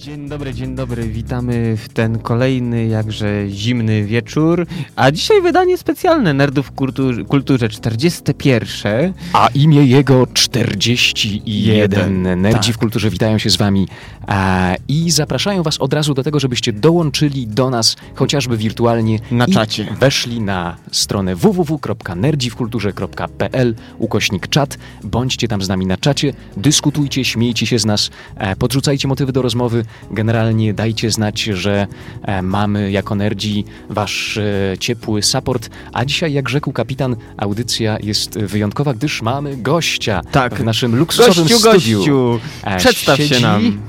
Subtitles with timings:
[0.00, 1.08] Dzień dobry, dzień dobry.
[1.08, 4.66] Witamy w ten kolejny, jakże zimny wieczór.
[4.96, 9.12] A dzisiaj wydanie specjalne Nerdów w kulturze, kulturze 41.
[9.32, 11.42] A imię jego 41.
[11.46, 12.76] Jeden, Nerdzi tak.
[12.76, 13.88] w kulturze witają się z wami
[14.26, 19.46] a, i zapraszają was od razu do tego, żebyście dołączyli do nas chociażby wirtualnie Na
[19.46, 19.86] czacie.
[20.00, 24.78] weszli na stronę www.nerdziwkulturze.pl ukośnik czat.
[25.04, 29.42] Bądźcie tam z nami na czacie, dyskutujcie, śmiejcie się z nas, e, podrzucajcie motywy do
[29.42, 29.84] rozmowy.
[30.10, 31.86] Generalnie dajcie znać, że
[32.22, 35.70] e, mamy jako nerdzi wasz e, ciepły support.
[35.92, 40.54] A dzisiaj, jak rzekł kapitan, audycja jest wyjątkowa, gdyż mamy gościa Tak.
[40.54, 41.98] w naszym luksusowym Gościu, studiu.
[41.98, 42.40] gościu!
[42.64, 43.80] E, Przedstaw się siedzi- nam.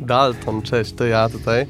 [0.00, 1.66] Dalton, cześć, to ja tutaj.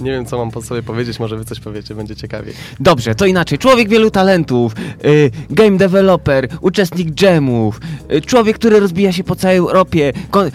[0.00, 2.54] Nie wiem, co mam po sobie powiedzieć, może wy coś powiecie, będzie ciekawiej.
[2.80, 3.58] Dobrze, to inaczej.
[3.58, 4.72] Człowiek wielu talentów,
[5.04, 7.80] y, game developer, uczestnik dżemów,
[8.12, 10.50] y, człowiek, który rozbija się po całej Europie, kon-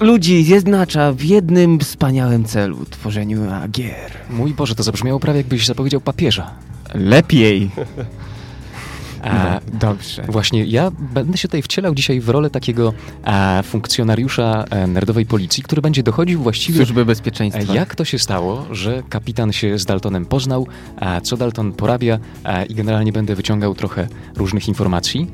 [0.00, 4.10] ludzi zjednacza w jednym wspaniałym celu tworzeniu gier.
[4.30, 6.50] Mój Boże, to zabrzmiało prawie jakbyś zapowiedział papieża.
[6.94, 7.70] Lepiej.
[9.22, 10.22] A, No, dobrze.
[10.28, 12.92] Właśnie, ja będę się tutaj wcielał dzisiaj w rolę takiego
[13.24, 17.72] e, funkcjonariusza e, nerdowej policji, który będzie dochodził właściwie Służby bezpieczeństwa.
[17.72, 20.66] E, Jak to się stało, że kapitan się z Daltonem poznał,
[20.96, 22.18] a co Dalton porabia
[22.68, 25.30] i generalnie będę wyciągał trochę różnych informacji,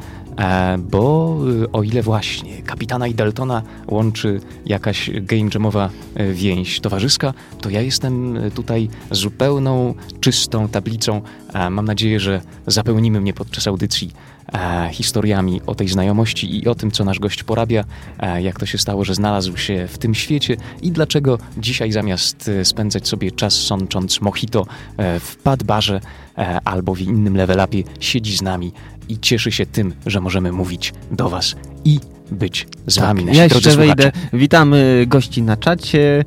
[0.78, 7.34] bo y, o ile właśnie kapitana i Daltona łączy jakaś game jamowa e, więź towarzyska,
[7.60, 11.22] to ja jestem e, tutaj zupełną, czystą tablicą.
[11.70, 14.10] Mam nadzieję, że zapełnimy mnie podczas audycji
[14.52, 17.84] e, historiami o tej znajomości i o tym, co nasz gość porabia,
[18.18, 22.48] e, jak to się stało, że znalazł się w tym świecie i dlaczego dzisiaj zamiast
[22.48, 24.66] e, spędzać sobie czas sącząc mojito
[24.96, 26.00] e, w padbarze
[26.38, 28.72] e, albo w innym level upie, siedzi z nami
[29.10, 33.42] i cieszy się tym, że możemy mówić do was i być z wami, nasi Tak,
[33.42, 34.12] ja drodzy jeszcze wejdę.
[34.32, 36.24] Witamy gości na czacie.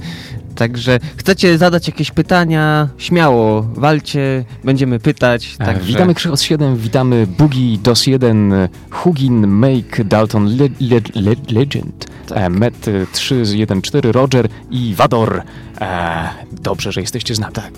[0.55, 5.55] Także chcecie zadać jakieś pytania, śmiało walcie, będziemy pytać.
[5.59, 5.87] E, Także...
[5.87, 12.05] Witamy Krzychos 7, witamy Boogie, DOS 1, e, Hugin, Make, Dalton, Le Le Le Legend,
[12.27, 12.37] Tak.
[12.37, 15.41] e, Met e, 314, Roger i Wador.
[15.81, 17.53] E, dobrze, że jesteście z nami.
[17.53, 17.71] Tak,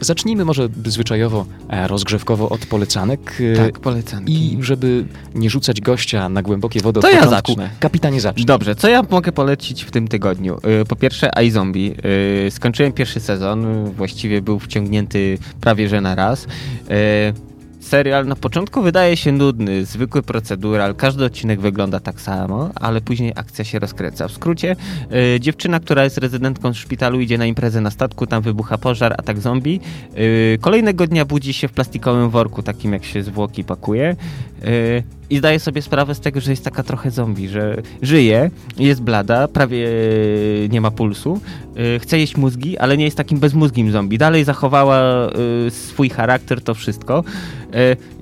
[0.00, 3.38] Zacznijmy może zwyczajowo, e, rozgrzewkowo od polecanek.
[3.52, 4.54] e, tak, polecanki.
[4.54, 7.70] I żeby nie rzucać gościa na głębokie wody To od ja początku, zacznę.
[7.80, 8.46] kapitanie zacznij.
[8.46, 10.58] Dobrze, co ja mogę polecić w tym tygodniu?
[10.82, 11.94] Y, Po pierwsze, iZombie.
[12.50, 16.46] Skończyłem pierwszy sezon, właściwie był wciągnięty prawie że na raz.
[17.84, 23.32] Serial na początku wydaje się nudny, zwykły procedural, każdy odcinek wygląda tak samo, ale później
[23.36, 24.28] akcja się rozkręca.
[24.28, 24.76] W skrócie,
[25.36, 29.40] y, dziewczyna, która jest rezydentką szpitalu, idzie na imprezę na statku, tam wybucha pożar, atak
[29.40, 29.80] zombie.
[30.18, 34.16] Y, Kolejnego dnia budzi się w plastikowym worku, takim jak się zwłoki pakuje.
[34.64, 39.02] Y, I zdaje sobie sprawę z tego, że jest taka trochę zombie, że żyje, jest
[39.02, 39.88] blada, prawie
[40.64, 41.40] e, nie ma pulsu,
[41.76, 44.18] e, chce jeść mózgi, ale nie jest takim bezmózgim zombie.
[44.18, 45.30] Dalej zachowała e,
[45.70, 47.24] swój charakter, to wszystko.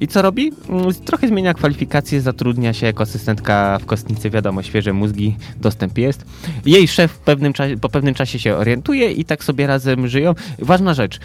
[0.00, 0.52] I co robi?
[0.68, 6.24] Mm, Trochę zmienia kwalifikacje, zatrudnia się jako asystentka w kostnicy, wiadomo, świeże mózgi, dostęp jest.
[6.66, 10.34] Jej szef pewnym czasie, po pewnym czasie się orientuje i tak sobie razem żyją.
[10.58, 11.20] Ważna rzecz.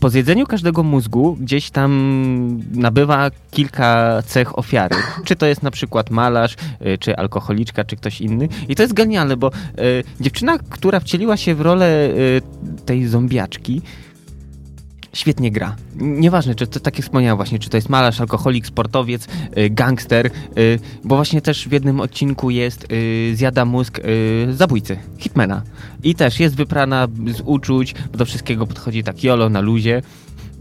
[0.00, 4.96] Po zjedzeniu każdego mózgu gdzieś tam nabywa kilka cech ofiary.
[5.24, 8.48] Czy to jest na przykład malarz, y, czy alkoholiczka, czy ktoś inny.
[8.68, 12.42] I to jest genialne, bo y, dziewczyna, która wcieliła się w rolę y,
[12.86, 13.82] tej zombiaczki,
[15.12, 15.76] świetnie gra.
[15.96, 19.26] Nieważne, czy to tak jak wspomniałem właśnie, czy to jest malarz, alkoholik, sportowiec,
[19.58, 24.00] y, gangster, y, bo właśnie też w jednym odcinku jest, y, zjada mózg
[24.52, 25.62] zabójcy, hitmana.
[26.02, 30.02] I też jest wyprana z uczuć, bo do wszystkiego podchodzi tak jolo na luzie.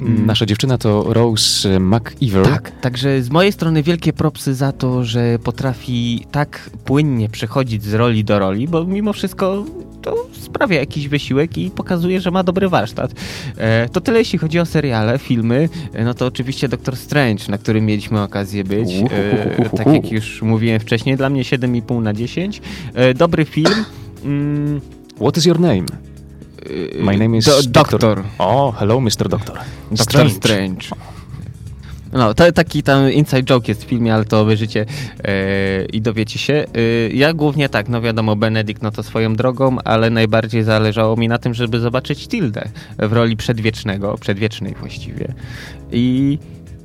[0.02, 0.26] Mm.
[0.26, 2.46] Nasza dziewczyna to Rose McIver.
[2.46, 7.94] Tak, także z mojej strony wielkie propsy za to, że potrafi tak płynnie przechodzić z
[7.94, 9.66] roli do roli, bo mimo wszystko
[10.02, 13.12] to sprawia jakiś wysiłek i pokazuje, że ma dobry warsztat.
[13.58, 17.58] E, to tyle jeśli chodzi o seriale, filmy, e, no to oczywiście Doctor Strange, na
[17.58, 18.90] którym mieliśmy okazję być.
[18.92, 22.62] E, tak jak już mówiłem wcześniej, dla mnie 7,5 na 10.
[22.94, 23.86] E, dobry film.
[24.24, 24.82] Mm,
[25.22, 25.86] What is your name?
[27.00, 28.00] My name is do, Doctor.
[28.00, 28.24] Doktor.
[28.38, 29.30] O, hello, Mr.
[29.30, 29.60] Doctor.
[29.92, 30.88] Doctor Strange.
[32.14, 34.86] No, to taki tam inside joke jest w filmie, ale to obejrzycie
[35.24, 36.54] e, i dowiecie się.
[36.54, 41.28] E, ja głównie tak, no wiadomo, Benedikt no to swoją drogą, ale najbardziej zależało mi
[41.28, 45.34] na tym, żeby zobaczyć Tildę w roli przedwiecznego, przedwiecznej właściwie.
[45.92, 46.38] I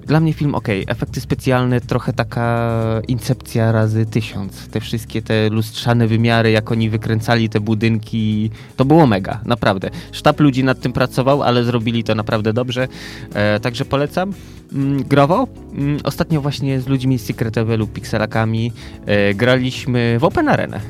[0.06, 4.68] dla mnie film ok, efekty specjalne, trochę taka incepcja razy tysiąc.
[4.68, 9.90] Te wszystkie te lustrzane wymiary, jak oni wykręcali te budynki, to było mega, naprawdę.
[10.12, 12.88] Sztab ludzi nad tym pracował, ale zrobili to naprawdę dobrze,
[13.34, 14.32] e, także polecam.
[14.72, 18.72] Mm, growo, mm, ostatnio właśnie z ludźmi z Secret Levelu, Pixelakami
[19.06, 20.80] e, graliśmy w Open Arenę.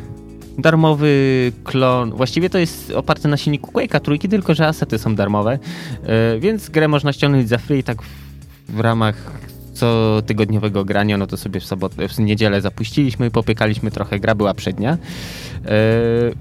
[0.59, 2.11] darmowy klon.
[2.11, 5.59] Właściwie to jest oparte na silniku Quake'a trójki, tylko że asety są darmowe,
[6.03, 7.99] e, więc grę można ściągnąć za free tak
[8.69, 9.33] w, ramach
[9.75, 14.55] co tygodniowego grania, no to sobie w sobotę, w niedzielę zapuściliśmy, popiekaliśmy trochę, gra była
[14.55, 14.93] przednia.
[14.93, 15.79] E,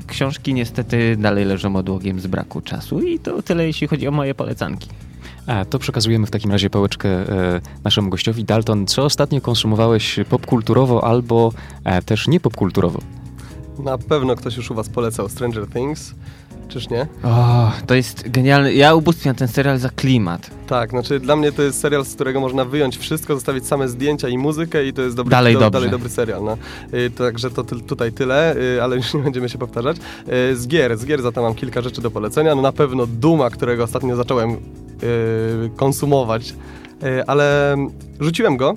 [0.07, 4.36] książki niestety dalej leżą odłogiem z braku czasu i to tyle jeśli chodzi o moje
[4.36, 4.89] polecanki.
[5.48, 8.45] A to przekazujemy w takim razie pałeczkę e, naszemu gościowi.
[8.45, 11.51] Dalton, co ostatnio konsumowałeś popkulturowo albo
[11.83, 13.00] e, też nie popkulturowo?
[13.83, 16.13] Na pewno ktoś już u was polecał Stranger Things,
[16.68, 17.08] czyż nie?
[17.24, 18.74] O, to jest genialne.
[18.74, 20.50] Ja ubóstwiam ten serial za klimat.
[20.68, 24.28] Tak, znaczy dla mnie to jest serial, z którego można wyjąć wszystko, zostawić same zdjęcia
[24.30, 25.72] i muzykę i to jest dobry, Dalej dobrze.
[25.72, 26.44] dalej dobry serial.
[26.44, 26.58] No.
[26.94, 29.98] Y, także to ty, tutaj tyle, y, ale już nie będziemy się powtarzać.
[30.52, 32.56] Y, z gier, z gier za to mam kilka rzeczy do polecenia.
[32.56, 34.58] No na pewno Duma, którego ostatnio zacząłem y,
[35.76, 36.54] konsumować,
[37.04, 37.76] y, ale
[38.20, 38.74] rzuciłem go,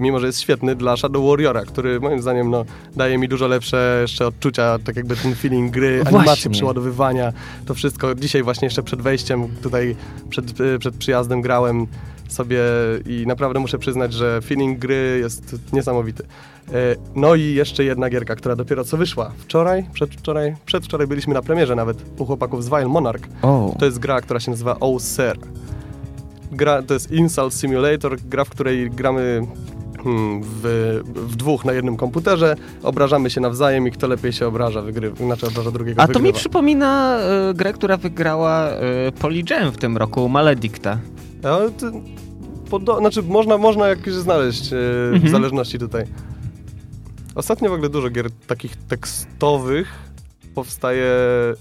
[0.00, 2.64] mimo że jest świetny, dla Shadow Warriora, który moim zdaniem no,
[2.96, 6.18] daje mi dużo lepsze jeszcze odczucia, tak jakby ten feeling gry, Właśnie.
[6.18, 7.32] animacje przeładowywania,
[7.66, 8.14] to wszystko.
[8.14, 9.96] Dzisiaj właśnie jeszcze przed wejściem, tutaj
[10.30, 11.86] przed, y, przed przyjazdem grałem
[12.28, 12.60] sobie
[13.06, 16.22] i naprawdę muszę przyznać, że feeling gry jest niesamowity.
[16.68, 16.72] Y,
[17.14, 19.32] No i jeszcze jedna gierka, która dopiero co wyszła.
[19.38, 23.22] Wczoraj, przedwczoraj, przedwczoraj byliśmy na premierze nawet u chłopaków z Vile Monarch.
[23.42, 25.38] O, To jest gra, która się nazywa Oh Sir.
[26.52, 29.46] Gra, to jest Insult Simulator, gra, w której gramy
[30.42, 35.16] w, w dwóch na jednym komputerze, obrażamy się nawzajem i kto lepiej się obraża, wygrywa,
[35.16, 36.38] znaczy obraża drugiego, a to mi wygrywa.
[36.38, 40.98] przypomina e, grę, która wygrała e, Polygen w tym roku, Maledicta.
[41.42, 41.86] Ale to,
[42.70, 44.76] podo- znaczy można, można jakieś znaleźć e,
[45.12, 45.32] Mhm.
[45.32, 46.04] zależności tutaj.
[47.34, 49.88] Ostatnio w ogóle dużo gier takich tekstowych
[50.54, 51.54] powstaje e,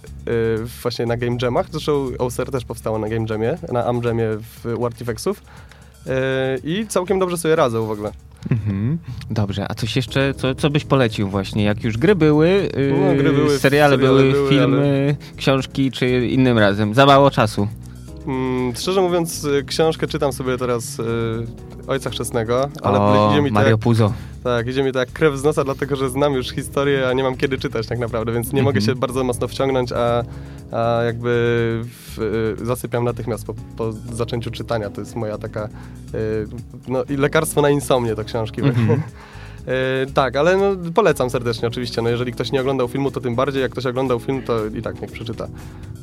[0.82, 1.66] właśnie na Game Jamach.
[1.72, 4.28] Zresztą OSR też powstało na Game Jamie, na Amjamie
[4.64, 5.44] w Artifexów.
[6.08, 8.12] E, I całkiem dobrze sobie radzą w ogóle.
[8.52, 8.98] Mhm.
[9.30, 11.64] Dobrze, a coś jeszcze, co, co byś polecił właśnie?
[11.64, 16.28] Jak już gry były, yy, No, gry były, seriale, seriale były, były, filmy, książki, czy
[16.28, 16.94] innym razem?
[16.94, 17.68] Za mało czasu.
[18.28, 21.04] Mm, szczerze mówiąc, e, książkę czytam sobie teraz e,
[21.88, 24.14] Ojca Chrzestnego, ale o, idzie mi, Mario jak, Puzo.
[24.44, 27.24] tak, idzie mi to jak krew z nosa, dlatego że znam już historię, a nie
[27.24, 28.96] mam kiedy czytać tak naprawdę, więc nie mogę Mhm.
[28.96, 30.24] się bardzo mocno wciągnąć, a,
[30.72, 31.30] a jakby
[31.84, 32.20] w,
[32.62, 34.90] e, zasypiam natychmiast po, po zaczęciu czytania.
[34.90, 35.70] To jest moja taka, e,
[36.88, 38.62] no i lekarstwo na insomnię to książki.
[38.62, 38.92] Mhm.
[38.92, 39.02] E,
[40.14, 42.02] tak, ale no, polecam serdecznie oczywiście.
[42.02, 43.62] No, jeżeli ktoś nie oglądał filmu, to tym bardziej.
[43.62, 45.48] Jak ktoś oglądał film, to i tak niech przeczyta.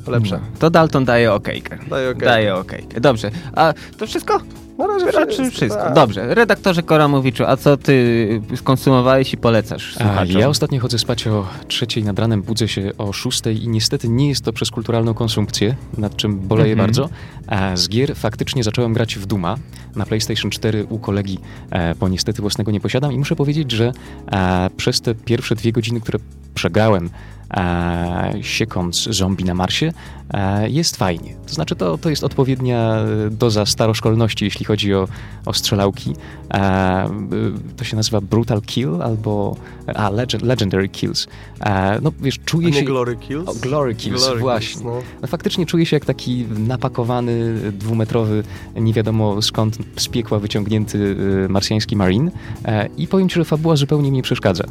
[0.07, 0.39] Lepsze.
[0.43, 1.77] No, To Dalton daje okejkę.
[1.89, 2.27] Daję okej.
[2.27, 3.01] Daje okejkę.
[3.01, 4.39] Dobrze, a to wszystko?
[4.79, 5.81] Na razie Raczej wszystko.
[5.83, 5.93] tak.
[5.93, 10.39] Dobrze, redaktorze Koramowiczu, a co ty skonsumowałeś i polecasz A, słuchaczom?
[10.41, 14.29] ja ostatnio chodzę spać o trzeciej nad ranem, budzę się o szóstej i niestety nie
[14.29, 16.87] jest to przez kulturalną konsumpcję, nad czym boleję Mhm.
[16.87, 17.09] bardzo.
[17.47, 19.55] A z gier faktycznie zacząłem grać w Duma
[19.95, 21.39] na PlayStation 4 u kolegi,
[21.71, 23.91] e, bo niestety własnego nie posiadam i muszę powiedzieć, że
[24.31, 26.19] e, przez te pierwsze dwie godziny, które
[26.55, 27.09] przegrałem
[27.51, 29.93] e, siekąc zombie na Marsie,
[30.33, 31.35] e, jest fajnie.
[31.47, 35.07] To znaczy to, to jest odpowiednia e, doza staroszkolności, jeśli chodzi o,
[35.45, 36.15] o strzelałki.
[36.53, 39.55] E, y, to się nazywa Brutal Kill albo
[39.95, 41.27] a, legend, Legendary Kills.
[41.59, 42.85] E, no wiesz, czuję nie się...
[42.85, 43.49] Glory Kills?
[43.49, 44.81] O, Glory Kills, Glory właśnie.
[44.81, 45.01] Kills, no.
[45.21, 48.43] No, faktycznie czuję się jak taki napakowany, dwumetrowy,
[48.75, 50.97] nie wiadomo skąd z piekła wyciągnięty
[51.45, 52.31] y, marsjański marine.
[52.65, 54.63] E, I powiem ci, że fabuła zupełnie mi nie przeszkadza.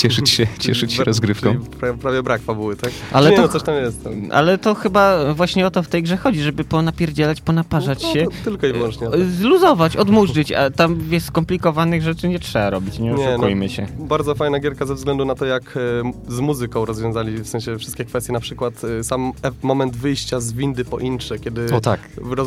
[0.00, 1.54] Cieszyć się, cieszyć się rozgrywką.
[1.80, 2.90] czyli Prawie brak fabuły, tak?
[3.12, 4.04] Ale nie, to- no coś tam jest.
[4.04, 4.12] Tam.
[4.32, 8.24] Ale to chyba właśnie o to w tej grze chodzi, żeby ponapierdzielać, ponaparzać No, się.
[8.24, 9.06] to tylko i wyłącznie.
[9.06, 9.12] to.
[9.38, 13.30] Zluzować, odmurzyć, a tam jest skomplikowanych rzeczy nie trzeba robić, nie Nie, no.
[13.30, 13.86] oszukujmy się.
[13.98, 18.04] Bardzo fajna gierka ze względu na to, jak m- z muzyką rozwiązali w sensie wszystkie
[18.04, 22.00] kwestie, na przykład e, sam e- moment wyjścia z windy po intrze, kiedy O tak.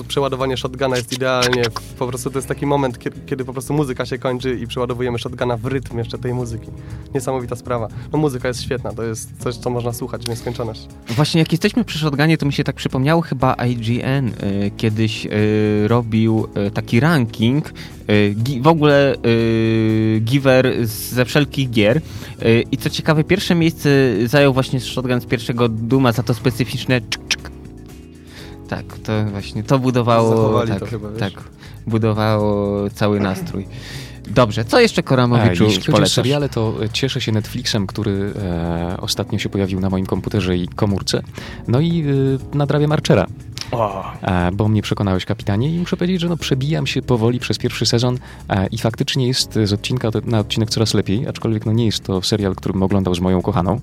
[0.07, 1.63] przeładowanie shotguna jest idealnie,
[1.99, 5.19] po prostu to jest taki moment, kie- kiedy po prostu muzyka się kończy i przeładowujemy
[5.19, 6.67] shotguna w rytm jeszcze tej muzyki.
[7.43, 7.87] Niesamowita sprawa.
[8.13, 10.87] No muzyka jest świetna, to jest coś, co można słuchać w nieskończoność.
[11.09, 15.29] Właśnie jak jesteśmy przy shotgunie, to mi się tak przypomniało chyba IGN y, kiedyś y,
[15.87, 17.73] robił y, taki ranking
[18.09, 23.89] y, w ogóle y, giver z- ze wszelkich gier y, i co ciekawe pierwsze miejsce
[24.25, 27.01] zajął właśnie shotgun z pierwszego Duma za to specyficzne.
[28.69, 31.19] Tak, to właśnie to budowało Zachowali tak, to chyba, wiesz?
[31.19, 31.31] tak,
[31.87, 33.67] budowało cały nastrój.
[34.27, 38.97] Dobrze, co jeszcze Koramowiczu jeśli chodzi o seriale, to e, cieszę się Netflixem, który e,
[39.01, 41.21] ostatnio się pojawił na moim komputerze i komórce.
[41.67, 42.05] No i
[42.53, 43.25] e, nadrabiam Archera.
[44.21, 47.85] E, bo mnie przekonałeś, kapitanie, i muszę powiedzieć, że no, przebijam się powoli przez pierwszy
[47.85, 48.17] sezon
[48.49, 52.21] e, i faktycznie jest z odcinka na odcinek coraz lepiej, aczkolwiek no, nie jest to
[52.21, 53.79] serial, który bym oglądał z moją kochaną.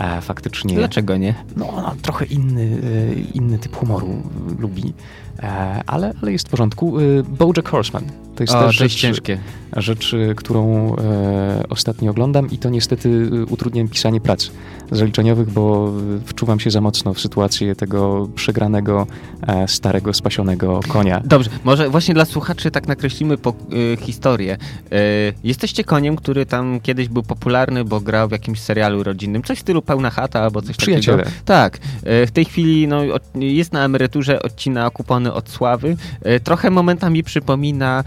[0.00, 0.74] E, faktycznie.
[0.74, 1.34] Dlaczego nie?
[1.56, 4.22] No, ona trochę inny, e, inny typ humoru
[4.58, 4.92] lubi,
[5.38, 6.98] e, ale, ale jest w porządku.
[6.98, 8.04] E, Bojack Horseman
[8.46, 9.38] to jest o, też rzecz, ciężkie.
[9.76, 14.50] rzecz, y, którą e, ostatnio oglądam i to niestety y, utrudnia mi pisanie prac
[14.90, 19.06] zaliczeniowych, bo y, wczuwam się za mocno w sytuację tego przegranego,
[19.46, 21.22] e, starego, spasionego konia.
[21.24, 24.56] Dobrze, może właśnie dla słuchaczy tak nakreślimy po, y, historię.
[24.92, 29.58] Y, jesteście koniem, który tam kiedyś był popularny, bo grał w jakimś serialu rodzinnym, coś
[29.58, 31.18] w stylu Pełna Chata albo coś Przyjaciele.
[31.18, 31.36] takiego.
[31.44, 31.76] Tak.
[31.76, 33.00] Y, w tej chwili no,
[33.34, 35.96] jest na emeryturze, odcina kupony od sławy.
[36.26, 38.04] Y, trochę momentami przypomina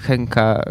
[0.00, 0.62] Henka,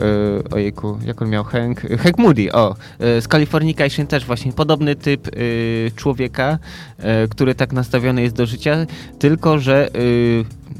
[0.45, 1.81] y, ojejku, jak on miał Hank?
[1.99, 2.75] Hank Moody, o.
[3.17, 5.29] Y, z Californication też właśnie podobny typ
[5.95, 6.59] człowieka,
[7.29, 8.85] który tak nastawiony jest do życia,
[9.19, 9.89] tylko że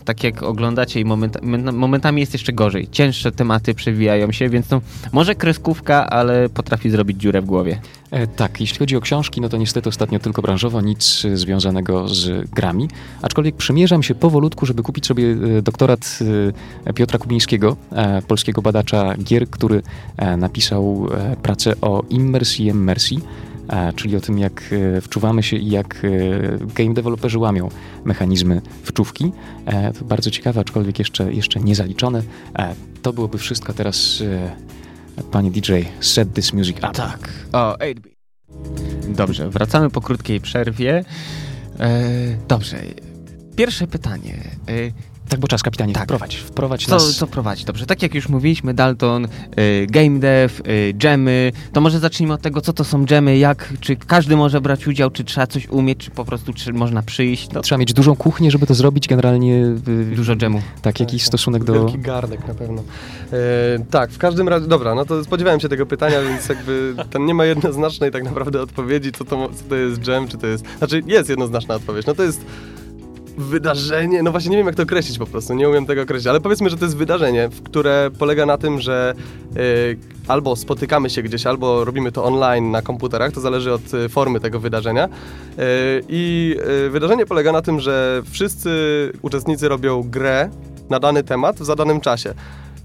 [0.06, 1.40] tak jak oglądacie i momenta,
[1.72, 2.88] momentami jest jeszcze gorzej.
[2.92, 7.80] Cięższe tematy przewijają się, więc no, może kreskówka, ale potrafi zrobić dziurę w głowie.
[8.12, 12.08] E, tak, jeśli chodzi o książki, no to niestety ostatnio tylko branżowo, nic e, związanego
[12.08, 12.90] z grami.
[13.22, 15.24] Aczkolwiek przymierzam się powolutku, żeby kupić sobie
[15.58, 16.20] e, doktorat
[16.86, 17.78] e, Piotra Kubińskiego,
[18.28, 19.82] polskiego badacza gier, który
[20.38, 21.08] napisał
[21.44, 23.22] pracę o immersji i immersji,
[23.96, 24.64] czyli o tym, jak
[24.98, 27.70] e, wczuwamy się i jak e, game developerzy łamią
[28.06, 29.32] mechanizmy wczówki.
[29.66, 32.24] E, to bardzo ciekawe, aczkolwiek jeszcze, jeszcze nie zaliczone.
[32.60, 34.22] E, to byłoby wszystko teraz.
[34.22, 34.68] E,
[35.32, 36.92] Panie DJ, set this music up.
[36.94, 37.30] Tak.
[37.54, 38.18] O, 8-bit.
[39.08, 41.04] Dobrze, wracamy po krótkiej przerwie.
[41.80, 42.02] E,
[42.48, 42.78] dobrze.
[43.56, 44.38] Pierwsze pytanie.
[44.68, 46.04] E, Tak, bo czas, kapitanie, Tak.
[46.04, 47.16] wprowadź, wprowadź Co, nas.
[47.16, 47.66] co prowadzi?
[47.66, 52.42] Dobrze, tak jak już mówiliśmy, Dalton, y, game dev, y, dżemy, to może zacznijmy od
[52.42, 55.98] tego, co to są dżemy, jak, czy każdy może brać udział, czy trzeba coś umieć,
[56.00, 59.56] czy po prostu czy można przyjść, no, Trzeba mieć dużą kuchnię, żeby to zrobić, generalnie
[59.88, 60.62] y, dużo dżemu.
[60.82, 61.74] tak, jakiś stosunek do...
[61.74, 62.84] Wielki gardek na pewno.
[63.34, 63.36] E,
[63.92, 67.34] tak, w każdym razie, dobra, no to spodziewałem się tego pytania, więc jakby tam nie
[67.34, 70.64] ma jednoznacznej tak naprawdę odpowiedzi, co to, co to jest dżem, czy to jest...
[70.78, 72.46] Znaczy jest jednoznaczna odpowiedź, no to jest
[73.38, 76.42] wydarzenie, no właśnie nie wiem jak to określić po prostu, nie umiem tego określić, ale
[76.42, 79.14] powiedzmy, że to jest wydarzenie, które polega na tym, że
[79.58, 84.10] y, albo spotykamy się gdzieś, albo robimy to online na komputerach, to zależy od y,
[84.10, 85.06] formy tego wydarzenia.
[85.06, 85.10] Y,
[86.10, 86.56] I
[86.90, 88.70] wydarzenie polega na tym, że wszyscy
[89.22, 90.50] uczestnicy robią grę
[90.90, 92.34] na dany temat w zadanym czasie.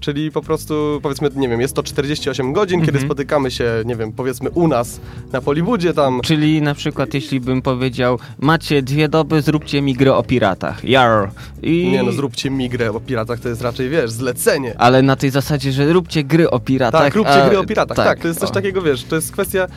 [0.03, 3.05] Czyli po prostu, powiedzmy, nie wiem, jest to 48 godzin, kiedy Mhm.
[3.07, 4.99] spotykamy się, nie wiem, powiedzmy u nas
[5.31, 10.15] na Polibudzie tam, Czyli na przykład, jeśli bym powiedział, macie dwie doby, zróbcie mi grę
[10.15, 10.83] o piratach.
[10.83, 11.31] Jar.
[11.61, 11.89] I...
[11.91, 14.75] Nie no, zróbcie mi grę o piratach, to jest raczej, wiesz, zlecenie.
[14.77, 17.01] Ale na tej zasadzie, że róbcie gry o piratach.
[17.01, 18.53] Tak, róbcie a- gry o piratach, tak, to jest coś o.
[18.53, 19.67] takiego, wiesz, to jest kwestia, y,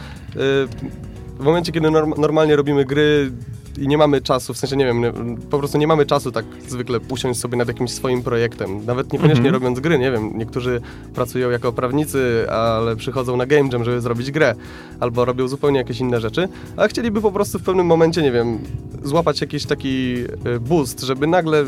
[1.38, 3.30] w momencie, kiedy norm, normalnie robimy gry
[3.78, 5.02] i nie mamy czasu, w sensie, nie wiem,
[5.50, 9.36] po prostu nie mamy czasu tak zwykle usiąść sobie nad jakimś swoim projektem, nawet niekoniecznie
[9.46, 9.54] Mhm.
[9.54, 10.80] robiąc gry, nie wiem, niektórzy
[11.14, 14.54] pracują jako prawnicy, ale przychodzą na game jam, żeby zrobić grę,
[15.00, 18.58] albo robią zupełnie jakieś inne rzeczy, a chcieliby po prostu w pewnym momencie, nie wiem,
[19.04, 20.14] złapać jakiś taki
[20.56, 21.64] y, boost, żeby nagle,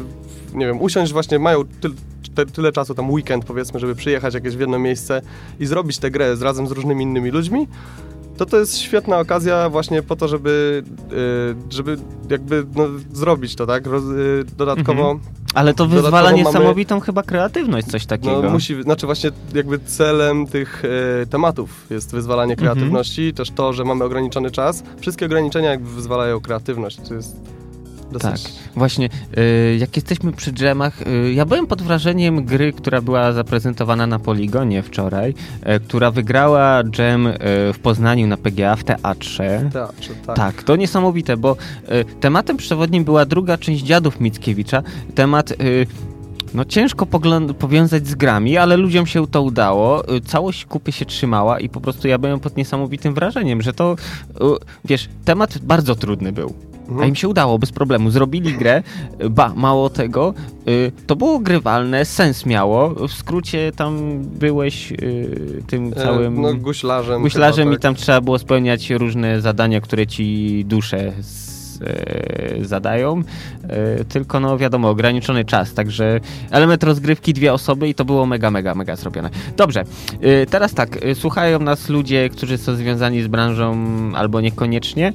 [0.54, 1.92] nie wiem, usiąść właśnie, mają tyl,
[2.34, 5.22] te, tyle czasu, tam weekend powiedzmy, żeby przyjechać jakieś w jedno miejsce
[5.60, 7.68] i zrobić tę grę z, razem z różnymi innymi ludźmi,
[8.38, 11.96] to to jest świetna okazja właśnie po to, żeby, y, żeby
[12.30, 13.86] jakby no, zrobić to, tak?
[13.86, 15.18] Roz, y, dodatkowo
[15.54, 18.42] Ale to wyzwala mamy- niesamowitą chyba kreatywność, coś takiego.
[18.42, 20.82] no, musi, znaczy właśnie jakby celem tych
[21.22, 22.66] e, tematów jest wyzwalanie Mhm.
[22.74, 24.82] kreatywności, też to, że mamy ograniczony czas.
[25.00, 27.36] Wszystkie ograniczenia jakby wyzwalają kreatywność, to jest
[28.12, 28.42] dosyć...
[28.42, 28.52] Tak.
[28.76, 34.06] Właśnie, y, jak jesteśmy przy dżemach, y, ja byłem pod wrażeniem gry, która była zaprezentowana
[34.06, 37.34] na Poligonie wczoraj, y, która wygrała dżem y,
[37.72, 39.70] w Poznaniu na PGA w teatrze.
[39.72, 40.36] Teatrze, tak.
[40.36, 41.56] Tak, to niesamowite, bo
[41.92, 44.82] y, tematem przewodnim była druga część Dziadów Mickiewicza.
[45.14, 45.86] Temat y,
[46.54, 47.06] no ciężko
[47.58, 50.02] powiązać z grami, ale ludziom się to udało.
[50.26, 53.96] Całość kupy się trzymała i po prostu ja byłem pod niesamowitym wrażeniem, że to,
[54.84, 56.67] wiesz, temat bardzo trudny był.
[56.88, 57.08] A Mhm.
[57.08, 58.10] im się udało bez problemu.
[58.10, 58.82] Zrobili grę,
[59.24, 60.34] y, ba, mało tego,
[60.68, 62.88] y, to było grywalne, sens miało.
[63.08, 67.22] W skrócie tam byłeś y, tym E, całym No guślarzem.
[67.22, 71.12] myślarzem chyba, i tam trzeba było spełniać różne zadania, które ci dusze
[71.80, 73.22] e, zadają.
[73.68, 78.50] E, tylko no wiadomo, ograniczony czas, także element rozgrywki dwie osoby i to było mega,
[78.50, 79.30] mega, mega zrobione.
[79.56, 79.84] Dobrze,
[80.20, 83.76] e, teraz tak, e, słuchają nas ludzie, którzy są związani z branżą
[84.14, 85.12] albo niekoniecznie.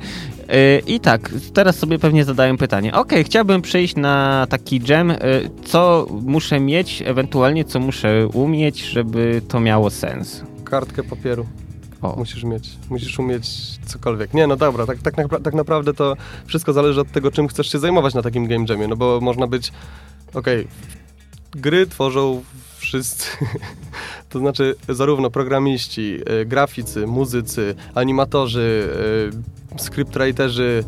[0.53, 2.93] E, I tak, teraz sobie pewnie zadają pytanie.
[2.93, 5.11] Ok, chciałbym przyjść na taki jam.
[5.11, 5.17] e,
[5.65, 10.43] Co muszę mieć, ewentualnie co muszę umieć, żeby to miało sens?
[10.63, 11.45] Kartkę papieru
[12.01, 12.15] O.
[12.17, 12.69] musisz mieć.
[12.89, 13.47] Musisz umieć
[13.85, 14.33] cokolwiek.
[14.33, 17.79] Nie, no dobra, tak, tak, tak naprawdę to wszystko zależy od tego, czym chcesz się
[17.79, 19.71] zajmować na takim game jamie, no bo można być...
[20.33, 20.67] Okej,
[21.51, 22.43] gry tworzą
[22.77, 23.27] wszyscy,
[24.29, 28.89] to znaczy zarówno programiści, y, graficy, muzycy, animatorzy,
[29.33, 30.83] y, scriptwriterzy,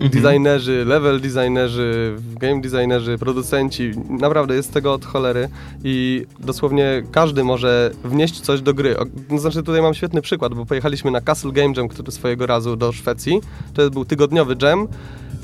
[0.00, 0.10] mhm.
[0.10, 5.48] designerzy, level designerzy, game designerzy, producenci, naprawdę jest tego od cholery
[5.84, 8.96] i dosłownie każdy może wnieść coś do gry.
[8.98, 12.76] O, znaczy tutaj mam świetny przykład, bo pojechaliśmy na Castle Game Jam, który swojego razu
[12.76, 13.40] do Szwecji,
[13.74, 14.88] to był tygodniowy jam,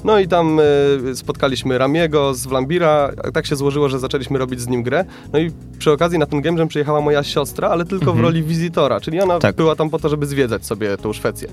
[0.05, 4.69] no i tam y, spotkaliśmy Ramiego z Vlambira, tak się złożyło, że zaczęliśmy robić z
[4.69, 5.05] nim grę.
[5.33, 8.19] No i przy okazji na ten game jam przyjechała moja siostra, ale tylko mhm.
[8.19, 9.57] w roli wizytora, czyli ona tak.
[9.57, 11.49] była tam po to, żeby zwiedzać sobie tą Szwecję.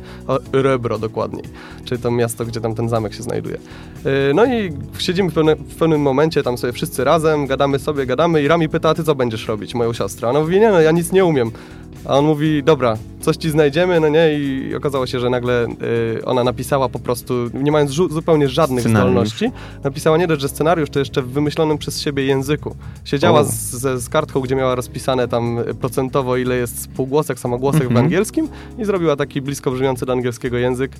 [0.54, 1.44] Rebro dokładniej,
[1.86, 3.56] czyli to miasto, gdzie tam ten zamek się znajduje.
[3.56, 8.06] Y, no i siedzimy w, pewne, w, pewnym momencie tam sobie wszyscy razem, gadamy sobie,
[8.06, 10.28] gadamy i Rami pyta, a ty co będziesz robić, moją siostrę?
[10.28, 11.52] A ona mówi, nie no, ja nic nie umiem.
[12.06, 14.40] A on mówi, dobra, coś ci znajdziemy, no nie?
[14.40, 15.66] I okazało się, że nagle
[16.18, 19.12] y, ona napisała po prostu, nie mając zupełnie żadnych scenariusz.
[19.12, 19.52] zdolności,
[19.84, 22.76] napisała nie dość, że scenariusz, to jeszcze w wymyślonym przez siebie języku.
[23.06, 27.86] Siedziała z, z, z, kartką, gdzie miała rozpisane tam procentowo, ile jest półgłosek, samogłosek w
[27.86, 28.06] mhm.
[28.06, 28.48] angielskim
[28.80, 30.92] i zrobiła taki blisko brzmiący do angielskiego język.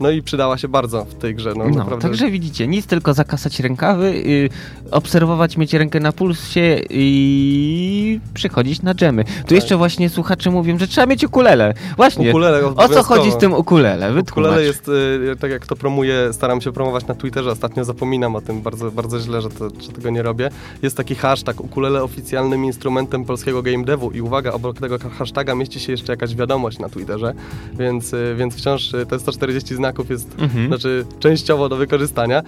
[0.00, 1.52] No i przydała się bardzo w tej grze.
[1.56, 2.08] No, no naprawdę.
[2.08, 4.48] Także widzicie, nic tylko zakasać rękawy, yy,
[4.90, 9.24] obserwować, mieć rękę na pulsie i przychodzić na dżemy.
[9.24, 9.50] Tu tak.
[9.50, 11.74] jeszcze właśnie słuchacze mówią, że trzeba mieć ukulele.
[11.96, 12.28] Właśnie.
[12.28, 14.12] Ukulele o co chodzi z tym ukulele?
[14.12, 14.50] Wytłumacz.
[14.50, 18.40] Ukulele jest, y, tak jak to promuję, staram się promować na Twitterze, ostatnio zapominam o
[18.40, 20.50] tym bardzo, bardzo źle, że, to, że tego nie robię.
[20.82, 25.80] Jest taki hashtag ukulele oficjalnym instrumentem polskiego game devu i uwaga, obok tego hashtaga mieści
[25.80, 27.34] się jeszcze jakaś wiadomość na Twitterze,
[27.74, 30.66] więc, y, więc wciąż y, te 140 znaków jest mhm.
[30.66, 32.42] znaczy częściowo do wykorzystania.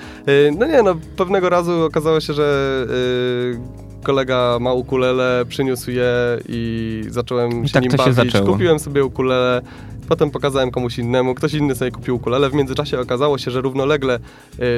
[0.58, 2.86] No nie, no pewnego razu okazało się, że
[4.04, 6.12] kolega ma ukulele, przyniósł je
[6.49, 8.32] i zacząłem I się tak nim bawić.
[8.32, 8.40] Się.
[8.40, 9.62] Kupiłem sobie ukulele,
[10.08, 12.50] Potem pokazałem komuś innemu, ktoś inny sobie kupił ukulele.
[12.50, 14.18] W międzyczasie okazało się, że równolegle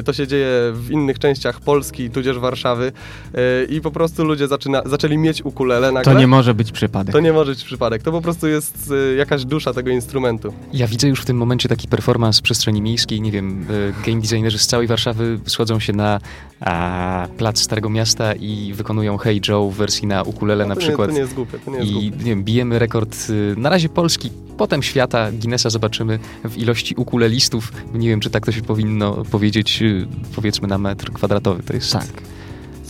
[0.01, 2.93] y, to się dzieje w innych częściach Polski, tudzież Warszawy
[3.35, 6.15] y, i po prostu ludzie zaczyna, zaczęli mieć ukulele nagle.
[6.15, 7.13] To nie może być przypadek.
[7.13, 8.03] To nie może być przypadek.
[8.03, 10.53] To po prostu jest y, jakaś dusza tego instrumentu.
[10.73, 13.21] Ja widzę już w tym momencie taki performance w przestrzeni miejskiej.
[13.21, 13.67] Nie wiem,
[14.07, 16.21] game designerzy z całej Warszawy schodzą się na
[16.61, 21.09] a, plac Starego Miasta i wykonują Hey Joe w wersji na ukulele no, na przykład.
[21.09, 21.59] Nie, to nie jest głupie.
[21.59, 22.11] To nie jest I głupie.
[22.11, 23.17] Nie wiem, bijemy rekord
[23.57, 27.73] na razie Polski, potem świata Guinnessa zobaczymy w ilości ukulelistów.
[27.95, 31.63] Nie wiem, czy tak to się powinno powiedzieć, y, powiedzmy na metr kwadratowy.
[31.63, 32.07] To jest tak.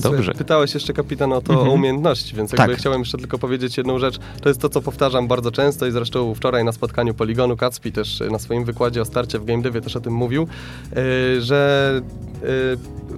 [0.00, 0.32] Dobrze.
[0.34, 1.70] Pytałeś jeszcze kapitan o to mhm.
[1.70, 2.80] o umiejętności, więc jakby tak.
[2.80, 4.18] chciałem jeszcze tylko powiedzieć jedną rzecz.
[4.40, 8.22] To jest to, co powtarzam bardzo często i zresztą wczoraj na spotkaniu Poligonu Kacpi też
[8.30, 10.48] na swoim wykładzie o starcie w Game Devie też o tym mówił,
[10.96, 12.02] yy, że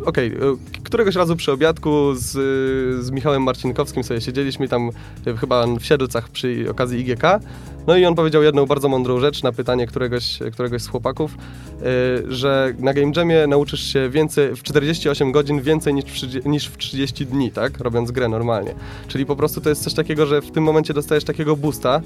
[0.05, 2.31] okej, okay, któregoś razu przy obiadku z,
[3.05, 4.91] z Michałem Marcinkowskim sobie siedzieliśmy tam
[5.41, 7.23] chyba w Siedlcach przy okazji IGK
[7.89, 11.37] no i on powiedział jedną bardzo mądrą rzecz na pytanie któregoś, któregoś z chłopaków,
[12.29, 16.77] że na Game Jamie nauczysz się więcej, w 48 godzin więcej niż w, niż w
[16.77, 17.79] 30 dni, tak?
[17.79, 18.75] Robiąc grę normalnie.
[19.09, 22.01] Czyli po prostu to jest coś takiego, że w tym momencie dostajesz takiego boosta,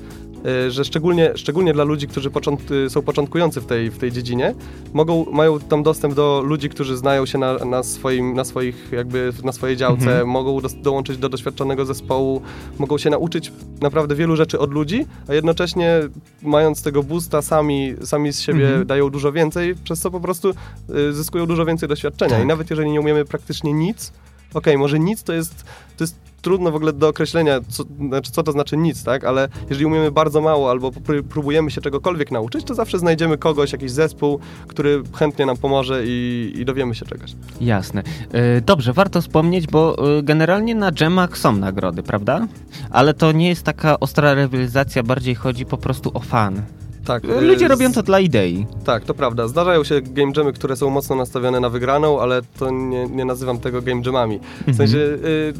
[0.68, 4.54] że szczególnie, szczególnie dla ludzi, którzy począt, są początkujący w tej, w tej dziedzinie,
[4.92, 9.32] mogą, mają tam dostęp do ludzi, którzy znają się na, na, swoim, na swoich, jakby
[9.44, 10.28] na swojej działce, mhm.
[10.28, 12.42] mogą do, dołączyć do doświadczonego zespołu,
[12.78, 16.00] mogą się nauczyć naprawdę wielu rzeczy od ludzi, a jednocześnie
[16.42, 18.86] mając tego boosta sami, sami z siebie mhm.
[18.86, 22.34] dają dużo więcej, przez co po prostu y, zyskują dużo więcej doświadczenia.
[22.34, 22.44] Tak.
[22.44, 24.12] I nawet jeżeli nie umiemy praktycznie nic,
[24.50, 25.64] okej, okay, może nic to jest,
[25.96, 29.24] to jest trudno w ogóle do określenia, co, znaczy, co to znaczy nic, tak?
[29.24, 30.90] Ale jeżeli umiemy bardzo mało albo
[31.28, 36.52] próbujemy się czegokolwiek nauczyć, to zawsze znajdziemy kogoś, jakiś zespół, który chętnie nam pomoże i,
[36.56, 37.32] i dowiemy się czegoś.
[37.60, 38.02] Jasne.
[38.32, 42.46] E, dobrze, warto wspomnieć, bo e, generalnie na dżemach są nagrody, prawda?
[42.90, 46.62] Ale to nie jest taka ostra rywalizacja, bardziej chodzi po prostu o fan.
[47.04, 47.24] Tak.
[47.24, 48.66] E, ludzie robią to dla idei.
[48.84, 49.48] Tak, to prawda.
[49.48, 53.58] Zdarzają się game jamy, które są mocno nastawione na wygraną, ale to nie, nie nazywam
[53.58, 54.38] tego game jamami.
[54.38, 54.76] W mhm.
[54.76, 55.54] sensie y,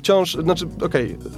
[0.00, 1.30] wciąż, znaczy, okej, okay,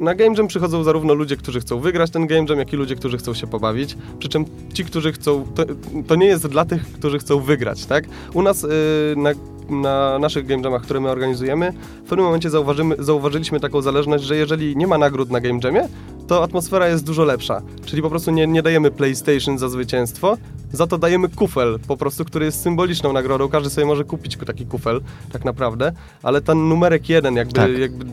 [0.00, 2.96] na Game Jam przychodzą zarówno ludzie, którzy chcą wygrać ten Game Jam, jak i ludzie,
[2.96, 3.96] którzy chcą się pobawić.
[4.18, 5.64] Przy czym ci, którzy chcą, to,
[6.06, 8.04] to nie jest dla tych, którzy chcą wygrać, tak?
[8.34, 8.68] U nas yy,
[9.16, 9.30] na,
[9.68, 11.72] na, naszych Game Jamach, które my organizujemy,
[12.04, 12.50] w pewnym momencie
[12.98, 15.88] zauważyliśmy taką zależność, że jeżeli nie ma nagród na Game Jamie,
[16.26, 17.62] to atmosfera jest dużo lepsza.
[17.84, 20.36] Czyli po prostu nie, nie dajemy PlayStation za zwycięstwo,
[20.72, 23.48] za to dajemy kufel, po prostu, który jest symboliczną nagrodą.
[23.48, 25.00] Każdy sobie może kupić taki kufel,
[25.32, 27.78] tak naprawdę, ale ten numerek jeden, jakby, tak.
[27.78, 28.04] jakby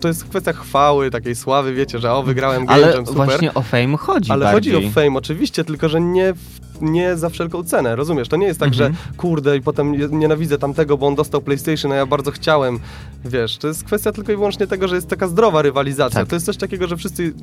[0.00, 3.26] to jest kwestia chwały, takiej sławy, wiecie, że o, wygrałem Game Ale Jam, super.
[3.26, 4.74] właśnie o fame chodzi Ale bardziej.
[4.74, 6.34] chodzi o fame, oczywiście, tylko że nie
[6.82, 8.28] nie za wszelką cenę, rozumiesz?
[8.28, 8.92] To nie jest tak, mhm.
[8.92, 12.78] że kurde i potem nienawidzę tamtego, bo on dostał PlayStation, a ja bardzo chciałem.
[13.24, 16.20] Wiesz, to jest kwestia tylko i wyłącznie tego, że jest taka zdrowa rywalizacja.
[16.20, 16.28] Tak.
[16.28, 17.34] To jest coś takiego, że wszyscy,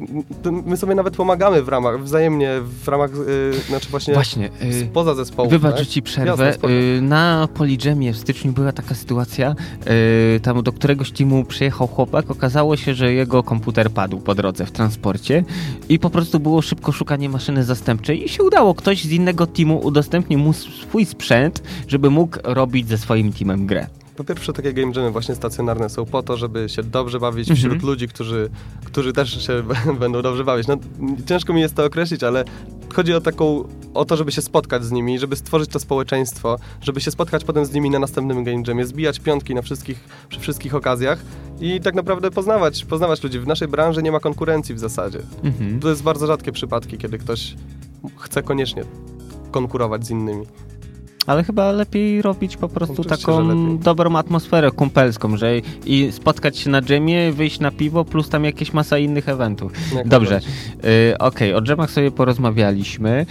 [0.65, 2.51] my sobie nawet pomagamy w ramach, wzajemnie
[2.83, 4.49] w ramach, yy, znaczy właśnie, właśnie
[4.89, 5.49] spoza zespołu.
[5.49, 5.87] Wybacz, tak?
[5.87, 6.45] ci przerwę.
[6.45, 9.55] Jasne, Y, na Polijamie w styczniu była taka sytuacja,
[10.35, 14.65] y, tam do któregoś teamu przyjechał chłopak, okazało się, że jego komputer padł po drodze
[14.65, 15.43] w transporcie
[15.89, 18.75] i po prostu było szybko szukanie maszyny zastępczej i się udało.
[18.75, 23.87] Ktoś z innego teamu udostępnił mu swój sprzęt, żeby mógł robić ze swoim teamem grę.
[24.19, 27.57] Po pierwsze, takie game jamy właśnie stacjonarne są po to, żeby się dobrze bawić Mhm.
[27.57, 28.49] wśród ludzi, którzy,
[28.85, 29.63] którzy też się
[29.99, 30.67] będą dobrze bawić.
[30.67, 30.77] No,
[31.25, 32.43] ciężko mi jest to określić, ale
[32.93, 37.01] chodzi o taką, o to, żeby się spotkać z nimi, żeby stworzyć to społeczeństwo, żeby
[37.01, 40.75] się spotkać potem z nimi na następnym game jamie, zbijać piątki na wszystkich, przy wszystkich
[40.75, 41.19] okazjach
[41.61, 43.39] i tak naprawdę poznawać, poznawać ludzi.
[43.39, 45.19] W naszej branży nie ma konkurencji w zasadzie.
[45.43, 45.79] Mhm.
[45.79, 47.55] To jest bardzo rzadkie przypadki, kiedy ktoś
[48.17, 48.83] chce koniecznie
[49.51, 50.45] konkurować z innymi.
[51.27, 55.51] Ale chyba lepiej robić po prostu Oczywiście, taką dobrą atmosferę kumpelską, że
[55.85, 59.71] i spotkać się na dżemie, wyjść na piwo, plus tam jakieś masa innych eventów.
[59.95, 60.39] Jak Dobrze,
[61.11, 63.25] y, okej, o dżemach sobie porozmawialiśmy.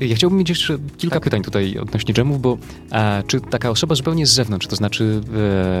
[0.00, 1.22] Y, Ja chciałbym mieć jeszcze kilka Tak.
[1.24, 2.58] pytań tutaj odnośnie dżemów, bo
[2.92, 5.20] e, czy taka osoba zupełnie z zewnątrz, to znaczy,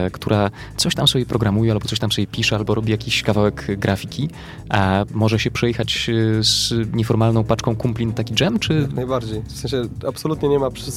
[0.06, 3.66] e, która coś tam sobie programuje, albo coś tam sobie pisze, albo robi jakiś kawałek
[3.78, 4.28] grafiki,
[4.68, 6.12] a może się przejechać e,
[6.44, 9.42] z nieformalną paczką kumpli na taki dżem, czy Jak najbardziej.
[9.48, 10.92] W sensie absolutnie nie ma przy-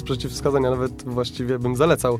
[0.56, 2.20] a nawet właściwie bym zalecał.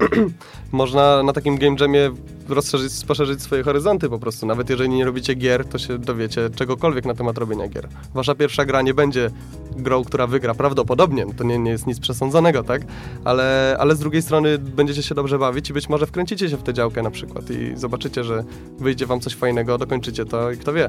[0.72, 2.10] Można na takim game jamie
[2.48, 4.46] rozszerzyć, poszerzyć swoje horyzonty po prostu.
[4.46, 7.88] Nawet jeżeli nie robicie gier, to się dowiecie czegokolwiek na temat robienia gier.
[8.14, 9.30] Wasza pierwsza gra nie będzie
[9.76, 11.26] grą, która wygra prawdopodobnie.
[11.36, 12.82] To nie, nie jest nic przesądzonego, tak?
[13.24, 16.62] Ale, ale z drugiej strony będziecie się dobrze bawić i być może wkręcicie się w
[16.62, 18.44] tę działkę na przykład i zobaczycie, że
[18.78, 20.88] wyjdzie wam coś fajnego, dokończycie to i kto wie.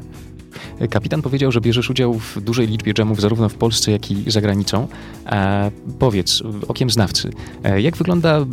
[0.89, 4.41] Kapitan powiedział, że bierzesz udział w dużej liczbie dżemów zarówno w Polsce, jak i za
[4.41, 4.87] granicą.
[5.25, 6.30] E, powiedz,
[6.67, 7.29] okiem znawcy,
[7.63, 8.45] e, jak wygląda, e,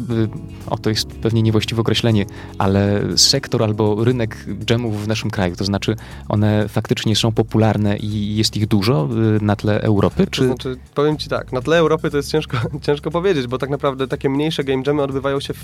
[0.67, 2.27] o to jest pewnie niewłaściwe określenie,
[2.59, 5.57] ale sektor albo rynek dżemów w naszym kraju?
[5.57, 5.97] To znaczy,
[6.29, 10.25] one faktycznie są popularne i jest ich dużo e, na tle Europy?
[10.25, 13.59] To Czy znaczy, powiem ci tak, na tle Europy to jest ciężko, ciężko powiedzieć, bo
[13.59, 15.55] tak naprawdę takie mniejsze game jamy odbywają się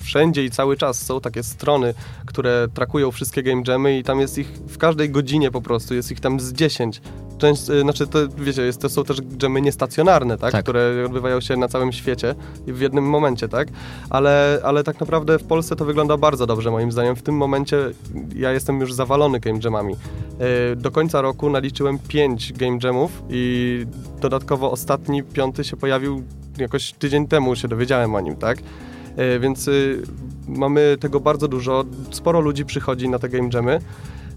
[0.00, 1.02] wszędzie i cały czas.
[1.02, 1.94] Są takie strony,
[2.26, 6.12] które trakują wszystkie game jamy i tam jest ich w każdej godzinie po prostu, jest
[6.12, 7.00] ich tam z 10.
[7.38, 10.52] Część, y, znaczy to wiecie, jest, to są też dżemy niestacjonarne, tak?
[10.52, 10.62] Tak.
[10.62, 12.34] które odbywają się na całym świecie
[12.66, 13.68] i w jednym momencie, tak?
[14.10, 17.16] Ale, ale tak naprawdę w Polsce to wygląda bardzo dobrze moim zdaniem.
[17.16, 17.76] W tym momencie
[18.36, 19.94] ja jestem już zawalony game jamami.
[20.72, 23.86] Y, Do końca roku naliczyłem 5 game jamów i
[24.20, 26.22] dodatkowo ostatni, piąty się pojawił
[26.58, 28.58] jakoś tydzień temu się dowiedziałem o nim, tak?
[29.16, 30.02] E, Więc y,
[30.48, 33.80] mamy tego bardzo dużo, sporo ludzi przychodzi na te game jamy.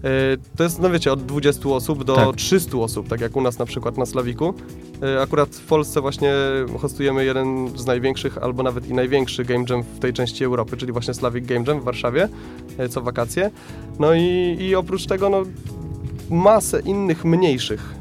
[0.04, 0.08] E,
[0.56, 2.36] To jest, no wiecie, od 20 osób do Tak.
[2.36, 4.54] 300 osób, tak jak u nas na przykład na Slawiku.
[5.02, 6.32] E, Akurat w Polsce właśnie
[6.80, 10.92] hostujemy jeden z największych, albo nawet i największy game jam w tej części Europy, czyli
[10.92, 12.28] właśnie Slavic Game Jam w Warszawie,
[12.78, 13.50] e, co wakacje.
[13.98, 15.42] No i, i oprócz tego, no
[16.30, 17.94] masę innych mniejszych.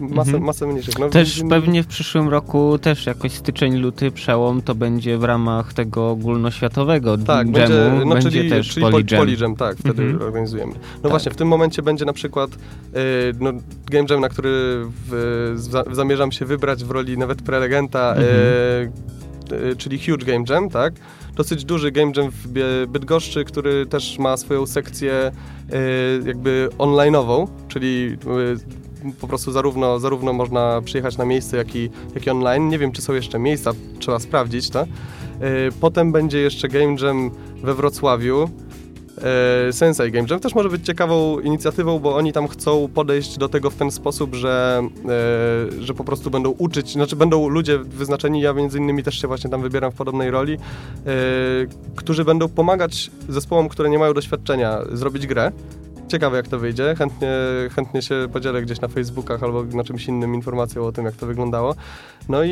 [0.00, 0.44] Masę, Mhm.
[0.44, 0.98] masę mniejszych.
[0.98, 5.72] No, Też pewnie w przyszłym roku, też jakoś styczeń, luty, przełom, to będzie w ramach
[5.72, 9.20] tego ogólnoświatowego Tak, dżemu, będzie, no, będzie czyli, też czyli Polijam.
[9.24, 10.22] Polijam, tak, wtedy Mhm.
[10.22, 10.72] organizujemy.
[10.72, 11.10] No Tak.
[11.10, 12.56] właśnie, w tym momencie będzie na przykład y,
[13.40, 13.52] no,
[13.90, 14.50] game jam, na który
[15.10, 18.26] w, za, zamierzam się wybrać w roli nawet prelegenta, Mhm.
[19.52, 20.94] y, y, czyli Huge Game Jam, tak?
[21.36, 22.46] Dosyć duży game jam w
[22.88, 25.32] Bydgoszczy, który też ma swoją sekcję
[26.22, 28.83] y, jakby online'ową, czyli y,
[29.20, 32.68] po prostu zarówno, zarówno można przyjechać na miejsce, jak i, jak i online.
[32.68, 34.82] Nie wiem, czy są jeszcze miejsca, trzeba sprawdzić to.
[34.82, 34.86] Y,
[35.80, 37.30] Potem będzie jeszcze Game Jam
[37.62, 38.48] we Wrocławiu.
[39.22, 43.48] E, Sensei Game Jam też może być ciekawą inicjatywą, bo oni tam chcą podejść do
[43.48, 44.82] tego w ten sposób, że,
[45.78, 49.28] e, że po prostu będą uczyć, znaczy będą ludzie wyznaczeni, ja między innymi też się
[49.28, 50.58] właśnie tam wybieram w podobnej roli, e,
[51.96, 55.52] którzy będą pomagać zespołom, które nie mają doświadczenia, zrobić grę.
[56.08, 57.32] Ciekawe jak to wyjdzie, chętnie,
[57.76, 61.26] chętnie się podzielę gdzieś na Facebookach albo na czymś innym informacją o tym, jak to
[61.26, 61.74] wyglądało.
[62.28, 62.50] No i,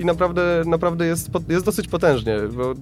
[0.00, 2.74] i naprawdę, naprawdę jest, jest dosyć potężnie, bo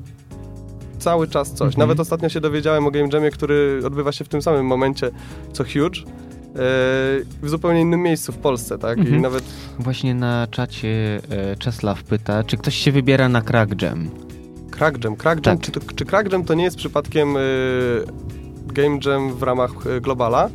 [0.99, 1.67] cały czas coś.
[1.67, 1.79] Mhm.
[1.79, 5.11] Nawet ostatnio się dowiedziałem o Game Jamie, który odbywa się w tym samym momencie
[5.53, 6.05] co Huge, e,
[7.43, 8.99] w zupełnie innym miejscu w Polsce, tak?
[8.99, 9.23] I Mhm.
[9.23, 9.45] nawet
[9.79, 14.11] Właśnie na czacie e, Czesław pyta, czy ktoś się wybiera na Crack Jam?
[14.71, 15.17] Crack Jam.
[15.17, 15.67] Crack Jam, Tak.
[15.67, 17.41] czy, to, czy Crack Jam to nie jest przypadkiem e,
[18.75, 20.49] Game Jam w ramach e, Globala?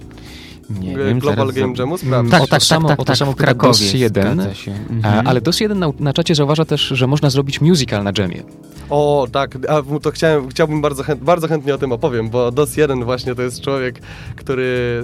[0.79, 1.97] Nie E, wiem, Global Game Jamu?
[1.97, 2.31] Sprawdź.
[2.31, 4.33] Tak, O to tak, samo- tak, tak, o to samo w Krakowie DOS 1.
[4.33, 4.71] zgadza się.
[4.71, 5.27] E, Mhm.
[5.27, 8.43] ale DOS1 na, na czacie zauważa też, że można zrobić musical na dżemie.
[8.89, 13.03] O, tak, a, to chciałem, chciałbym bardzo, chęt, bardzo chętnie o tym opowiem, bo DOS1
[13.03, 13.99] właśnie to jest człowiek,
[14.35, 15.03] który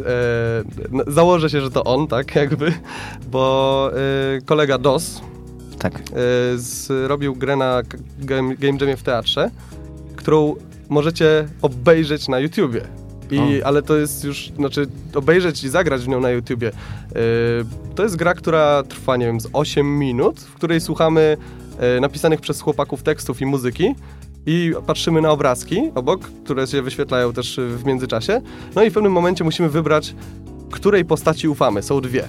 [1.07, 2.73] e, założę się, że to on, tak jakby,
[3.31, 3.91] bo
[4.37, 5.21] e, kolega DOS
[5.79, 5.93] Tak.
[5.95, 6.01] e,
[6.57, 7.81] zrobił grę na
[8.19, 9.49] game, game Jamie w teatrze,
[10.15, 10.55] którą
[10.89, 12.81] możecie obejrzeć na YouTubie.
[13.31, 16.67] I, ale to jest już, znaczy obejrzeć i zagrać w nią na YouTubie.
[16.67, 17.21] Yy,
[17.95, 21.37] to jest gra, która trwa, nie wiem, z 8 minut, w której słuchamy
[21.81, 23.95] yy, napisanych przez chłopaków tekstów i muzyki
[24.45, 28.41] i patrzymy na obrazki obok, które się wyświetlają też w międzyczasie.
[28.75, 30.15] No i w pewnym momencie musimy wybrać,
[30.71, 31.83] której postaci ufamy.
[31.83, 32.23] Są dwie.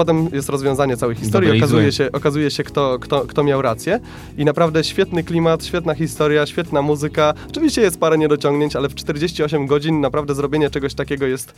[0.00, 4.00] Potem jest rozwiązanie całej historii, okazuje się, okazuje się kto, kto, kto miał rację
[4.38, 7.34] i naprawdę świetny klimat, świetna historia, świetna muzyka.
[7.48, 11.54] Oczywiście jest parę niedociągnięć, ale w 48 godzin naprawdę zrobienie czegoś takiego jest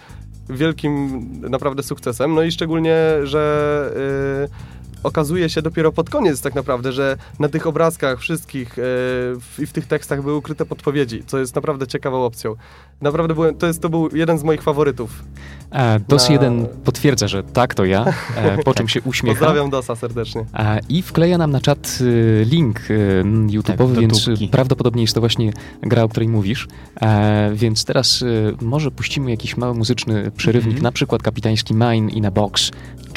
[0.50, 2.34] wielkim naprawdę sukcesem.
[2.34, 3.90] No i szczególnie, że
[4.50, 8.82] yy, okazuje się dopiero pod koniec tak naprawdę, że na tych obrazkach wszystkich yy,
[9.40, 12.54] w- i w tych tekstach były ukryte podpowiedzi, co jest naprawdę ciekawą opcją.
[13.00, 15.24] Naprawdę byłem, to, jest, to był jeden z moich faworytów.
[15.70, 18.04] E, DOS Na- 1 potwierdza, że tak, to ja,
[18.36, 19.38] e, po czym się uśmiecha.
[19.38, 20.44] Pozdrawiam Dosa serdecznie.
[20.54, 24.48] E, I wkleja nam na czat y, link y, YouTube'owy, Tak, więc tubki.
[24.48, 26.68] prawdopodobnie jest to właśnie gra, o której mówisz.
[27.00, 30.82] E, więc teraz y, może puścimy jakiś mały muzyczny przerywnik, Mhm.
[30.82, 32.70] na przykład kapitański Mine in a Box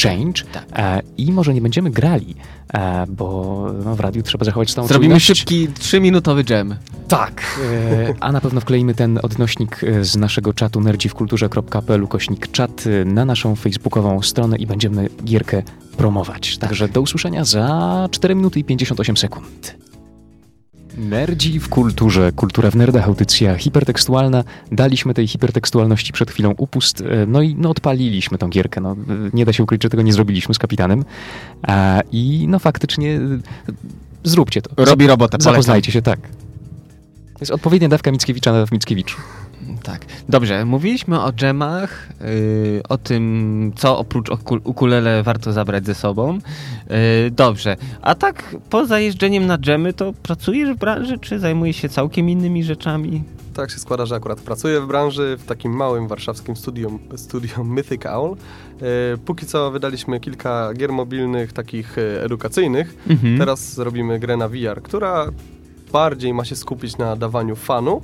[0.03, 0.43] Change.
[0.51, 0.65] Tak.
[0.75, 2.35] E, I może nie będziemy grali,
[2.73, 5.25] e, bo no, w radiu trzeba zachować stałą Zrobimy czujność.
[5.25, 6.75] szybki, trzyminutowy dżem.
[7.07, 7.59] Tak.
[7.63, 13.25] E, a na pewno wkleimy ten odnośnik e, z naszego czatu nerdziwkulturze.pl kośnik czat na
[13.25, 15.63] naszą facebookową stronę i będziemy gierkę
[15.97, 16.57] promować.
[16.57, 19.75] Także do usłyszenia za 4 minuty i 58 sekund.
[20.97, 24.43] Nerdzi w kulturze, kultura w nerdach, audycja hipertekstualna.
[24.71, 28.81] Daliśmy tej hipertekstualności przed chwilą upust, e, no i no, odpaliliśmy tą gierkę.
[28.81, 28.95] No, e,
[29.33, 31.05] nie da się ukryć, że tego nie zrobiliśmy z kapitanem.
[31.61, 33.19] A, I no faktycznie e,
[34.23, 34.85] zróbcie to.
[34.85, 35.53] Robi robotę, polecam.
[35.53, 36.19] Zapoznajcie się, tak.
[37.33, 39.17] To jest odpowiednia dawka Mickiewicza na Mickiewiczu.
[39.83, 40.05] Tak.
[40.29, 44.29] Dobrze, mówiliśmy o dżemach, yy, o tym, co oprócz
[44.63, 46.33] ukulele warto zabrać ze sobą.
[46.89, 46.95] Yy,
[47.31, 52.29] dobrze, a tak poza jeżdżeniem na dżemy, to pracujesz w branży, czy zajmujesz się całkiem
[52.29, 53.23] innymi rzeczami?
[53.53, 58.05] Tak się składa, że akurat pracuję w branży w takim małym warszawskim studium, studium Mythic
[58.05, 58.31] Owl.
[58.33, 62.95] E, póki co wydaliśmy kilka gier mobilnych, takich e, edukacyjnych.
[63.09, 63.39] Mhm.
[63.39, 65.25] Teraz robimy grę na VR, która
[65.91, 68.01] bardziej ma się skupić na dawaniu fanu,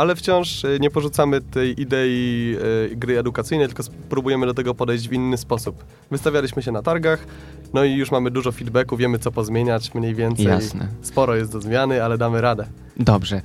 [0.00, 2.56] ale wciąż e, nie porzucamy tej idei
[2.92, 5.84] e, gry edukacyjnej, tylko spróbujemy do tego podejść w inny sposób.
[6.10, 7.26] Wystawialiśmy się na targach,
[7.74, 10.46] no i już mamy dużo feedbacku, wiemy co pozmieniać mniej więcej.
[10.46, 10.88] Jasne.
[11.02, 12.66] Sporo jest do zmiany, ale damy radę.
[12.96, 13.40] Dobrze.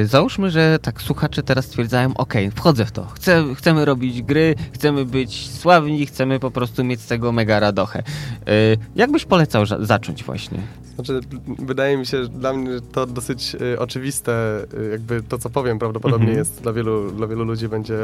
[0.00, 4.54] Yy, załóżmy, że tak słuchacze teraz stwierdzają, ok, wchodzę w to, Chcę, chcemy robić gry,
[4.72, 8.02] chcemy być sławni, chcemy po prostu mieć z tego mega radochę.
[8.46, 8.52] Yy,
[8.96, 10.58] jak byś polecał za- zacząć właśnie?
[10.94, 11.20] Znaczy,
[11.58, 14.32] wydaje mi się, że dla mnie to dosyć y, oczywiste,
[14.74, 16.38] y, jakby to, co powiem, prawdopodobnie Mhm.
[16.38, 17.94] jest dla wielu, dla wielu ludzi będzie,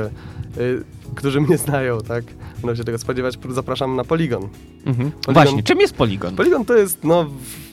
[0.58, 2.24] y, którzy mnie znają, tak?
[2.62, 3.38] Będą się tego spodziewać.
[3.50, 4.48] Zapraszam na Poligon.
[4.86, 5.10] Mhm.
[5.26, 6.36] Polygon- Właśnie, czym jest poligon?
[6.36, 7.26] Poligon to jest, no,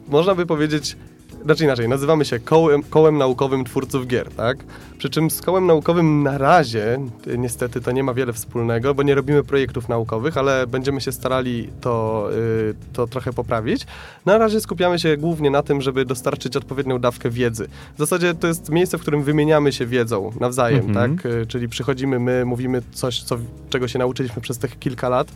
[0.08, 0.98] można by powiedzieć,
[1.46, 4.58] znaczy inaczej, nazywamy się kołem, kołem naukowym twórców gier, tak?
[4.98, 9.04] Przy czym z kołem naukowym na razie, y, niestety, to nie ma wiele wspólnego, bo
[9.04, 12.28] nie robimy projektów naukowych, ale będziemy się starali to,
[12.72, 13.86] y, to trochę poprawić.
[14.26, 17.68] Na razie skupiamy się głównie na tym, żeby dostarczyć odpowiednią dawkę wiedzy.
[17.96, 21.18] W zasadzie to jest miejsce, w którym wymieniamy się wiedzą nawzajem, Mhm.
[21.18, 21.26] tak?
[21.26, 23.38] Y, Czyli przychodzimy my, mówimy coś, co,
[23.70, 25.28] czego się nauczyliśmy przez tych kilka lat.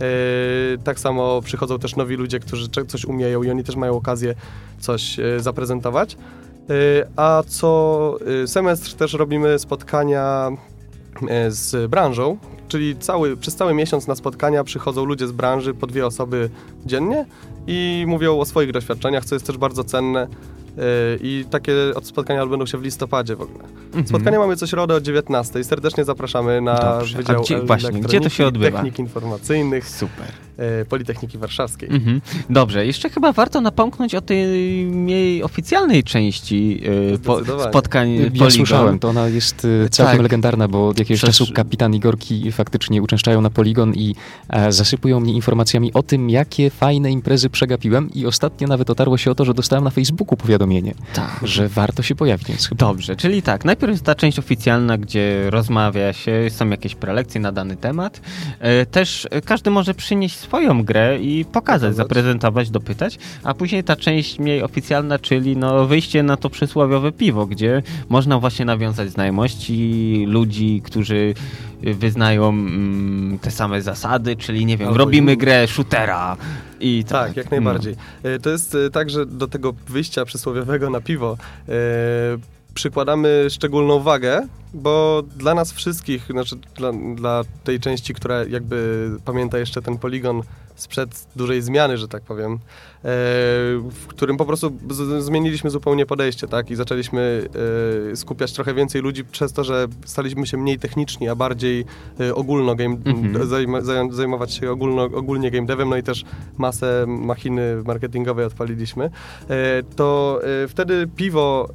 [0.00, 4.34] Yy, tak samo przychodzą też nowi ludzie, którzy coś umieją i oni też mają okazję
[4.80, 6.16] coś yy, zaprezentować.
[6.68, 6.76] Yy,
[7.16, 10.50] a co semestr też robimy spotkania
[11.48, 16.06] z branżą, czyli cały, przez cały miesiąc na spotkania przychodzą ludzie z branży, po dwie
[16.06, 16.50] osoby
[16.86, 17.26] dziennie
[17.66, 20.28] i mówią o swoich doświadczeniach, co jest też bardzo cenne.
[20.78, 20.84] Yy,
[21.22, 23.64] I takie spotkania odbędą się w listopadzie w ogóle.
[23.86, 24.06] Mhm.
[24.06, 25.64] Spotkania mamy co środę o 19.
[25.64, 27.14] Serdecznie zapraszamy na Dobrze.
[27.14, 28.76] A Wydział gdzie- właśnie, gdzie to się odbywa?
[28.78, 30.26] Technik Informacyjnych Super.
[30.56, 31.88] e, Politechniki Warszawskiej.
[31.92, 32.20] Mhm.
[32.50, 34.46] Dobrze, jeszcze chyba warto napomknąć o tej
[34.86, 36.80] mniej oficjalnej części
[37.14, 38.50] e, po, spotkań Ja Polygon.
[38.50, 40.22] słyszałem, to ona jest e, całkiem Tak.
[40.22, 44.14] legendarna, bo od jakiegoś Przecież- czasu kapitan i Gorki faktycznie uczęszczają na Poligon i
[44.48, 49.30] e, zasypują mnie informacjami o tym, jakie fajne imprezy przegapiłem i ostatnio nawet otarło się
[49.30, 50.67] o to, że dostałem na Facebooku powiadomienie,
[51.14, 51.40] Tak.
[51.42, 56.32] że warto się pojawić, Dobrze, czyli tak, najpierw jest ta część oficjalna, gdzie rozmawia się,
[56.50, 58.20] są jakieś prelekcje na dany temat.
[58.60, 64.38] E, Też każdy może przynieść swoją grę i pokazać, zaprezentować, dopytać, a później ta część
[64.38, 70.82] mniej oficjalna, czyli no wyjście na to przysłowiowe piwo, gdzie można właśnie nawiązać znajomości ludzi,
[70.84, 71.34] którzy
[71.82, 75.36] wyznają mm, te same zasady, czyli nie wiem, Albo robimy inne.
[75.40, 76.36] grę shootera
[76.80, 77.94] i Tak, jak najbardziej.
[78.22, 81.36] E, To jest e, tak, że do tego wyjścia przysłowiowego na piwo
[81.68, 81.72] e,
[82.78, 89.58] przykładamy szczególną wagę, bo dla nas wszystkich, znaczy dla, dla tej części, która jakby pamięta
[89.58, 90.42] jeszcze ten poligon
[90.76, 92.58] sprzed dużej zmiany, że tak powiem, e,
[93.90, 96.70] w którym po prostu z, zmieniliśmy zupełnie podejście, tak?
[96.70, 97.48] I zaczęliśmy
[98.12, 101.84] e, skupiać trochę więcej ludzi przez to, że staliśmy się mniej techniczni, a bardziej
[102.20, 103.46] e, ogólno game, Mhm.
[103.48, 106.24] zajma, zaj- zajmować się ogólno, ogólnie game devem, no i też
[106.58, 109.04] masę machiny marketingowej odpaliliśmy.
[109.50, 111.68] E, to e, wtedy piwo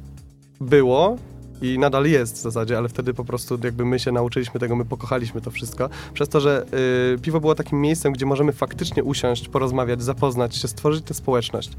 [0.60, 1.16] było
[1.62, 4.84] i nadal jest w zasadzie, ale wtedy po prostu jakby my się nauczyliśmy tego, my
[4.84, 6.66] pokochaliśmy to wszystko, przez to, że
[7.14, 11.70] y, piwo było takim miejscem, gdzie możemy faktycznie usiąść, porozmawiać, zapoznać się, stworzyć tę społeczność.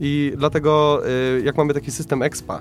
[0.00, 1.02] I dlatego
[1.38, 2.60] y, jak mamy taki system expa,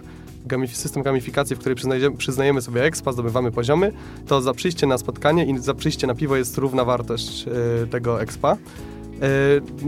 [0.67, 3.91] system gamifikacji, w której przyznajemy, przyznajemy sobie expa, zdobywamy poziomy,
[4.27, 7.45] to za przyjście na spotkanie i za przyjście na piwo jest równa wartość
[7.83, 8.57] y, tego expa.
[9.21, 9.27] E,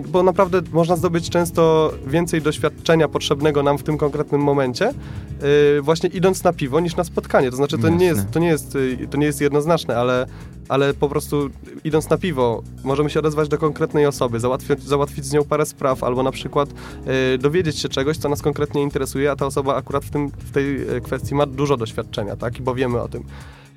[0.08, 4.94] bo naprawdę można zdobyć często więcej doświadczenia potrzebnego nam w tym konkretnym momencie, e,
[5.82, 7.52] właśnie idąc na piwo, niż na spotkanie.
[7.52, 10.28] To znaczy, to nie jest, to nie jest, y, to nie jest jednoznaczne, ale,
[10.70, 11.50] ale po prostu
[11.84, 16.04] idąc na piwo, możemy się odezwać do konkretnej osoby, załatwić, załatwić z nią parę spraw,
[16.04, 16.70] albo na przykład
[17.40, 20.78] dowiedzieć się czegoś, co nas konkretnie interesuje, a ta osoba akurat w, tym, w tej
[21.04, 22.60] kwestii ma dużo doświadczenia, tak?
[22.60, 23.24] I bo wiemy o tym.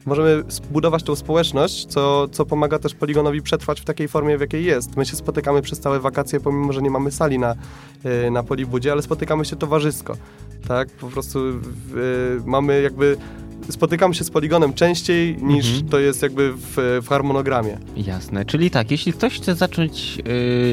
[0.06, 4.64] Możemy zbudować tą społeczność, co, co pomaga też Poligonowi przetrwać w takiej formie, w jakiej
[4.64, 4.96] jest.
[4.96, 7.54] My się spotykamy przez całe wakacje, pomimo, że nie mamy sali na,
[8.04, 10.16] e, na Polibudzie, ale spotykamy się towarzysko,
[10.68, 10.88] tak?
[10.88, 11.52] Po prostu e,
[12.46, 13.16] mamy jakby...
[13.70, 15.88] Spotykamy się z Poligonem częściej niż Mhm.
[15.88, 17.78] to jest jakby w, w harmonogramie.
[17.96, 20.18] Jasne, czyli tak, jeśli ktoś chce zacząć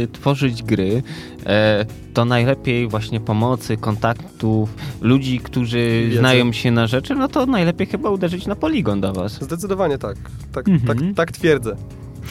[0.03, 1.03] y, tworzyć gry,
[1.45, 4.69] e, to najlepiej właśnie pomocy, kontaktów,
[5.01, 6.17] ludzi, którzy Wiedzy.
[6.19, 9.33] znają się na rzeczy, no to najlepiej chyba uderzyć na poligon do was.
[9.41, 10.17] Zdecydowanie tak.
[10.51, 10.97] Tak, Mhm.
[10.97, 11.75] tak, tak twierdzę.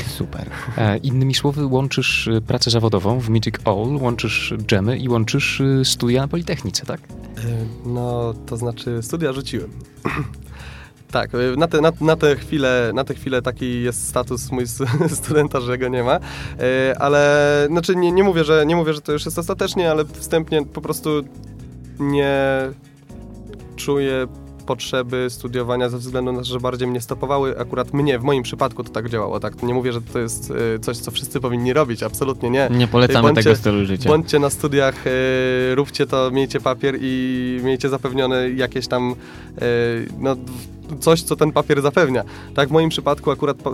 [0.06, 0.50] Super.
[0.78, 5.84] E, Innymi słowy, łączysz e, pracę zawodową w Magic All, łączysz dżemy i łączysz e,
[5.84, 7.00] studia na Politechnice, tak?
[7.00, 7.42] E,
[7.88, 9.70] No, to znaczy studia rzuciłem.
[11.10, 14.64] Tak, e, na, te, na, na, tę chwilę, na tę chwilę taki jest status mój
[15.22, 16.18] studenta, że go nie ma,
[16.60, 20.04] E, ale znaczy nie, nie, mówię, że, nie mówię, że to już jest ostatecznie, ale
[20.04, 21.10] wstępnie po prostu
[21.98, 22.36] nie
[23.76, 24.26] czuję
[24.66, 27.58] potrzeby studiowania ze względu na to, że bardziej mnie stopowały.
[27.58, 29.62] Akurat mnie, w moim przypadku to tak działało, tak?
[29.62, 32.68] Nie mówię, że to jest e, coś, co wszyscy powinni robić, absolutnie nie.
[32.70, 34.08] Nie polecamy Bądźcie- tego stylu życia.
[34.08, 35.04] Bądźcie na studiach,
[35.74, 39.14] róbcie to, miejcie papier i miejcie zapewnione jakieś tam
[40.18, 40.36] no,
[41.00, 42.24] coś, co ten papier zapewnia.
[42.54, 43.70] Tak w moim przypadku akurat e,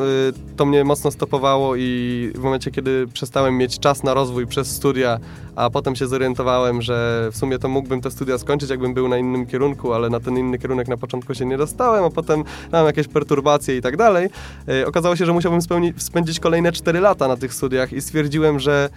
[0.57, 5.19] to mnie mocno stopowało i w momencie, kiedy przestałem mieć czas na rozwój przez studia,
[5.57, 9.19] a potem się zorientowałem, że w sumie to mógłbym te studia skończyć, jakbym był na
[9.19, 12.87] innym kierunku, ale na ten inny kierunek na początku się nie dostałem, a potem mam
[12.87, 14.29] jakieś perturbacje i tak dalej.
[14.69, 18.61] E, Okazało się, że musiałbym spełni- spędzić kolejne 4 lata na tych studiach i stwierdziłem,
[18.61, 18.89] że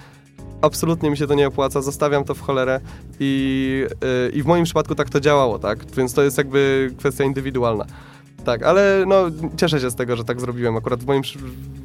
[0.65, 2.80] absolutnie mi się to nie opłaca, zostawiam to w cholerę
[3.19, 5.80] i, yy, i w moim przypadku tak to działało, tak?
[5.97, 7.86] Więc to jest jakby kwestia indywidualna.
[8.45, 9.15] Tak, ale no
[9.58, 10.78] cieszę się z tego, że tak zrobiłem.
[10.78, 11.23] Akurat w moim,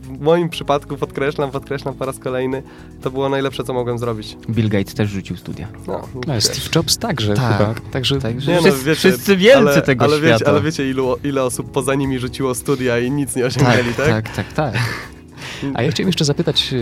[0.04, 2.62] w moim przypadku podkreślam, podkreślam po raz kolejny,
[3.02, 4.36] to było najlepsze, co mogłem zrobić.
[4.50, 5.68] Bill Gates też rzucił studia.
[5.86, 6.40] No, No.
[6.40, 7.58] Steve Jobs także Tak.
[7.58, 7.74] chyba.
[7.90, 10.32] Także Także Nie, no, wszyscy, wiecie, wszyscy wielcy ale, tego ale świata.
[10.32, 14.06] Wiecie, ale wiecie, ilu, ile osób poza nimi rzuciło studia i nic nie osiągnęli, tak?
[14.06, 14.74] tak, tak, tak.
[15.74, 16.74] A ja chciałem jeszcze zapytać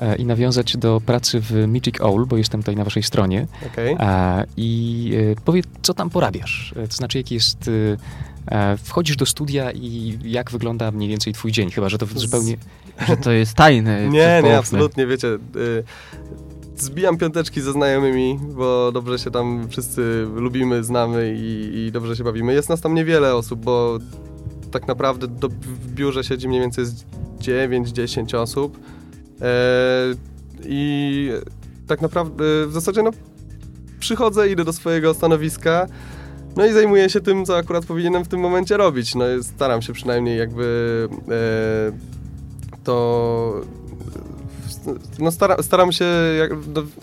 [0.00, 3.46] e, e, i nawiązać do pracy w Magic Owl, bo jestem tutaj na waszej stronie.
[3.72, 3.96] Okej.
[3.98, 6.74] A, I e, powiedz, co tam porabiasz?
[6.88, 7.70] To znaczy, jaki jest...
[8.84, 11.70] Wchodzisz do studia i jak wygląda mniej więcej twój dzień?
[11.70, 12.56] Chyba, że to Z- zupełnie...
[13.08, 14.08] Że to jest tajne.
[14.08, 15.28] Nie, nie, absolutnie, wiecie.
[15.28, 15.84] Y,
[16.76, 22.24] zbijam piąteczki ze znajomymi, bo dobrze się tam wszyscy lubimy, znamy i, i dobrze się
[22.24, 22.52] bawimy.
[22.52, 23.98] Jest nas tam niewiele osób, bo
[24.70, 27.04] tak naprawdę do, w biurze siedzi mniej więcej z
[27.40, 28.78] 9-10 osób.
[29.40, 29.54] E,
[30.64, 31.30] I
[31.86, 33.10] tak naprawdę w zasadzie no,
[34.00, 35.86] przychodzę, idę do swojego stanowiska.
[36.56, 39.14] No i zajmuję się tym, co akurat powinienem w tym momencie robić.
[39.14, 41.92] No, staram się przynajmniej jakby e,
[42.84, 43.60] to
[45.18, 46.04] no stara, staram się
[46.38, 46.50] jak,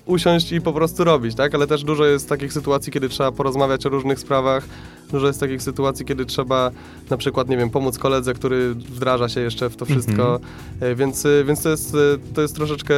[0.05, 1.55] usiąść i po prostu robić, tak?
[1.55, 4.63] Ale też dużo jest takich sytuacji, kiedy trzeba porozmawiać o różnych sprawach.
[5.11, 6.71] Dużo jest takich sytuacji, kiedy trzeba
[7.09, 10.39] na przykład, nie wiem, pomóc koledze, który wdraża się jeszcze w to wszystko.
[10.81, 11.97] E, Więc, e, więc to, jest, e,
[12.33, 12.95] to jest troszeczkę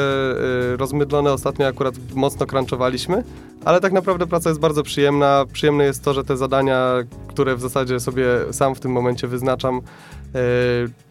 [0.77, 1.33] rozmydlone.
[1.33, 3.23] Ostatnio akurat mocno crunchowaliśmy,
[3.65, 5.45] ale tak naprawdę praca jest bardzo przyjemna.
[5.53, 6.93] Przyjemne jest to, że te zadania,
[7.27, 9.81] które w zasadzie sobie sam w tym momencie wyznaczam,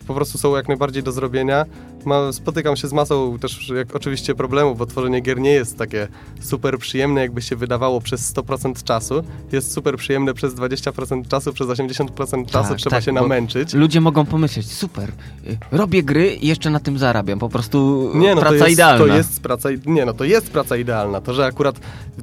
[0.07, 1.67] po prostu są jak najbardziej do zrobienia
[2.07, 6.09] ma, spotykam się z masą też jak oczywiście problemów, bo tworzenie gier nie jest takie
[6.41, 9.23] super przyjemne, jakby się wydawało przez 100% czasu.
[9.53, 13.75] Jest super przyjemne przez 20% czasu, przez 80% czasu Tak, trzeba tak, się namęczyć.
[13.75, 15.09] Ludzie mogą pomyśleć, super,
[15.47, 17.39] y, robię gry i jeszcze na tym zarabiam.
[17.39, 19.07] Po prostu Nie, no praca to jest, idealna.
[19.07, 21.21] To jest praca, nie, no to jest praca idealna.
[21.21, 21.81] To, że akurat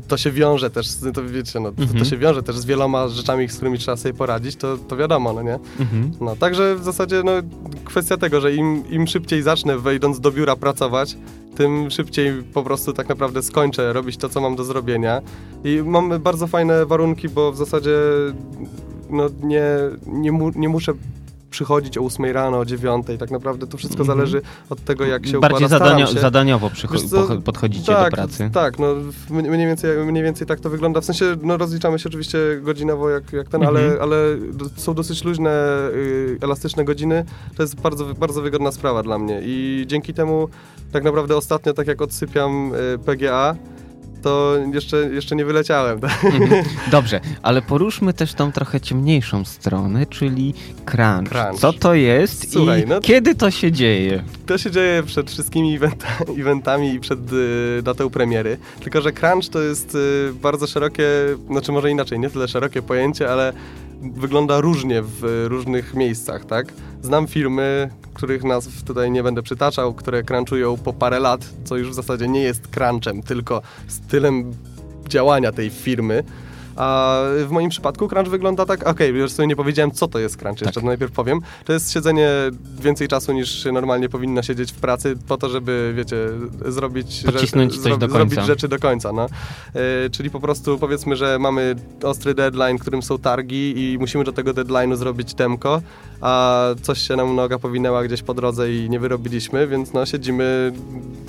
[0.08, 2.00] to się wiąże też, to wiecie, no, to, Mhm.
[2.00, 5.34] to się wiąże też z wieloma rzeczami, z którymi trzeba sobie poradzić, to, to wiadomo,
[5.34, 5.60] no nie?
[5.80, 6.12] Mhm.
[6.22, 7.32] No, także w zasadzie no,
[7.86, 11.18] kwestia tego, że im, im szybciej zacznę wejdąc do biura pracować,
[11.56, 15.22] tym szybciej po prostu tak naprawdę skończę robić to, co mam do zrobienia.
[15.64, 17.98] I mam bardzo fajne warunki, bo w zasadzie
[19.10, 19.66] no, nie,
[20.08, 20.94] nie, mu, nie muszę
[21.54, 23.06] przychodzić o 8 rano, o 9.
[23.20, 24.18] Tak naprawdę to wszystko Mhm.
[24.18, 25.86] zależy od tego, jak się Bardziej układa.
[25.86, 26.20] Zadanio, się.
[26.20, 26.70] zadaniowo
[27.10, 28.50] co, podchodzicie tak, do pracy.
[28.54, 28.88] Tak, no
[29.30, 31.02] mniej więcej, mniej więcej tak to wygląda.
[31.02, 33.78] W sensie, no rozliczamy się oczywiście godzinowo jak, jak ten, Mhm.
[33.78, 34.16] ale, ale
[34.78, 35.52] są dosyć luźne,
[35.96, 37.26] y, elastyczne godziny.
[37.58, 40.48] To jest bardzo, bardzo wygodna sprawa dla mnie i dzięki temu
[40.92, 43.56] tak naprawdę ostatnio, tak jak odsypiam y, PGA,
[44.24, 46.00] to jeszcze, jeszcze nie wyleciałem.
[46.00, 46.26] Tak?
[46.26, 46.66] Mhm.
[46.92, 50.54] Dobrze, ale poruszmy też tą trochę ciemniejszą stronę, czyli
[50.86, 51.30] crunch.
[51.32, 51.60] Crunch.
[51.60, 54.24] Co to jest Słuchaj, i no- kiedy to się dzieje?
[54.46, 56.08] To się dzieje przed wszystkimi eventa,
[56.40, 58.58] eventami i przed y, datą premiery.
[58.80, 61.06] Tylko, że crunch to jest y, bardzo szerokie,
[61.52, 63.54] znaczy może inaczej, nie tyle szerokie pojęcie, ale
[64.02, 66.74] wygląda różnie w y, różnych miejscach, tak?
[67.02, 71.90] Znam firmy, których nazw tutaj nie będę przytaczał, które crunchują po parę lat, co już
[71.90, 74.54] w zasadzie nie jest crunchem, tylko stylem
[75.10, 76.24] działania tej firmy.
[76.76, 80.38] A w moim przypadku crunch wygląda tak, okej, już sobie nie powiedziałem, co to jest
[80.38, 80.84] crunch, jeszcze Tak.
[80.84, 81.40] to najpierw powiem.
[81.66, 82.30] To jest siedzenie
[82.82, 86.18] więcej czasu niż normalnie powinno siedzieć w pracy po to, żeby, wiecie,
[86.66, 89.26] zrobić, Pocisnąć do zrobić rzeczy do końca, no.
[89.26, 94.34] E, czyli po prostu powiedzmy, że mamy ostry deadline, którym są targi i musimy do
[94.34, 95.82] tego deadline'u zrobić temko,
[96.22, 100.74] a coś się nam noga powinęła gdzieś po drodze i nie wyrobiliśmy, więc no siedzimy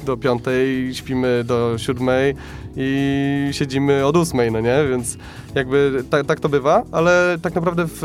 [0.07, 2.35] do piątej, śpimy do siódmej
[2.77, 4.85] i siedzimy od ósmej, no nie?
[4.91, 5.19] Więc
[5.55, 8.03] jakby tak, tak to bywa, ale tak naprawdę w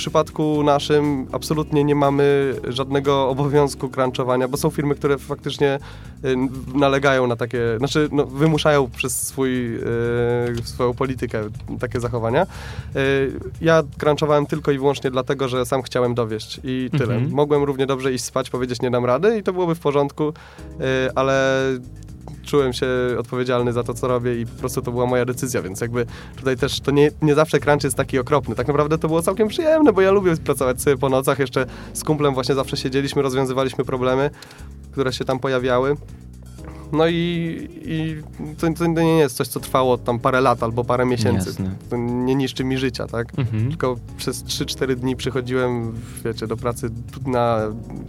[0.00, 5.78] przypadku naszym absolutnie nie mamy żadnego obowiązku crunchowania, bo są firmy, które faktycznie
[6.24, 6.36] y,
[6.74, 9.80] nalegają na takie, znaczy no, wymuszają przez swój, y,
[10.64, 11.42] swoją politykę
[11.80, 12.46] takie zachowania.
[12.96, 17.14] Y, ja crunchowałem tylko i wyłącznie dlatego, że sam chciałem dowieść i tyle.
[17.14, 17.32] Mhm.
[17.32, 20.82] Mogłem równie dobrze iść spać, powiedzieć nie dam rady i to byłoby w porządku, y,
[21.14, 21.60] ale
[22.42, 22.86] czułem się
[23.18, 26.56] odpowiedzialny za to, co robię i po prostu to była moja decyzja, więc jakby tutaj
[26.56, 28.54] też to nie, nie zawsze crunch jest taki okropny.
[28.54, 32.04] Tak naprawdę to było całkiem przyjemne, bo ja lubię pracować sobie po nocach, jeszcze z
[32.04, 34.30] kumplem właśnie zawsze siedzieliśmy, rozwiązywaliśmy problemy,
[34.92, 35.96] które się tam pojawiały.
[36.92, 37.14] No i,
[37.84, 38.16] i
[38.60, 41.48] to, to nie jest coś, co trwało tam parę lat albo parę miesięcy.
[41.48, 41.70] Jasne.
[41.90, 43.38] To nie niszczy mi życia, tak?
[43.38, 43.68] Mhm.
[43.68, 45.92] Tylko przez 3-4 dni przychodziłem,
[46.24, 46.90] wiecie, do pracy
[47.26, 47.58] na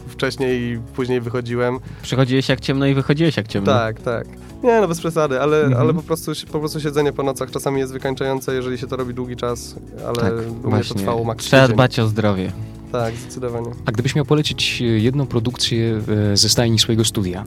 [0.08, 1.80] wcześniej i później wychodziłem.
[2.02, 3.72] Przychodziłeś jak ciemno i wychodziłeś jak ciemno.
[3.72, 4.28] Tak, tak.
[4.64, 5.82] Nie, no bez przesady, ale, Mhm.
[5.82, 9.14] ale po, prostu, po prostu siedzenie po nocach czasami jest wykańczające, jeżeli się to robi
[9.14, 9.76] długi czas,
[10.08, 10.34] ale Tak,
[10.66, 11.76] u mnie to trwało maks Trzeba tydzień.
[11.76, 12.52] dbać o zdrowie.
[12.92, 13.68] Tak, zdecydowanie.
[13.86, 16.02] A gdybyś miał polecić e, jedną produkcję
[16.34, 17.44] e, ze stajni swojego studia,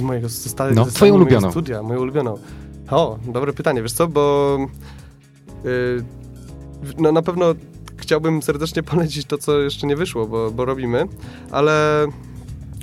[0.00, 1.50] Z mojego stale, No, twoją ulubioną.
[1.50, 2.38] studia, moją ulubioną.
[2.90, 4.58] O, dobre pytanie, wiesz co, bo
[5.64, 6.04] yy,
[6.98, 7.54] no, na pewno
[7.96, 11.04] chciałbym serdecznie polecić to, co jeszcze nie wyszło, bo, bo robimy,
[11.50, 12.06] ale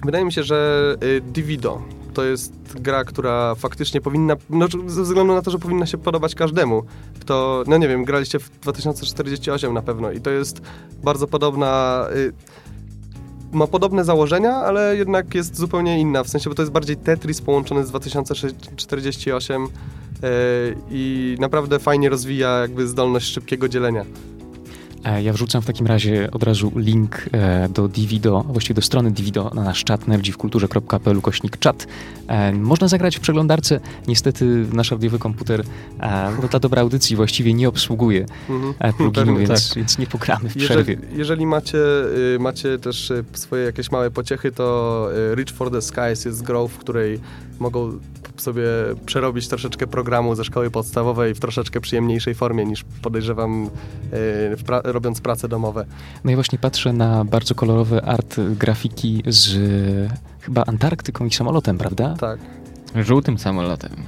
[0.06, 1.82] wydaje mi się, że y, Divido
[2.14, 6.36] to jest gra, która faktycznie powinna, no ze względu na to, że powinna się podobać
[6.36, 6.84] każdemu,
[7.20, 10.62] kto, no nie wiem, graliście w 2048 na pewno i to jest
[11.04, 12.06] bardzo podobna...
[12.16, 12.34] Y,
[13.58, 17.42] ma podobne założenia, ale jednak jest zupełnie inna, w sensie, bo to jest bardziej Tetris
[17.42, 19.70] połączony z 2048 yy,
[20.92, 24.06] i naprawdę fajnie rozwija jakby zdolność szybkiego dzielenia.
[25.06, 29.12] E, Ja wrzucam w takim razie od razu link e, do Divido, właściwie do strony
[29.12, 31.88] Divido na nasz czat nerdziwkulturze.pl kośnik czat.
[32.28, 33.80] E, Można zagrać w przeglądarce.
[34.08, 35.64] Niestety nasz audiowy komputer
[36.42, 38.94] no, dla dobra audycji właściwie nie obsługuje Mhm.
[38.94, 39.78] pluginu, Pewnie więc, tak.
[39.78, 40.94] więc nie pogramy w przerwie.
[40.94, 41.78] Jeżeli, jeżeli macie,
[42.36, 46.44] y, macie też y, swoje jakieś małe pociechy, to y, Reach for the Skies jest
[46.44, 47.20] grą, w której
[47.60, 48.00] mogą
[48.42, 48.64] sobie
[49.06, 53.70] przerobić troszeczkę programu ze szkoły podstawowej w troszeczkę przyjemniejszej formie niż podejrzewam y,
[54.56, 55.86] w pra robiąc prace domowe.
[56.24, 60.10] No i właśnie patrzę na bardzo kolorowe art grafiki z y,
[60.40, 62.16] chyba Antarktyką i samolotem, prawda?
[62.20, 62.40] Tak.
[62.96, 63.92] Żółtym samolotem.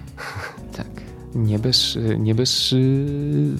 [0.77, 0.87] Tak.
[1.35, 3.07] Nie bez, y, nie bez y,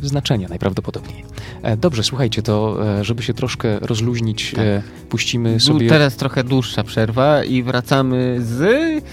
[0.03, 1.25] znaczenia najprawdopodobniej.
[1.61, 4.65] E, Dobrze, słuchajcie, to e, żeby się troszkę rozluźnić, Tak.
[4.65, 5.89] e, puścimy Był sobie...
[5.89, 9.03] teraz trochę dłuższa przerwa i wracamy z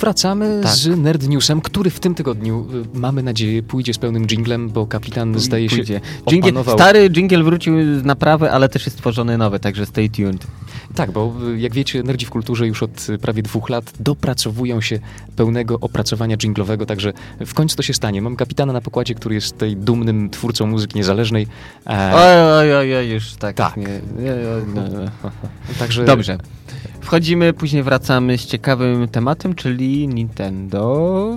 [0.00, 0.72] wracamy Tak.
[0.72, 4.86] z Nerd Newsem, który w tym tygodniu, y, mamy nadzieję, pójdzie z pełnym jinglem, bo
[4.86, 6.00] kapitan zdaje się Pójdzie.
[6.28, 6.78] Dżingiel, opanował...
[6.78, 10.46] stary dżingiel wrócił z naprawy, ale też jest tworzony nowy, także stay tuned.
[10.94, 14.80] Tak, bo y, jak wiecie, nerdzi w kulturze już od y, prawie dwóch lat dopracowują
[14.80, 14.98] się
[15.36, 17.12] pełnego opracowania jinglowego, także
[17.46, 18.22] w końcu to się stanie.
[18.22, 21.46] Mam kapitana na pokładzie, który jest tutaj dumnym twórcą muzyki niezależnej.
[21.86, 23.56] E, Oj, oj, oj, już tak.
[23.56, 23.76] Tak.
[23.76, 24.34] Nie, nie,
[24.74, 24.82] no,
[25.22, 25.30] no.
[25.78, 26.38] także Dobrze.
[27.06, 31.36] Wchodzimy, później wracamy z ciekawym tematem, czyli Nintendo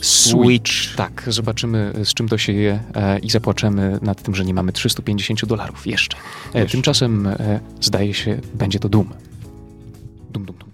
[0.00, 0.94] Switch.
[0.96, 4.72] Tak, zobaczymy z czym to się je e, i zapłaczemy nad tym, że nie mamy
[4.72, 6.16] 350 dolarów jeszcze.
[6.54, 6.72] E, Jeszcze.
[6.72, 9.08] Tymczasem e, zdaje się, będzie to Doom.
[10.30, 10.65] Dum, dum, dum, dum.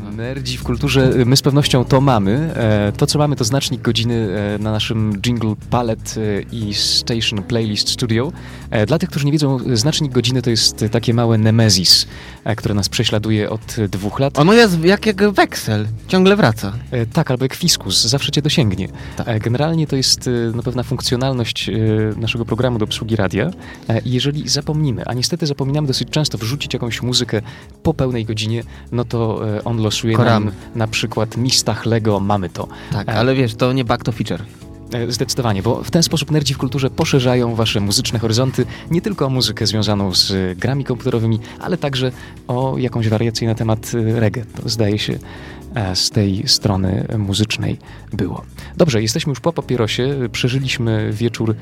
[0.00, 2.54] Nerdzi w kulturze, y, my z pewnością to mamy.
[2.56, 7.42] E, To, co mamy, to znacznik godziny e, na naszym Jingle Palette e, i Station
[7.42, 8.32] Playlist Studio.
[8.86, 12.06] Dla tych, którzy nie wiedzą, znacznik godziny to jest takie małe nemesis,
[12.56, 14.38] które nas prześladuje od dwóch lat.
[14.38, 16.72] Ono jest jak, jak weksel, ciągle wraca.
[17.12, 18.88] Tak, albo jak fiskus, zawsze cię dosięgnie.
[19.16, 19.42] Tak.
[19.42, 21.70] Generalnie to jest no, pewna funkcjonalność
[22.16, 23.50] naszego programu do obsługi radia.
[24.04, 27.42] Jeżeli zapomnimy, a niestety zapominamy dosyć często wrzucić jakąś muzykę
[27.82, 30.46] po pełnej godzinie, no to on losuje Koramy.
[30.46, 32.68] nam na przykład Mistach Lego, mamy to.
[32.92, 33.14] Tak, E.
[33.14, 34.42] ale wiesz, to nie bug to feature.
[34.92, 39.26] E, Zdecydowanie, bo w ten sposób nerdzi w kulturze poszerzają wasze muzyczne horyzonty nie tylko
[39.26, 42.12] o muzykę związaną z grami komputerowymi, ale także
[42.48, 44.44] o jakąś wariację na temat e, reggae.
[44.62, 45.18] To zdaje się
[45.94, 47.78] z tej strony muzycznej
[48.12, 48.42] było.
[48.76, 51.54] Dobrze, jesteśmy już po papierosie, przeżyliśmy wieczór,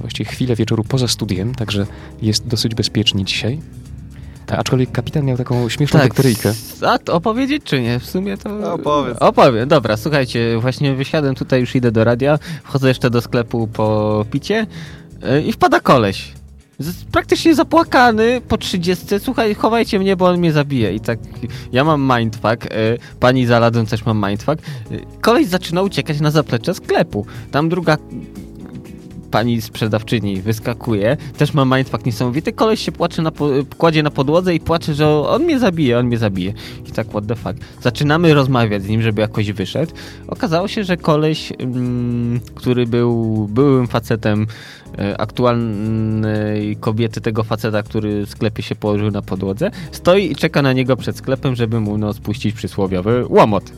[0.00, 1.86] właściwie chwilę wieczoru poza studiem, także
[2.22, 3.60] jest dosyć bezpiecznie dzisiaj.
[4.50, 6.48] E, Aczkolwiek kapitan miał taką śmieszną bakteryjkę.
[6.48, 7.98] s- A to opowiedzieć czy nie?
[8.00, 8.74] W sumie to...
[8.74, 9.16] Opowiedz.
[9.20, 14.24] Opowiem, dobra, słuchajcie, właśnie wysiadłem tutaj, już idę do radia, wchodzę jeszcze do sklepu po
[14.30, 14.66] picie
[15.22, 16.32] yy, i wpada koleś.
[17.12, 19.06] Praktycznie zapłakany po 30.
[19.18, 20.92] Słuchaj, chowajcie mnie, bo on mnie zabije.
[20.94, 21.18] I tak,
[21.72, 24.58] ja mam mindfuck, yy, pani za ladą też mam mindfuck.
[24.90, 27.26] Yy, koleś zaczyna uciekać na zaplecze sklepu.
[27.50, 27.96] Tam druga
[29.30, 33.48] pani sprzedawczyni wyskakuje, też ma mindfuck niesamowity, koleś się płacze na po,
[33.78, 36.52] kładzie na podłodze i płacze, że on mnie zabije, on mnie zabije.
[36.88, 37.54] I tak, what the fuck.
[37.82, 39.92] Zaczynamy rozmawiać z nim, żeby jakoś wyszedł.
[40.26, 44.46] Okazało się, że koleś, mm, który był byłym facetem
[44.98, 50.62] e, aktualnej kobiety tego faceta, który w sklepie się położył na podłodze, stoi i czeka
[50.62, 53.72] na niego przed sklepem, żeby mu no, spuścić przysłowiowy łomot.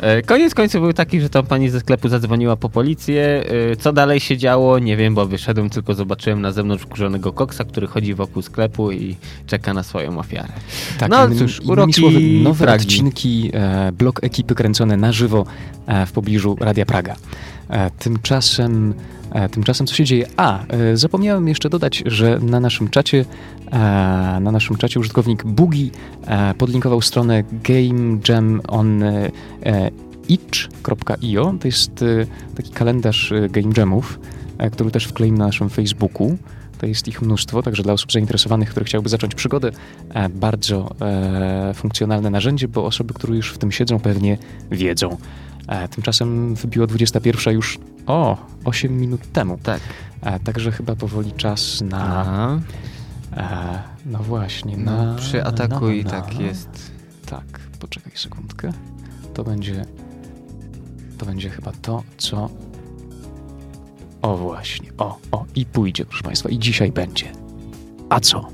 [0.00, 3.44] E, Koniec końców był taki, że tam pani ze sklepu zadzwoniła po policję.
[3.72, 4.78] E, Co dalej się działo?
[4.78, 9.16] Nie wiem, bo wyszedłem, tylko zobaczyłem na zewnątrz wkurzonego koksa, który chodzi wokół sklepu i
[9.46, 10.48] czeka na swoją ofiarę.
[10.98, 12.84] Tak, No innymi, cóż, uroki słowy, nowe Pragi.
[12.84, 15.44] odcinki, e, blok ekipy kręcone na żywo
[15.86, 17.16] e, w pobliżu Radia Praga.
[17.68, 18.94] E, tymczasem,
[19.32, 20.26] e, tymczasem co się dzieje?
[20.36, 23.24] A, e, zapomniałem jeszcze dodać, że na naszym czacie
[24.40, 25.90] na naszym czacie użytkownik Bugi
[26.58, 29.04] podlinkował stronę Game Jam on
[30.28, 31.54] itch.io.
[31.60, 32.04] To jest
[32.56, 34.18] taki kalendarz Game Jamów,
[34.72, 36.38] który też wkleimy na naszym Facebooku.
[36.78, 39.70] To jest ich mnóstwo, także dla osób zainteresowanych, które chciałyby zacząć przygodę,
[40.30, 40.90] bardzo
[41.74, 44.38] funkcjonalne narzędzie, bo osoby, które już w tym siedzą, pewnie
[44.70, 45.16] wiedzą.
[45.68, 49.58] E, tymczasem wybiło 21 już o 8 minut temu.
[49.62, 49.80] Tak.
[50.22, 52.60] E, także chyba powoli czas na.
[53.36, 55.14] E, no właśnie, No, na.
[55.14, 56.92] przyatakuj, na, na, tak jest.
[57.26, 57.44] Tak,
[57.80, 58.72] poczekaj sekundkę.
[59.34, 59.84] To będzie.
[61.18, 62.50] To będzie chyba to, co.
[64.22, 67.32] O właśnie, o, o, i pójdzie, proszę Państwa, i dzisiaj będzie.
[68.08, 68.48] A co?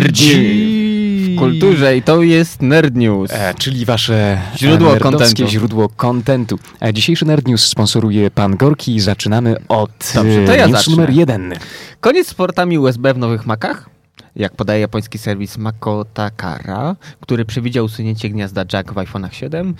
[0.00, 3.30] W kulturze i to jest Nerd News.
[3.32, 5.46] E, czyli wasze Źródło e, nerdowskie kontentu.
[5.52, 6.58] źródło kontentu.
[6.82, 10.90] E, dzisiejszy Nerd News sponsoruje pan Gorki i zaczynamy od Dobrze, to e, ja zacznę.
[10.90, 11.54] numer jeden.
[12.00, 13.90] Koniec z portami USB w nowych Macach?
[14.36, 19.74] Jak podaje japoński serwis Mako Takara, który przewidział usunięcie gniazda jack w iPhone'ach 7,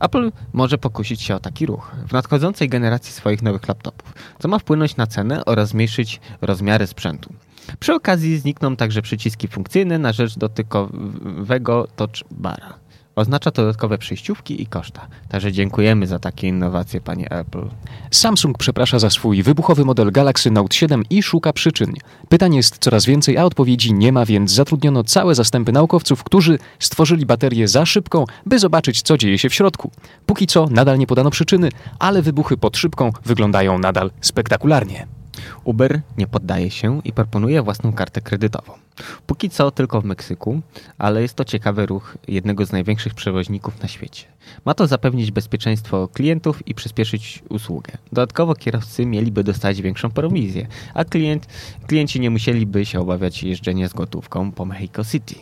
[0.00, 4.58] Apple może pokusić się o taki ruch w nadchodzącej generacji swoich nowych laptopów, co ma
[4.58, 7.32] wpłynąć na cenę oraz zmniejszyć rozmiary sprzętu.
[7.78, 12.80] Przy okazji znikną także przyciski funkcyjne na rzecz dotykowego touch bara.
[13.16, 15.06] Oznacza to dodatkowe przejściówki i koszta.
[15.28, 17.68] Także dziękujemy za takie innowacje, panie Apple.
[18.10, 21.92] Samsung przeprasza za swój wybuchowy model Galaxy Note 7 i szuka przyczyn.
[22.28, 27.26] Pytań jest coraz więcej, a odpowiedzi nie ma, więc zatrudniono całe zastępy naukowców, którzy stworzyli
[27.26, 29.90] baterię za szybką, by zobaczyć, co dzieje się w środku.
[30.26, 31.68] Póki co nadal nie podano przyczyny,
[31.98, 35.19] ale wybuchy pod szybką wyglądają nadal spektakularnie.
[35.64, 38.72] Uber nie poddaje się i proponuje własną kartę kredytową.
[39.26, 40.60] Póki co tylko w Meksyku,
[40.98, 44.24] ale jest to ciekawy ruch jednego z największych przewoźników na świecie.
[44.64, 47.92] Ma to zapewnić bezpieczeństwo klientów i przyspieszyć usługę.
[48.12, 51.46] Dodatkowo kierowcy mieliby dostać większą prowizję, a klient,
[51.86, 55.34] klienci nie musieliby się obawiać jeżdżenia z gotówką po Mexico City.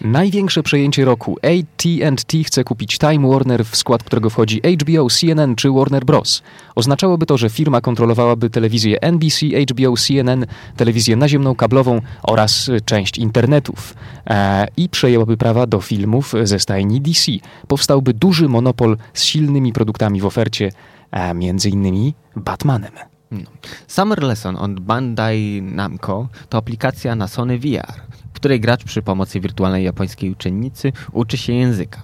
[0.00, 1.36] Największe przejęcie roku.
[1.42, 6.42] AT&T chce kupić Time Warner, w skład którego wchodzi HBO, CNN czy Warner Bros.
[6.74, 10.46] Oznaczałoby to, że firma kontrolowałaby telewizję NBC, HBO, CNN,
[10.76, 13.94] telewizję naziemną, kablową oraz część internetów
[14.26, 17.32] e, i przejęłaby prawa do filmów ze stajni DC.
[17.68, 20.72] Powstałby duży monopol z silnymi produktami w ofercie,
[21.10, 22.92] e, między innymi Batmanem.
[23.30, 23.50] No.
[23.86, 27.92] Summer Lesson od Bandai Namco to aplikacja na Sony VR,
[28.30, 32.02] w której gracz przy pomocy wirtualnej japońskiej uczennicy uczy się języka.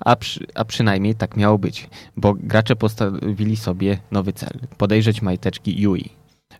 [0.00, 5.80] A, przy, a przynajmniej tak miało być, bo gracze postawili sobie nowy cel podejrzeć majteczki
[5.80, 6.10] Yui.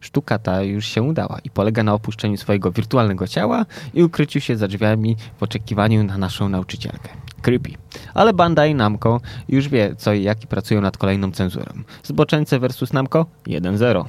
[0.00, 4.56] Sztuka ta już się udała i polega na opuszczeniu swojego wirtualnego ciała i ukryciu się
[4.56, 7.08] za drzwiami w oczekiwaniu na naszą nauczycielkę.
[7.46, 7.70] Creepy.
[8.14, 11.72] Ale Bandai Namco już wie co i jak i pracują nad kolejną cenzurą.
[12.02, 14.04] Zboczeńce vs Namco 1-0.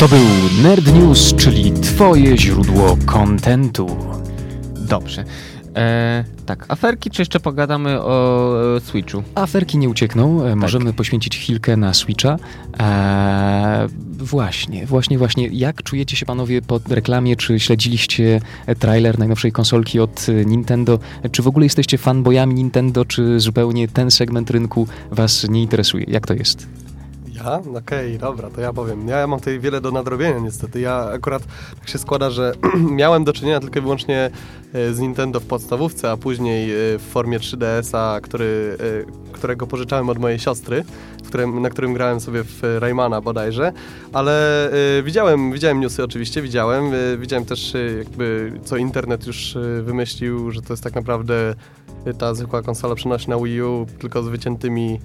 [0.00, 0.18] To był
[0.62, 3.86] Nerd News, czyli twoje źródło kontentu.
[4.74, 5.24] Dobrze.
[5.76, 9.22] E, tak, aferki, czy jeszcze pogadamy o e, Switchu?
[9.34, 12.36] Aferki nie uciekną, e, możemy poświęcić chwilkę na Switcha.
[12.80, 15.48] E, właśnie, właśnie, właśnie.
[15.52, 17.36] Jak czujecie się panowie po reklamie?
[17.36, 18.40] Czy śledziliście
[18.78, 20.98] trailer najnowszej konsolki od e, Nintendo?
[21.32, 26.04] Czy w ogóle jesteście fanboyami Nintendo, czy zupełnie ten segment rynku was nie interesuje?
[26.08, 26.66] Jak to jest?
[27.36, 27.54] Ja?
[27.58, 29.08] Okej, okay, dobra, to ja powiem.
[29.08, 30.80] Ja, ja mam tutaj wiele do nadrobienia niestety.
[30.80, 31.42] Ja akurat
[31.80, 32.52] tak się składa, że
[32.90, 34.30] miałem do czynienia tylko i wyłącznie
[34.72, 40.08] e, z Nintendo w podstawówce, a później e, w formie 3DS-a, który, e, którego pożyczałem
[40.08, 40.84] od mojej siostry,
[41.26, 43.72] którym, na którym grałem sobie w Raymana bodajże,
[44.12, 44.70] ale
[45.04, 46.84] widziałem, widziałem newsy oczywiście, widziałem.
[47.18, 51.54] Widziałem też jakby co internet już wymyślił, że to jest tak naprawdę
[52.18, 55.00] ta zwykła konsola przenośna Wii U, tylko z wyciętymi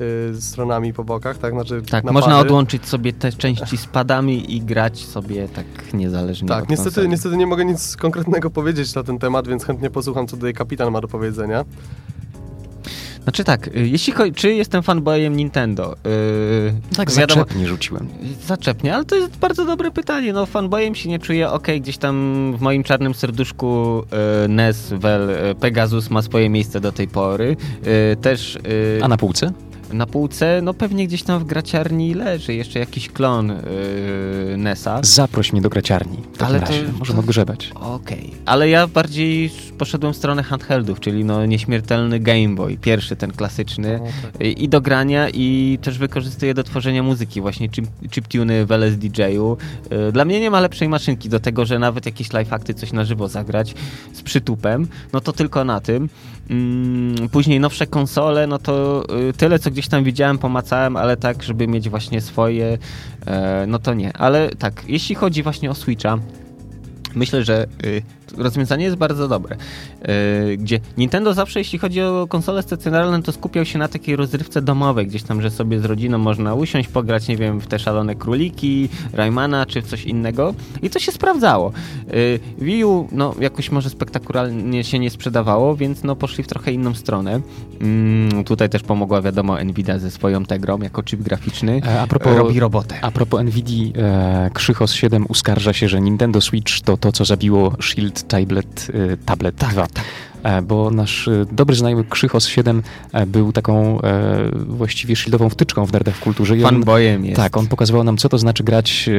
[0.00, 1.52] y, stronami po bokach, tak?
[1.52, 2.12] Znaczy tak, napady.
[2.12, 6.88] można odłączyć sobie te części z padami i grać sobie tak niezależnie Tak, od niestety,
[6.90, 7.08] konsoli.
[7.08, 10.92] niestety nie mogę nic konkretnego powiedzieć na ten temat, więc chętnie posłucham, co tutaj kapitan
[10.92, 11.64] ma do powiedzenia.
[13.22, 15.96] Znaczy tak, y, jeśli chodzi, czy jestem fanboyem Nintendo?
[16.04, 18.08] Yy, Tak, wiadomo, zaczepnie rzuciłem.
[18.46, 20.32] Zaczepnie, ale to jest bardzo dobre pytanie.
[20.32, 21.50] No, fanboyem się nie czuję.
[21.50, 24.02] Okej, gdzieś tam w moim czarnym serduszku
[24.44, 27.56] y, NES, Vel, y, Pegasus ma swoje miejsce do tej pory.
[28.12, 29.52] Y, też y, A na półce?
[29.92, 35.00] Na półce, no pewnie gdzieś tam w graciarni leży jeszcze jakiś klon yy, NESa.
[35.02, 36.16] Zaproś mnie do graciarni.
[36.32, 36.84] W takim Ale to- razie.
[36.98, 37.70] Możemy odgrzebać.
[37.74, 43.32] Okej, ale ja bardziej poszedłem w stronę handheldów, czyli no nieśmiertelny Game Boy, pierwszy ten
[43.32, 44.00] klasyczny
[44.40, 49.56] i, i do grania i też wykorzystuję do tworzenia muzyki, właśnie chip, chiptuny w LSDJ-u.
[49.90, 52.92] Yy, Dla mnie nie ma lepszej maszynki do tego, że nawet jakieś live akty coś
[52.92, 53.74] na żywo zagrać
[54.12, 56.08] z przytupem, no to tylko na tym.
[56.52, 61.42] Mm, Później nowsze konsole, no to y, tyle, co gdzieś tam widziałem, pomacałem, ale tak,
[61.42, 62.78] żeby mieć właśnie swoje,
[63.26, 64.16] e, no to nie.
[64.16, 66.18] Ale tak, jeśli chodzi właśnie o Switcha,
[67.14, 68.02] myślę, że y,
[68.38, 69.56] rozwiązanie jest bardzo dobre.
[70.52, 74.62] Y, gdzie Nintendo zawsze, jeśli chodzi o konsole stacjonarne, to skupiał się na takiej rozrywce
[74.62, 78.14] domowej, gdzieś tam, że sobie z rodziną można usiąść, pograć, nie wiem, w te szalone
[78.14, 81.72] króliki, Raymana czy w coś innego i to się sprawdzało.
[82.14, 86.72] Y, Wii U, no, jakoś może spektakularnie się nie sprzedawało, więc no, poszli w trochę
[86.72, 87.40] inną stronę.
[87.80, 91.80] Mm, tutaj też pomogła, wiadomo, Nvidia ze swoją Tegrą jako chip graficzny.
[91.86, 92.98] E, A propos, Robi robotę.
[93.02, 97.72] a propos Nvidia, e, Krzychos 7 uskarża się, że Nintendo Switch to to, co zabiło
[97.80, 99.86] Shield Tablet, e, tablet 2.
[100.42, 102.82] E, Bo nasz e, dobry znajomy Krzychos 7
[103.12, 103.98] e, był taką
[104.66, 106.56] właściwie shieldową wtyczką w nerdach w kulturze.
[106.56, 107.36] I on, Fanboyem jest.
[107.36, 109.10] tak, on pokazywał nam, co to znaczy grać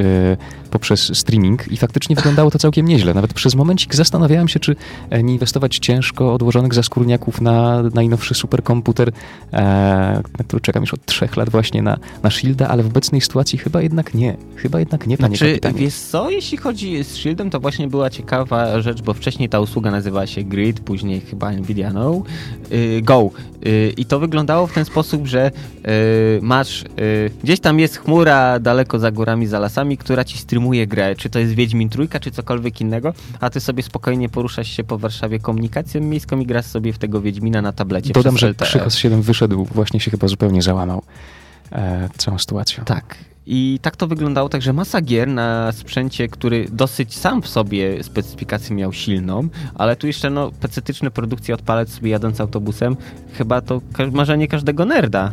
[0.72, 3.14] poprzez streaming i faktycznie wyglądało to całkiem nieźle.
[3.14, 4.76] Nawet przez momencik zastanawiałem się, czy
[5.24, 9.12] nie inwestować ciężko odłożonych zaskórniaków na najnowszy superkomputer,
[10.38, 13.60] na który czekam już od trzech lat właśnie na, na Shielda, ale w obecnej sytuacji
[13.60, 14.38] chyba jednak nie.
[14.56, 15.80] Chyba jednak nie, panie Znaczy, kapitanie.
[15.80, 19.92] wiesz co, jeśli chodzi z Shieldem, to właśnie była ciekawa rzecz, bo wcześniej ta usługa
[19.92, 22.24] nazywała się Grid, później chyba Nvidia no,
[22.72, 23.32] y, Go.
[23.66, 26.84] Y, I to wyglądało w ten sposób, że y, masz,
[27.44, 31.40] gdzieś tam jest chmura daleko za górami, za lasami, która ci streamuje grę, czy to
[31.40, 36.02] jest Wiedźmin Trójka, czy cokolwiek innego, a ty sobie spokojnie poruszasz się po Warszawie komunikacją
[36.02, 38.54] miejską i grasz sobie w tego Wiedźmina na tablecie Dodam, że.
[38.54, 41.02] Krzychos 7 wyszedł, właśnie się chyba zupełnie załamał
[41.72, 42.86] e, całą sytuacją.
[42.86, 43.33] Tak.
[43.46, 48.76] I tak to wyglądało, także masa gier na sprzęcie, który dosyć sam w sobie specyfikację
[48.76, 52.98] miał silną, ale tu jeszcze no pecetyczne produkcje odpalać sobie jadąc autobusem,
[53.34, 53.82] chyba to
[54.12, 55.32] marzenie każdego nerda.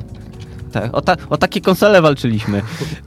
[0.72, 2.62] Tak, o, ta, o takie konsole walczyliśmy.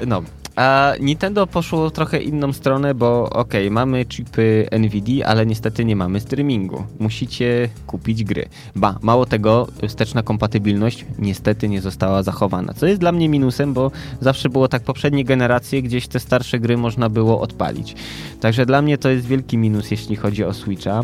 [0.08, 0.24] No,
[0.56, 5.96] a Nintendo poszło trochę inną stronę, bo okej, okay, mamy chipy NVIDIA, ale niestety nie
[5.96, 6.84] mamy streamingu.
[7.00, 8.46] Musicie kupić gry.
[8.76, 13.92] Ba, mało tego, wsteczna kompatybilność niestety nie została zachowana, co jest dla mnie minusem, bo
[14.22, 17.96] zawsze było tak poprzednie generacje, gdzieś te starsze gry można było odpalić.
[18.40, 21.04] Także dla mnie to jest wielki minus, jeśli chodzi o Switcha.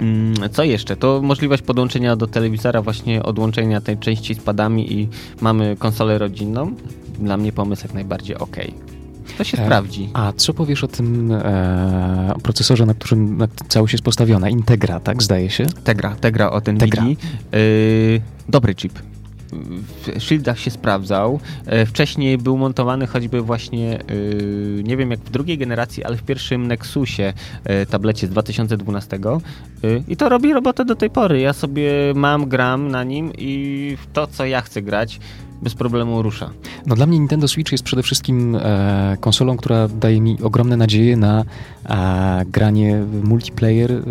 [0.00, 0.96] Mm, co jeszcze?
[0.96, 5.08] To możliwość podłączenia do telewizora, właśnie odłączenia tej części z padami i
[5.40, 6.74] mamy konsolę rodzinną.
[7.18, 8.56] Dla mnie pomysł jak najbardziej ok.
[9.38, 10.10] To się e, sprawdzi.
[10.14, 14.48] A co powiesz o tym e, procesorze, na którym na całość jest postawiona?
[14.48, 15.22] Integra, tak?
[15.22, 15.66] Zdaje się?
[15.84, 17.02] Tegra, Tegra o ten Tegra.
[17.02, 17.06] E,
[18.48, 18.92] dobry chip
[19.52, 21.40] w Shieldach się sprawdzał.
[21.66, 24.02] E, wcześniej był montowany choćby właśnie, e,
[24.82, 27.32] nie wiem jak w drugiej generacji, ale w pierwszym Nexusie
[27.64, 29.18] e, tablecie z 2012
[30.08, 31.40] i to robi robotę do tej pory.
[31.40, 35.20] Ja sobie mam, gram na nim i w to, co ja chcę grać,
[35.62, 36.50] bez problemu rusza.
[36.86, 41.16] No dla mnie Nintendo Switch jest przede wszystkim e, konsolą, która daje mi ogromne nadzieje
[41.16, 41.44] na
[41.84, 44.02] e, granie multiplayer e,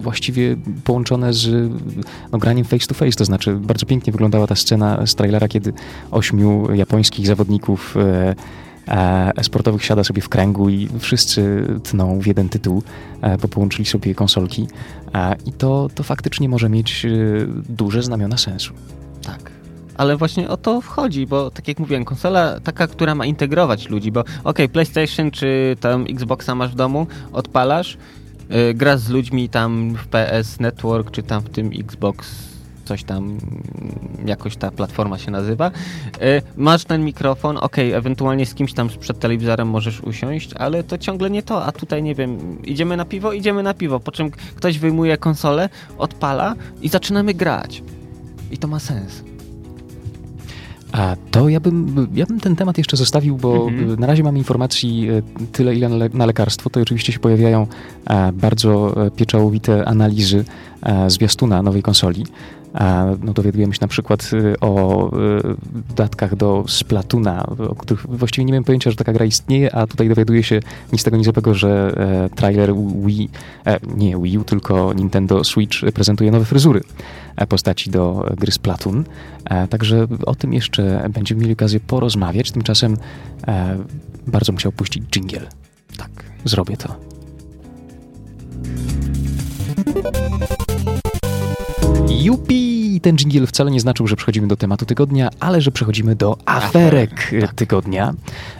[0.00, 1.72] właściwie połączone z
[2.32, 5.72] no, graniem face to face, to znaczy bardzo pięknie wyglądała ta scena z trailera, kiedy
[6.10, 8.34] ośmiu japońskich zawodników e,
[9.38, 12.82] e, sportowych siada sobie w kręgu i wszyscy tną w jeden tytuł,
[13.20, 14.66] e, bo połączyli sobie konsolki
[15.46, 17.06] i to, to faktycznie może mieć
[17.68, 18.74] duże znamiona sensu.
[19.96, 24.12] Ale właśnie o to wchodzi, bo tak jak mówiłem, konsola taka, która ma integrować ludzi,
[24.12, 27.98] bo ok, PlayStation czy tam Xboxa masz w domu, odpalasz,
[28.50, 32.46] yy, grasz z ludźmi tam w PS Network, czy tam w tym Xbox
[32.84, 33.38] coś tam, mm,
[34.26, 35.70] jakoś ta platforma się nazywa.
[36.20, 40.98] Yy, masz ten mikrofon, ok, ewentualnie z kimś tam przed telewizorem możesz usiąść, ale to
[40.98, 44.30] ciągle nie to, a tutaj nie wiem, idziemy na piwo, idziemy na piwo, po czym
[44.30, 45.68] ktoś wyjmuje konsolę,
[45.98, 47.82] odpala i zaczynamy grać.
[48.50, 49.35] I to ma sens.
[50.92, 54.00] A to ja bym, ja bym ten temat jeszcze zostawił, bo mhm.
[54.00, 55.22] na razie mam informacji e,
[55.52, 56.70] tyle, ile na, le na lekarstwo.
[56.70, 57.66] To oczywiście się pojawiają
[58.06, 60.44] e, bardzo e, pieczołowite analizy
[61.08, 62.26] zwiastuna nowej konsoli.
[63.22, 65.10] No, dowiadujemy się na przykład o
[65.96, 70.08] datkach do Splatuna, o których właściwie nie miałem pojęcia, że taka gra istnieje, a tutaj
[70.08, 70.60] dowiaduję się
[70.92, 71.94] nic tego, nic tego, że
[72.34, 72.74] trailer
[73.04, 73.30] Wii,
[73.96, 76.80] nie Wii U, tylko Nintendo Switch prezentuje nowe fryzury
[77.48, 79.04] postaci do gry Splatoon.
[79.44, 82.50] E, także o tym jeszcze będziemy mieli okazję porozmawiać.
[82.50, 82.96] Tymczasem
[83.46, 83.78] e,
[84.26, 85.48] bardzo musiał puścić jingle.
[85.96, 86.10] Tak,
[86.44, 86.96] zrobię to.
[92.26, 93.00] Jupi!
[93.00, 97.30] Ten jingle wcale nie znaczył, że przechodzimy do tematu tygodnia, ale że przechodzimy do aferek
[97.40, 97.54] tak.
[97.54, 98.14] tygodnia.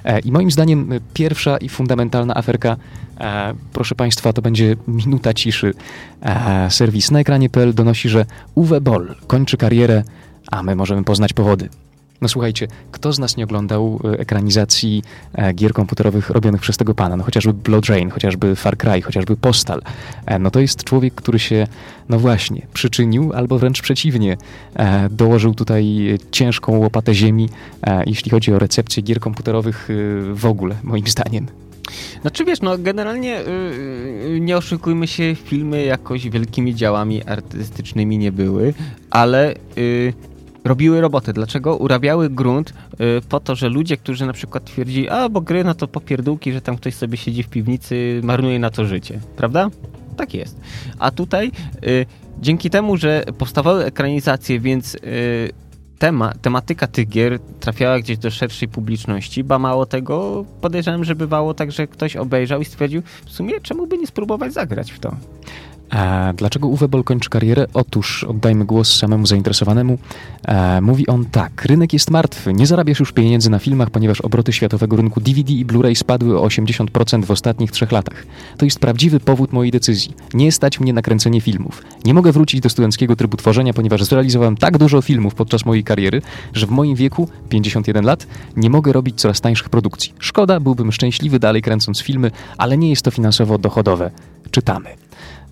[0.04, 2.76] E, I moim zdaniem pierwsza i fundamentalna aferka
[3.20, 5.74] E, proszę Państwa, to będzie minuta ciszy.
[6.22, 10.02] E, serwis na ekranie.pl donosi, że Uwe Boll kończy karierę,
[10.50, 11.68] a my możemy poznać powody.
[12.20, 15.02] No słuchajcie, kto z nas nie oglądał e, ekranizacji
[15.54, 17.16] gier komputerowych robionych przez tego pana?
[17.16, 19.82] No chociażby Blood Rain, chociażby Far Cry, chociażby Postal.
[20.40, 21.66] No to jest człowiek, który się,
[22.08, 24.36] no właśnie, przyczynił, albo wręcz przeciwnie,
[25.10, 25.84] dołożył tutaj
[26.30, 27.48] ciężką łopatę ziemi,
[28.06, 29.88] jeśli chodzi o recepcję gier komputerowych
[30.32, 31.46] w ogóle, moim zdaniem.
[32.20, 33.40] Znaczy wiesz, no generalnie
[34.30, 38.74] yy, nie oszukujmy się, filmy jakoś wielkimi działami artystycznymi nie były,
[39.10, 40.12] ale yy,
[40.66, 41.32] robiły robotę.
[41.32, 41.76] Dlaczego?
[41.76, 45.74] Urabiały grunt yy, po to, że ludzie, którzy na przykład twierdzi, a bo gry no
[45.74, 49.20] to popierdółki, że tam ktoś sobie siedzi w piwnicy, marnuje na to życie.
[49.36, 49.70] Prawda?
[50.16, 50.60] Tak jest.
[50.98, 51.52] A tutaj
[51.86, 52.06] y,
[52.40, 54.98] dzięki temu, że powstawały ekranizacje, więc y,
[55.98, 61.54] tema, tematyka tych gier trafiała gdzieś do szerszej publiczności, ba mało tego podejrzewam, że bywało
[61.54, 65.16] tak, że ktoś obejrzał i stwierdził, w sumie czemu by nie spróbować zagrać w to.
[65.90, 67.66] A dlaczego Uwe Boll kończy karierę?
[67.74, 69.98] Otóż oddajmy głos samemu zainteresowanemu.
[70.48, 71.64] E, mówi on tak.
[71.64, 72.52] Rynek jest martwy.
[72.52, 76.46] Nie zarabiasz już pieniędzy na filmach, ponieważ obroty światowego rynku DVD i Blu-ray spadły o
[76.46, 78.26] 80% w ostatnich trzech latach.
[78.56, 80.14] To jest prawdziwy powód mojej decyzji.
[80.34, 81.82] Nie stać mnie na kręcenie filmów.
[82.04, 86.22] Nie mogę wrócić do studenckiego trybu tworzenia, ponieważ zrealizowałem tak dużo filmów podczas mojej kariery,
[86.52, 88.26] że w moim wieku, 51 lat,
[88.56, 90.12] nie mogę robić coraz tańszych produkcji.
[90.18, 94.10] Szkoda, byłbym szczęśliwy dalej kręcąc filmy, ale nie jest to finansowo dochodowe.
[94.50, 95.05] Czytamy.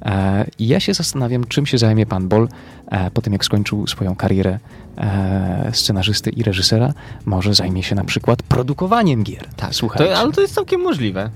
[0.04, 2.48] E, I ja się zastanawiam, czym się zajmie pan Bol
[2.90, 4.58] e, po tym, jak skończył swoją karierę
[4.98, 6.94] e, scenarzysty i reżysera.
[7.24, 9.48] Może zajmie się na przykład produkowaniem gier.
[9.56, 10.12] Tak, słuchaj.
[10.12, 11.30] Ale to jest całkiem możliwe.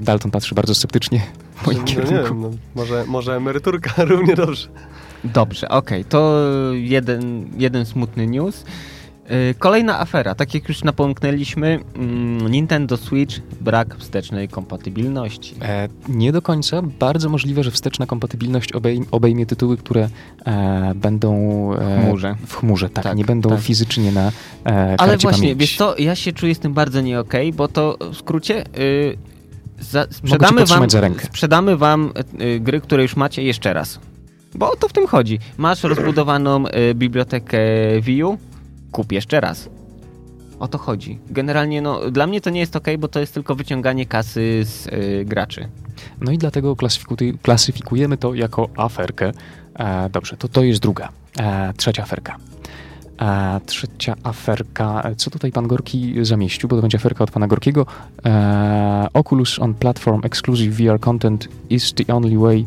[0.00, 1.20] Dalton patrzy bardzo sceptycznie
[1.54, 2.14] w moim no, kierunku.
[2.14, 4.68] Nie wiem, no, może, może emeryturka równie dobrze.
[5.24, 6.00] Dobrze, okej.
[6.00, 6.10] Okay.
[6.10, 6.40] To
[6.72, 8.64] jeden, jeden smutny news.
[9.30, 15.54] Y, Kolejna afera, tak jak już napomknęliśmy, mm, Nintendo Switch, brak wstecznej kompatybilności.
[15.62, 16.82] E, nie do końca.
[16.82, 20.08] Bardzo możliwe, że wsteczna kompatybilność obejm, obejmie tytuły, które
[20.46, 21.34] e, będą
[21.74, 22.34] e, W chmurze.
[22.46, 23.04] W chmurze, tak.
[23.04, 23.60] Tak, nie będą tak.
[23.60, 24.32] fizycznie na
[24.66, 25.60] e, Ale właśnie, pamięci.
[25.60, 29.16] wiesz co, ja się czuję z tym bardzo nie okej, bo to w skrócie y,
[29.80, 30.88] za, sprzedamy, wam,
[31.22, 34.00] sprzedamy wam y, gry, które już macie jeszcze raz.
[34.54, 35.38] Bo o to w tym chodzi.
[35.58, 37.58] Masz rozbudowaną y, bibliotekę
[38.00, 38.38] Wii U,
[38.92, 39.68] kup jeszcze raz.
[40.60, 41.18] O to chodzi.
[41.30, 44.86] Generalnie, no, dla mnie to nie jest okej, bo to jest tylko wyciąganie kasy z
[44.86, 45.68] y, graczy.
[46.20, 49.32] No i dlatego klasyfiku- klasyfikujemy to jako aferkę.
[49.74, 51.08] E, dobrze, to to jest druga.
[51.38, 52.36] E, trzecia aferka.
[53.20, 55.10] E, trzecia aferka.
[55.16, 57.86] Co tutaj pan Gorki zamieścił, bo to będzie aferka od pana Gorkiego.
[58.24, 62.66] E, Oculus on platform exclusive VR content is the only way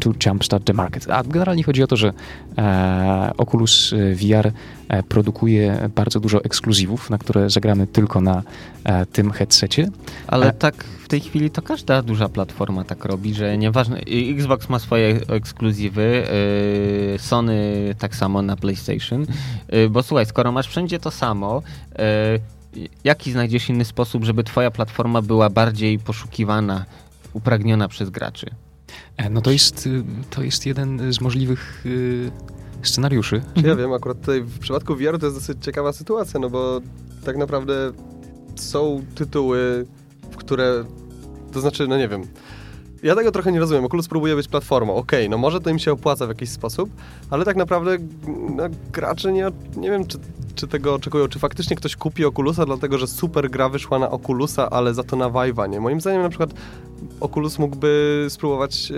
[0.00, 1.10] to jumpstart the market.
[1.10, 2.12] A generalnie chodzi o to, że
[2.58, 4.52] e, Oculus VR
[4.88, 8.42] e, produkuje bardzo dużo ekskluzywów, na które zagramy tylko na
[8.84, 9.88] e, tym headsetie.
[10.26, 14.00] Ale tak w tej chwili to każda duża platforma tak robi, że nieważne.
[14.30, 16.26] Xbox ma swoje ekskluzywy,
[17.12, 19.26] yy, Sony tak samo na PlayStation.
[19.72, 21.62] Yy, bo słuchaj, skoro masz wszędzie to samo,
[22.74, 26.84] yy, jaki znajdziesz inny sposób, żeby twoja platforma była bardziej poszukiwana,
[27.32, 28.50] upragniona przez graczy?
[29.18, 32.30] E, No to jest, y, to jest jeden z możliwych y,
[32.82, 33.42] scenariuszy.
[33.64, 36.80] Ja wiem, akurat tutaj w przypadku VR to jest dosyć ciekawa sytuacja, no bo
[37.24, 37.92] tak naprawdę
[38.56, 39.86] są tytuły,
[40.30, 40.84] w które,
[41.52, 42.22] to znaczy, no nie wiem,
[43.02, 43.84] ja tego trochę nie rozumiem.
[43.84, 44.94] Oculus próbuje być platformą.
[44.94, 46.90] Okej, no może to im się opłaca w jakiś sposób,
[47.30, 47.98] ale tak naprawdę
[48.56, 49.46] no, gracze nie,
[49.76, 50.18] nie wiem, czy,
[50.54, 51.28] czy tego oczekują.
[51.28, 55.16] Czy faktycznie ktoś kupi Oculusa, dlatego że super gra wyszła na Oculusa, ale za to
[55.16, 55.80] na Vive'a, nie?
[55.80, 56.50] Moim zdaniem na przykład
[57.20, 58.94] Oculus mógłby spróbować y,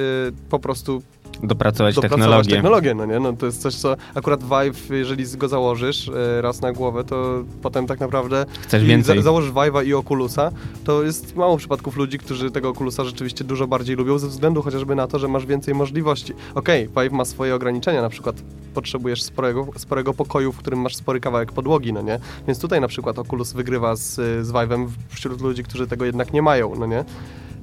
[0.50, 1.02] po prostu
[1.42, 2.50] Dopracować, dopracować technologię.
[2.52, 3.20] technologię, no nie?
[3.20, 7.44] No to jest coś, co akurat Vive, jeżeli go założysz e, raz na głowę, to
[7.62, 9.16] potem tak naprawdę Chcesz więcej.
[9.16, 10.50] Za, założysz Vive'a i Oculusa,
[10.84, 14.94] to jest mało przypadków ludzi, którzy tego Oculusa rzeczywiście dużo bardziej lubią, ze względu chociażby
[14.94, 16.32] na to, że masz więcej możliwości.
[16.54, 18.36] Okej, Vive ma swoje ograniczenia, na przykład
[18.74, 22.18] potrzebujesz sporego, sporego pokoju, w którym masz spory kawałek podłogi, no nie?
[22.46, 24.14] Więc tutaj na przykład Oculus wygrywa z,
[24.46, 27.04] z Vive'em wśród ludzi, którzy tego jednak nie mają, no nie?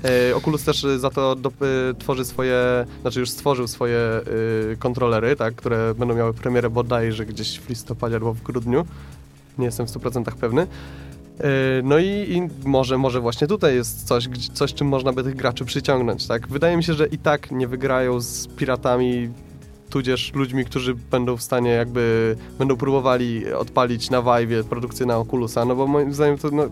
[0.03, 4.75] E, Oculus też e, za to do, e, tworzy swoje, znaczy już stworzył swoje e,
[4.79, 8.85] kontrolery, tak, które będą miały premierę bodajże gdzieś w listopadzie albo w grudniu.
[9.57, 10.61] Nie jestem w 100% pewny.
[10.61, 11.47] E,
[11.83, 15.65] No i, i może, może właśnie tutaj jest coś, coś, czym można by tych graczy
[15.65, 16.47] przyciągnąć, tak?
[16.47, 19.29] Wydaje mi się, że i tak nie wygrają z piratami,
[19.89, 25.65] tudzież ludźmi, którzy będą w stanie jakby, będą próbowali odpalić na Vive produkcję na Oculusa,
[25.65, 26.69] no bo moim zdaniem to, no,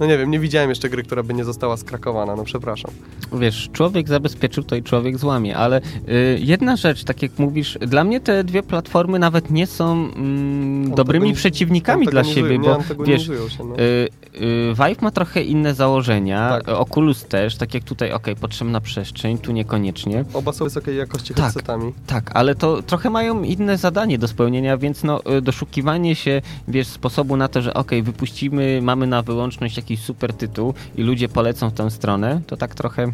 [0.00, 2.90] no nie wiem, nie widziałem jeszcze gry, która by nie została skrakowana, no przepraszam.
[3.32, 8.04] Wiesz, człowiek zabezpieczył, to i człowiek złamie, ale y, jedna rzecz, tak jak mówisz, dla
[8.04, 13.26] mnie te dwie platformy nawet nie są mm, dobrymi przeciwnikami dla siebie, nie bo wiesz,
[13.26, 13.76] się, no.
[13.78, 14.08] Y,
[14.42, 16.68] y, Vive ma trochę inne założenia, Tak.
[16.68, 20.24] Oculus też, tak jak tutaj, ok, potrzebna przestrzeń, tu niekoniecznie.
[20.34, 21.44] Oba są wysokiej jakości Tak.
[21.44, 21.92] headsetami.
[22.06, 26.86] Tak, ale to trochę mają inne zadanie do spełnienia, więc no, y, doszukiwanie się, wiesz,
[26.86, 31.70] sposobu na to, że ok, wypuścimy, mamy na wyłączność jakiś super tytuł i ludzie polecą
[31.70, 33.12] w tę stronę, to tak trochę,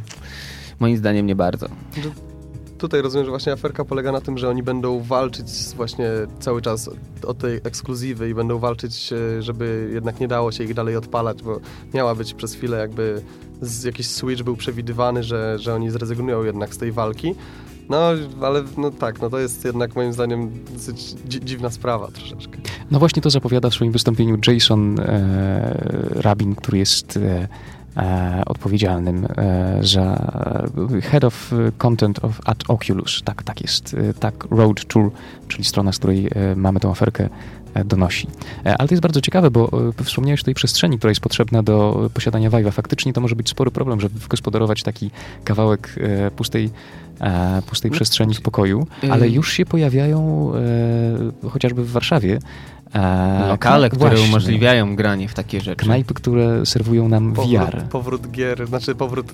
[0.80, 1.68] moim zdaniem, nie bardzo.
[2.78, 6.10] Tutaj rozumiem, że właśnie aferka polega na tym, że oni będą walczyć właśnie
[6.40, 6.90] cały czas
[7.26, 11.42] o tej ekskluzywy i będą walczyć, e, żeby jednak nie dało się ich dalej odpalać,
[11.42, 11.60] bo
[11.94, 13.22] miała być przez chwilę jakby
[13.84, 17.34] jakiś switch był przewidywany, że, że oni zrezygnują jednak z tej walki.
[17.88, 17.96] No,
[18.42, 22.58] ale no tak, no to jest jednak moim zdaniem dosyć dzi- dziwna sprawa troszeczkę.
[22.90, 27.48] No właśnie to zapowiada w swoim wystąpieniu Jason e, Rabin, który jest e,
[27.96, 30.32] e, odpowiedzialnym e, za
[31.02, 33.22] Head of Content of, at Oculus.
[33.24, 33.94] Tak, tak jest.
[33.94, 35.10] E, tak, Road Tour,
[35.48, 37.30] czyli strona, z której e, mamy tą aferkę, e,
[37.84, 38.28] donosi.
[38.66, 41.62] E, ale to jest bardzo ciekawe, bo e, wspomniałeś o tej przestrzeni, która jest potrzebna
[41.62, 42.72] do posiadania Vive'a.
[42.72, 45.10] Faktycznie to może być spory problem, żeby wygospodarować taki
[45.44, 46.70] kawałek e, pustej
[47.20, 50.52] e, pustej No, przestrzeni w pokoju, y- ale już się pojawiają
[51.44, 52.38] e, chociażby w Warszawie
[52.94, 55.76] e, Lokale, kna- które właśnie, umożliwiają granie w takie rzeczy.
[55.84, 57.82] knajpy, które serwują nam Powrót, VR.
[57.90, 59.32] powrót gier, znaczy powrót,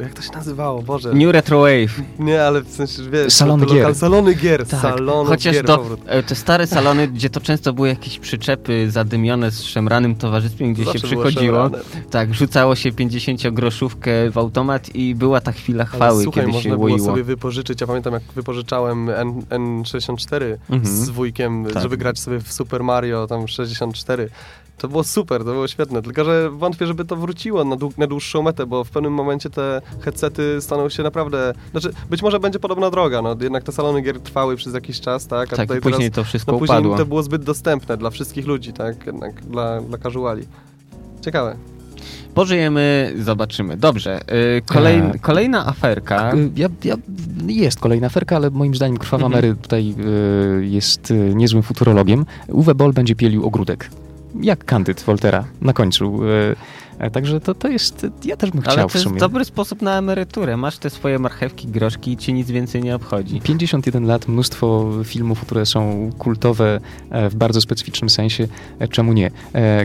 [0.00, 1.12] e, jak to się nazywało, Boże.
[1.14, 2.02] New Retro Wave.
[2.18, 3.94] Nie, ale w sensie, wiesz, Salony to lokal- gier.
[3.94, 6.00] Salony gier, Tak, salony chociaż gier, powrót.
[6.06, 10.84] e, te stare salony, gdzie to często były jakieś przyczepy zadymione z szemranym towarzystwem, gdzie
[10.84, 11.84] Zawsze się przychodziło, szemrane.
[12.10, 16.62] tak, rzucało się 50-groszówkę w automat i była ta chwila Ale chwały, słuchaj, kiedy można
[16.62, 17.06] się było łoiło.
[17.06, 17.80] sobie wypożyczyć.
[17.80, 20.96] Ja pamiętam, jak wypożyczałem N, N64 Mhm.
[20.96, 21.82] z wujkiem, Tak.
[21.82, 24.28] żeby grać sobie w w Super Mario tam 64.
[24.78, 28.06] To było super, to było świetne, tylko że wątpię, żeby to wróciło na, dłu- na
[28.06, 31.54] dłuższą metę, bo w pewnym momencie te headsety staną się naprawdę...
[31.70, 35.26] Znaczy, być może będzie podobna droga, no jednak te salony gier trwały przez jakiś czas,
[35.26, 35.52] tak?
[35.52, 36.96] A Tak, i później teraz, to wszystko no później upadło.
[36.96, 39.06] to było zbyt dostępne dla wszystkich ludzi, tak?
[39.06, 40.46] Jednak dla, dla casuali.
[41.20, 41.56] Ciekawe.
[42.34, 43.76] Pożyjemy, zobaczymy.
[43.76, 44.20] Dobrze,
[44.58, 45.18] y, kolej, Eee.
[45.20, 46.34] kolejna aferka.
[46.34, 46.94] Y, Ja, ja,
[47.46, 49.32] jest kolejna aferka, ale moim zdaniem Krwawa Mhm.
[49.32, 49.94] Mary tutaj
[50.60, 52.26] y, jest niezłym futurologiem.
[52.48, 53.90] Uwe Boll będzie pielił ogródek.
[54.40, 56.20] Jak Candyd Voltera na końcu.
[57.02, 58.06] E, także to, to jest...
[58.24, 60.56] Ja też bym Ale chciał to w jest dobry sposób na emeryturę.
[60.56, 63.40] Masz te swoje marchewki, groszki i cię nic więcej nie obchodzi.
[63.40, 66.80] 51 lat, mnóstwo filmów, które są kultowe
[67.10, 68.48] e, w bardzo specyficznym sensie.
[68.78, 69.30] E, Czemu nie?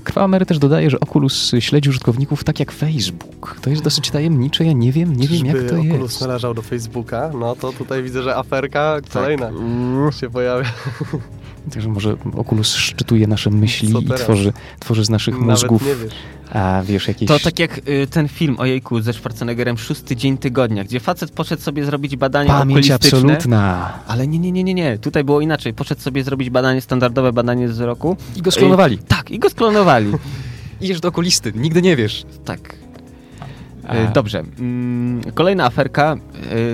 [0.03, 3.57] Krwawa Mary też dodaje, że Oculus śledzi użytkowników tak jak Facebook.
[3.61, 6.21] To jest dosyć tajemnicze, ja nie wiem, nie wiem jak Czyżby to Oculus jest.
[6.21, 10.13] należał do Facebooka, no to tutaj widzę, że aferka kolejna Tak.
[10.19, 10.65] się pojawia.
[11.73, 16.13] Także może Oculus szczytuje nasze myśli i tworzy, tworzy z naszych Nawet mózgów, nie wiesz.
[16.51, 17.27] a wiesz, jakieś...
[17.27, 21.31] To tak jak y, ten film o jejku ze Schwarzeneggerem Szósty Dzień Tygodnia, gdzie facet
[21.31, 23.19] poszedł sobie zrobić badanie Pamięć okulistyczne.
[23.33, 23.93] absolutna.
[24.07, 24.97] Ale nie, nie, nie, nie, nie.
[24.97, 25.73] Tutaj było inaczej.
[25.73, 28.17] Poszedł sobie zrobić badanie, standardowe badanie wzroku.
[28.35, 28.95] I go sklonowali.
[28.95, 30.11] Y, tak, i go sklonowali.
[30.81, 32.25] Idziesz do okulisty, nigdy nie wiesz.
[32.45, 32.75] tak.
[33.93, 34.43] Y, Dobrze.
[34.59, 36.17] Mm, Kolejna aferka.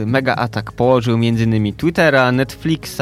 [0.01, 1.74] Y, Mega atak położył m.in.
[1.74, 3.01] Twittera, Netflixa,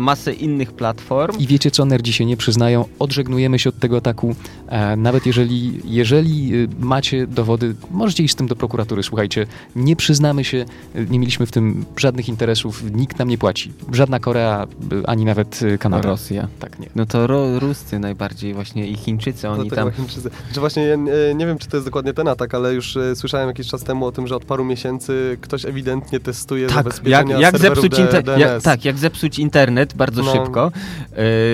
[0.00, 1.38] masę innych platform.
[1.38, 4.34] I wiecie co, nerdzi się nie przyznają, odżegnujemy się od tego ataku.
[4.68, 9.02] E, nawet jeżeli, jeżeli macie dowody, możecie iść z tym do prokuratury.
[9.02, 9.46] Słuchajcie,
[9.76, 10.64] nie przyznamy się,
[11.10, 13.72] nie mieliśmy w tym żadnych interesów, nikt nam nie płaci.
[13.92, 14.66] Żadna Korea,
[15.06, 16.08] ani nawet Kanada.
[16.08, 16.48] Rosja.
[16.58, 16.88] Tak, nie.
[16.94, 20.06] No to ro, Ruscy najbardziej właśnie i Chińczycy, oni Dlatego tam...
[20.06, 20.30] Chińczycy.
[20.54, 20.96] Że właśnie ja
[21.34, 24.06] nie, wiem, czy to jest dokładnie ten atak, ale już e, słyszałem jakiś czas temu
[24.06, 28.38] o tym, że od paru miesięcy ktoś ewidentnie testuje Tak, zabezpieczenia jak, jak zepsuć inter-
[28.38, 30.32] jak, tak, jak zepsuć internet bardzo No.
[30.32, 30.72] szybko.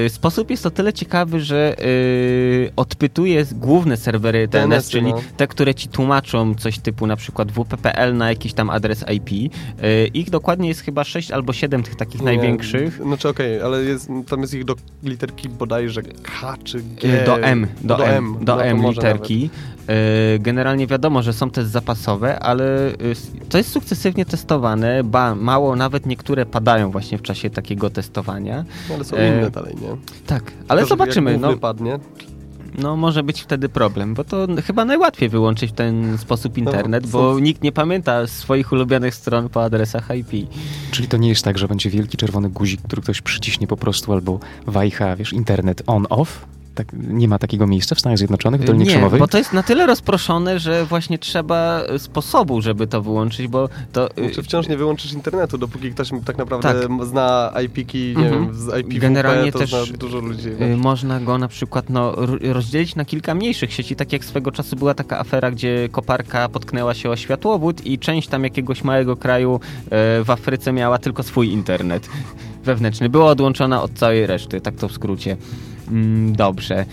[0.03, 5.21] Yy, sposób jest o tyle ciekawy, że yy, odpytuje główne serwery DNS, DNS, czyli no.
[5.37, 9.31] te, które ci tłumaczą coś typu na przykład wp.pl na jakiś tam adres IP.
[9.33, 9.49] Yy,
[10.15, 13.01] ich dokładnie jest chyba 6 albo 7 tych takich Nie, największych.
[13.03, 17.09] Znaczy okej, ale jest, tam jest ich do literki bodajże K czy G.
[17.09, 19.51] Yy, Do M, do, do M, M, do no M literki.
[19.89, 23.15] Yy, Generalnie wiadomo, że są też zapasowe, ale yy,
[23.49, 25.05] to jest sukcesywnie testowane.
[25.05, 28.57] Ba, mało nawet niektóre padają właśnie w czasie takiego testowania.
[28.57, 28.95] nawet.
[28.95, 29.97] Ale są E, inne dalej, nie?
[30.27, 31.33] Tak, ale Tylko, zobaczymy.
[31.33, 31.99] Jak No, padnie,
[32.79, 37.11] no może być wtedy problem, bo to chyba najłatwiej wyłączyć w ten sposób internet, są-
[37.11, 40.49] bo nikt nie pamięta swoich ulubionych stron po adresach IP.
[40.91, 44.13] Czyli to nie jest tak, że będzie wielki czerwony guzik, który ktoś przyciśnie po prostu,
[44.13, 46.47] albo wajcha, wiesz, internet on-off?
[46.79, 49.21] Tak, nie ma takiego miejsca w Stanach Zjednoczonych, w Dolinie Nie, Krzemowej?
[49.21, 54.11] bo to jest na tyle rozproszone, że właśnie trzeba sposobu, żeby to wyłączyć, bo to...
[54.11, 57.07] y, Znaczy wciąż nie wyłączysz internetu, dopóki ktoś tak naprawdę Tak.
[57.07, 58.45] zna IP-ki, nie Mhm.
[58.45, 60.49] wiem, z IPv4, Generalnie to też, zna dużo ludzi.
[60.49, 64.77] Y, Można go na przykład no, rozdzielić na kilka mniejszych sieci, tak jak swego czasu
[64.77, 69.61] była taka afera, gdzie koparka potknęła się o światłowód i część tam jakiegoś małego kraju
[69.85, 72.09] e, w Afryce miała tylko swój internet
[72.65, 73.09] wewnętrzny.
[73.09, 75.37] Była odłączona od całej reszty, tak to w skrócie.
[75.91, 76.85] Mm, dobrze.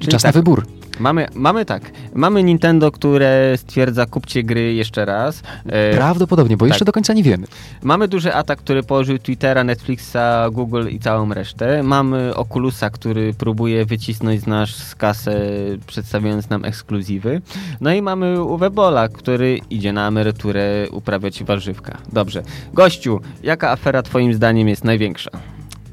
[0.00, 0.66] Czyli Czas tak, na wybór.
[1.00, 5.42] mamy, mamy tak, mamy Nintendo, które stwierdza kupcie gry jeszcze raz.
[5.66, 6.86] E, Prawdopodobnie, bo jeszcze tak.
[6.86, 7.46] do końca nie wiemy.
[7.82, 11.82] Mamy duży atak, który położył Twittera, Netflixa, Google i całą resztę.
[11.82, 15.40] Mamy Oculusa, który próbuje wycisnąć z nas kasę,
[15.86, 17.40] przedstawiając nam ekskluzywy.
[17.80, 21.98] No i mamy Uwebola, który idzie na emeryturę uprawiać warzywka.
[22.12, 22.42] Dobrze.
[22.74, 25.30] Gościu, jaka afera twoim zdaniem jest największa?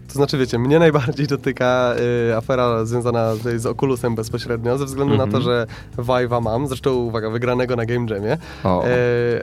[0.10, 1.94] To znaczy, wiecie, mnie najbardziej dotyka
[2.30, 5.44] y, afera związana tutaj z Oculusem bezpośrednio, ze względu na to, Mhm.
[5.44, 8.32] że Vive'a mam, zresztą uwaga, wygranego na Game Jamie.
[8.34, 8.38] E,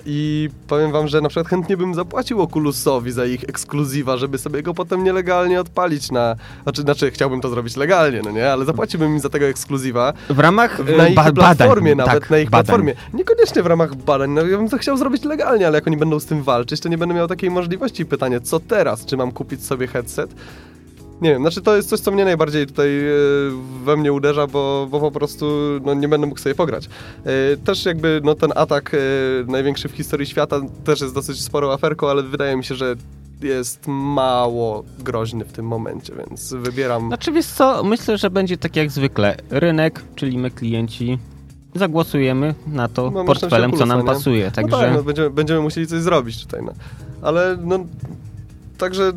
[0.06, 4.62] I powiem wam, że na przykład chętnie bym zapłacił Oculusowi za ich ekskluzywa, żeby sobie
[4.62, 6.36] go potem nielegalnie odpalić na...
[6.62, 8.52] Znaczy, znaczy chciałbym to zrobić legalnie, no nie?
[8.52, 12.06] Ale zapłaciłbym im za tego ekskluzywa W ramach w- na ich ba- platformie badań.
[12.06, 12.64] nawet, tak, na ich badań.
[12.66, 12.94] platformie.
[13.14, 16.20] Niekoniecznie w ramach badań, no ja bym to chciał zrobić legalnie, ale jak oni będą
[16.20, 18.06] z tym walczyć, to nie będę miał takiej możliwości.
[18.06, 19.04] Pytanie, co teraz?
[19.06, 20.34] Czy mam kupić sobie headset?
[21.20, 23.12] Nie wiem, znaczy to jest coś, co mnie najbardziej tutaj e,
[23.84, 25.46] we mnie uderza, bo, bo po prostu
[25.84, 26.88] no, nie będę mógł sobie pograć.
[27.24, 28.98] E, też jakby no, ten atak e,
[29.50, 32.96] największy w historii świata też jest dosyć sporą aferką, ale wydaje mi się, że
[33.42, 37.06] jest mało groźny w tym momencie, więc wybieram...
[37.06, 39.36] Znaczy wiesz co, myślę, że będzie tak jak zwykle.
[39.50, 41.18] Rynek, czyli my klienci,
[41.74, 44.06] zagłosujemy na to No, portfelem, co nam nie?
[44.06, 44.44] pasuje.
[44.44, 44.76] No Także...
[44.78, 46.72] tak, no, będziemy, będziemy musieli coś zrobić tutaj, no.
[47.22, 47.78] Ale no,
[48.78, 49.12] także,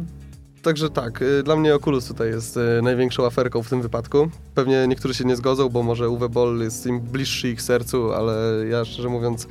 [0.62, 4.30] także tak, y, dla mnie Oculus tutaj jest y, największą aferką w tym wypadku.
[4.56, 8.66] Pewnie niektórzy się nie zgodzą, bo może Uwe Boll jest im bliższy ich sercu, ale
[8.70, 9.48] ja szczerze mówiąc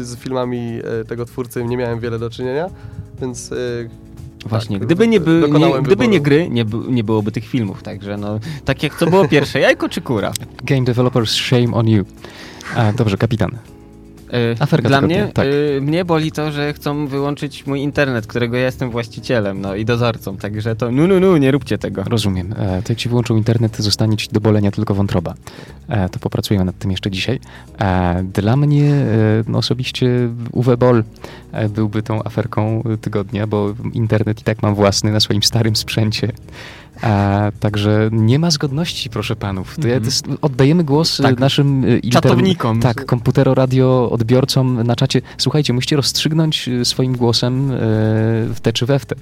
[0.00, 2.66] z filmami y, tego twórcy nie miałem wiele do czynienia,
[3.20, 3.50] więc
[4.46, 7.82] Właśnie, Tak, gdyby, nie, by, nie, gdyby nie gry, nie, by- nie byłoby tych filmów,
[7.82, 10.32] także no, tak jak co było pierwsze, jajko czy kura?
[10.64, 12.04] Game developers, shame on you.
[12.76, 13.58] A, dobrze, kapitan.
[14.32, 15.46] E, Aferka Dla mnie, tak.
[15.46, 19.84] e, mnie boli to, że chcą wyłączyć mój internet, którego ja jestem właścicielem, no i
[19.84, 22.02] dozorcą, także to nu, nu, nu, nie róbcie tego.
[22.04, 22.52] Rozumiem.
[22.52, 25.34] E, to jak ci wyłączył internet, zostanie ci do bolenia tylko wątroba.
[25.88, 27.40] E, to popracujemy nad tym jeszcze dzisiaj.
[27.78, 29.06] E, dla mnie e,
[29.48, 31.04] no osobiście Uwe Boll
[31.70, 36.32] byłby tą aferką tygodnia, bo internet i tak mam własny na swoim starym sprzęcie.
[37.02, 39.76] E, także nie ma zgodności, proszę panów.
[39.82, 41.26] To ja, to jest, oddajemy głos Tak.
[41.26, 41.40] tak.
[41.40, 42.80] naszym e, inter- Czatownikom.
[42.80, 45.22] Tak, komputero, radio, odbiorcom na czacie.
[45.38, 47.74] Słuchajcie, musicie rozstrzygnąć e, swoim głosem e,
[48.54, 49.14] w te czy we w te.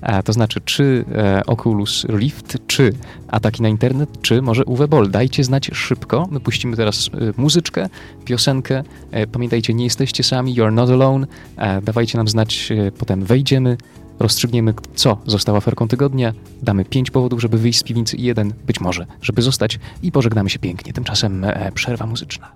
[0.00, 2.92] A, to znaczy, czy e, Oculus Rift, czy
[3.28, 5.10] ataki na internet, czy może Uwe Boll.
[5.10, 6.28] Dajcie znać szybko.
[6.30, 7.88] My puścimy teraz e, muzyczkę,
[8.24, 8.82] piosenkę.
[9.10, 11.26] E, pamiętajcie, nie jesteście sami, you're not alone.
[11.56, 13.76] E, dawajcie nam znać, e, potem wejdziemy,
[14.18, 16.32] rozstrzygniemy, co zostało aferką tygodnia.
[16.62, 20.50] Damy pięć powodów, żeby wyjść z piwnicy i jeden, być może, żeby zostać i pożegnamy
[20.50, 20.92] się pięknie.
[20.92, 22.52] Tymczasem e, przerwa muzyczna.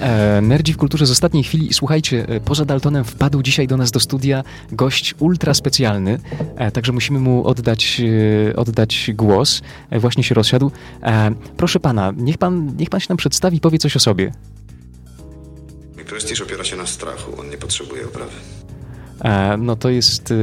[0.00, 1.74] E, Nerdzi w kulturze z ostatniej chwili.
[1.74, 6.18] Słuchajcie, e, poza Daltonem wpadł dzisiaj do nas do studia gość ultra specjalny,
[6.56, 8.02] e, także musimy mu oddać,
[8.50, 9.62] e, oddać głos.
[9.90, 10.70] E, właśnie się rozsiadł.
[11.02, 14.32] E, proszę pana, niech pan, niech pan się nam przedstawi i powie coś o sobie.
[15.94, 18.32] Mój prestiż opiera się na strachu, on nie potrzebuje oprawy.
[19.24, 20.34] E, no to jest, e,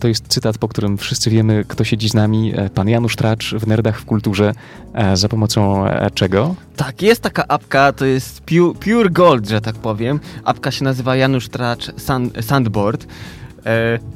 [0.00, 2.52] to jest cytat, po którym wszyscy wiemy, kto siedzi z nami.
[2.56, 4.52] E, Pan Janusz Tracz w Nerdach w kulturze.
[4.94, 6.54] E, Za pomocą czego?
[6.76, 8.42] Tak, jest taka apka, to jest
[8.84, 10.20] Pure, Gold, że tak powiem.
[10.44, 13.06] Apka się nazywa Janusz Tracz Sand, Sandboard.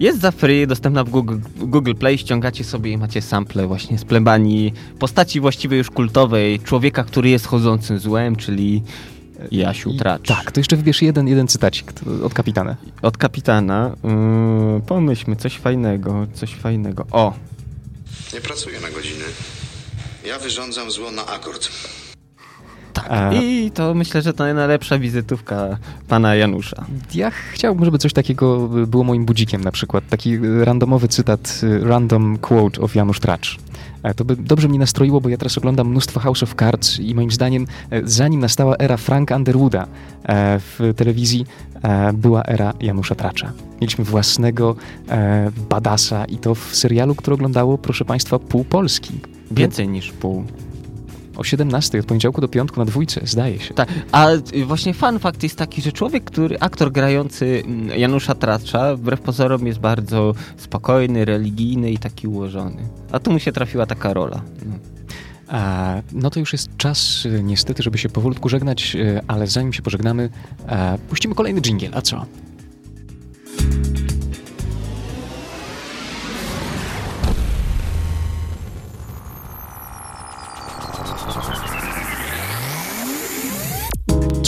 [0.01, 4.05] Jest za free, dostępna w Google, Google Play, ściągacie sobie i macie sample właśnie z
[4.05, 8.83] plebanii postaci właściwie już kultowej, człowieka, który jest chodzącym złem, czyli
[9.51, 10.27] Jasiu I- Tracz.
[10.29, 11.93] Tak, to jeszcze wybierz jeden, jeden cytacik
[12.25, 12.77] od kapitana.
[13.03, 13.97] Od kapitana.
[14.75, 17.07] Yy, pomyślmy, coś fajnego, coś fajnego.
[17.11, 17.35] O,
[18.35, 19.25] Nie pracuję na godziny.
[20.27, 21.69] Ja wyrządzam zło na akord.
[23.01, 23.11] Tak.
[23.11, 25.79] A- I to myślę, że to najlepsza wizytówka
[26.09, 26.85] pana Janusza.
[27.15, 30.05] Ja chciałbym, żeby coś takiego było moim budzikiem na przykład.
[30.11, 33.57] Taki e, randomowy cytat, e, random quote of Janusz Tracz.
[34.03, 37.15] E, To by dobrze mnie nastroiło, bo ja teraz oglądam mnóstwo House of Cards i
[37.15, 39.87] moim zdaniem e, zanim nastała era Franka Underwooda
[40.25, 41.47] e, w telewizji,
[41.83, 43.53] e, była era Janusza Tracza.
[43.81, 44.77] Mieliśmy własnego
[45.09, 49.21] e, badasa i to w serialu, który oglądało, proszę Państwa, pół Polski.
[49.51, 50.45] Więcej niż pół.
[51.39, 53.75] O 17 od poniedziałku do piątku na dwójce, zdaje się.
[53.75, 58.35] Tak, a y, właśnie fun fakt jest taki, że człowiek, który, aktor grający mm, Janusza
[58.35, 62.89] Tracza, wbrew pozorom jest bardzo spokojny, religijny i taki ułożony.
[63.13, 64.43] A tu mu się trafiła taka rola.
[64.67, 64.75] No.
[65.49, 69.73] A, no to już jest czas e, niestety, żeby się powolutku żegnać, e, ale zanim
[69.73, 70.31] się pożegnamy,
[70.69, 71.93] e, puścimy kolejny dżingiel.
[71.95, 72.27] A co?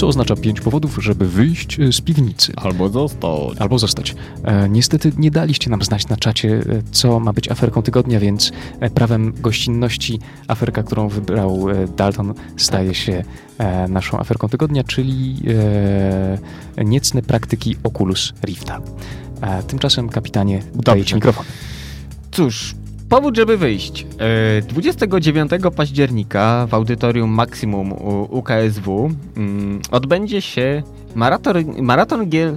[0.00, 2.52] Co oznacza pięć powodów, żeby wyjść e, z piwnicy.
[2.56, 3.58] Albo zostać.
[3.58, 4.14] Albo zostać.
[4.44, 8.52] E, niestety nie daliście nam znać na czacie, e, co ma być aferką tygodnia, więc
[8.80, 13.24] e, prawem gościnności aferka, którą wybrał Dalton, staje się
[13.58, 15.36] e, naszą aferką tygodnia, czyli
[16.78, 18.80] e, niecne praktyki Oculus Rifta.
[19.66, 21.44] Tymczasem, kapitanie, daję ci mikrofon.
[22.30, 22.74] Cóż,
[23.10, 24.06] powód, żeby wyjść.
[24.58, 27.92] E, 29 października w audytorium Maximum
[28.30, 30.82] UKSW mm, odbędzie się
[31.14, 32.54] maraton, maraton gier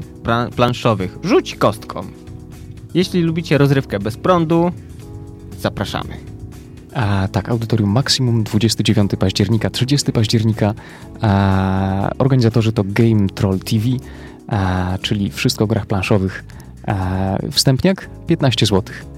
[0.56, 1.18] planszowych.
[1.24, 2.02] Rzuć kostką.
[2.94, 4.72] Jeśli lubicie rozrywkę bez prądu,
[5.60, 6.18] zapraszamy.
[6.94, 10.74] A tak, Audytorium Maximum 29 października, 30 października.
[11.22, 13.86] A, organizatorzy to Game Troll TV,
[14.48, 16.44] a, czyli wszystko o grach planszowych.
[16.88, 19.13] A, wstępniak 15 zł.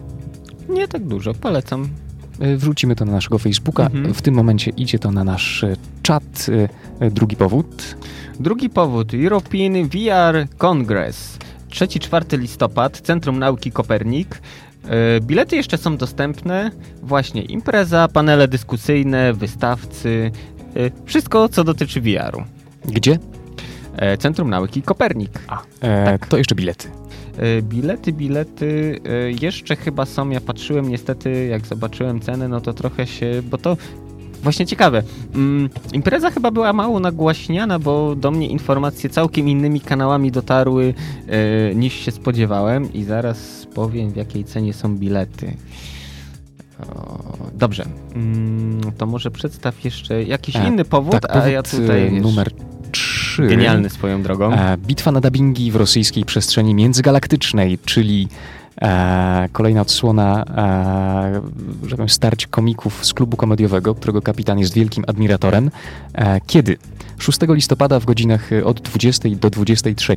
[0.75, 1.89] Nie tak dużo, polecam.
[2.39, 3.85] E, Wrzucimy to na naszego Facebooka.
[3.85, 4.13] Mhm.
[4.13, 6.47] W tym momencie idzie to na nasz e, czat.
[6.99, 7.97] E, Drugi powód.
[8.39, 9.13] Drugi powód.
[9.13, 11.37] European VR Congress.
[11.69, 14.41] 3-4 listopad, Centrum Nauki Kopernik.
[15.21, 16.71] Bilety jeszcze są dostępne.
[17.03, 20.31] Właśnie impreza, panele dyskusyjne, wystawcy.
[21.05, 22.43] Wszystko, co dotyczy VR-u.
[22.85, 23.19] Gdzie?
[23.95, 25.39] E, Centrum Nauki Kopernik.
[25.47, 26.87] A, e, to jeszcze bilety.
[27.37, 30.29] E, Bilety, bilety e, jeszcze chyba są.
[30.29, 33.77] Ja patrzyłem niestety, jak zobaczyłem ceny, no to trochę się, bo to
[34.43, 35.03] właśnie ciekawe.
[35.35, 40.93] Mm, impreza chyba była mało nagłaśniana, bo do mnie informacje całkiem innymi kanałami dotarły
[41.27, 45.53] e, niż się spodziewałem i zaraz powiem w jakiej cenie są bilety.
[46.79, 47.19] O,
[47.53, 52.23] dobrze, mm, to może przedstaw jeszcze jakiś inny powód, tak, a powód ja tutaj wiesz,
[52.23, 52.51] numer
[53.35, 53.47] 3.
[53.47, 54.53] genialny swoją drogą.
[54.53, 58.27] E, Bitwa na dubbingi w rosyjskiej przestrzeni międzygalaktycznej, czyli
[58.81, 60.45] E, kolejna odsłona,
[61.83, 65.71] e, że powiem, starć komików z klubu komediowego, którego kapitan jest wielkim admiratorem.
[66.13, 66.77] E, kiedy?
[67.17, 70.15] 6 listopada w godzinach od 20 do 23,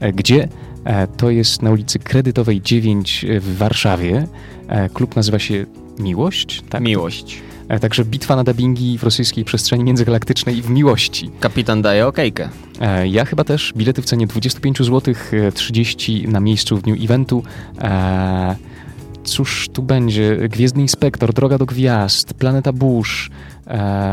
[0.00, 0.48] e, gdzie
[0.84, 4.26] e, to jest na ulicy Kredytowej 9 w Warszawie.
[4.68, 5.66] E, klub nazywa się
[5.98, 6.62] Miłość?
[6.68, 7.42] Tak, Miłość.
[7.68, 11.30] E, także bitwa na dubbingi w rosyjskiej przestrzeni międzygalaktycznej w miłości.
[11.40, 12.48] Kapitan daje okejkę.
[12.80, 13.72] E, ja chyba też.
[13.76, 15.14] Bilety w cenie 25 zł,
[15.54, 17.42] 30 na miejscu w dniu eventu.
[17.80, 18.56] E,
[19.24, 20.48] cóż tu będzie?
[20.48, 23.30] Gwiezdny Inspektor, Droga do Gwiazd, Planeta E,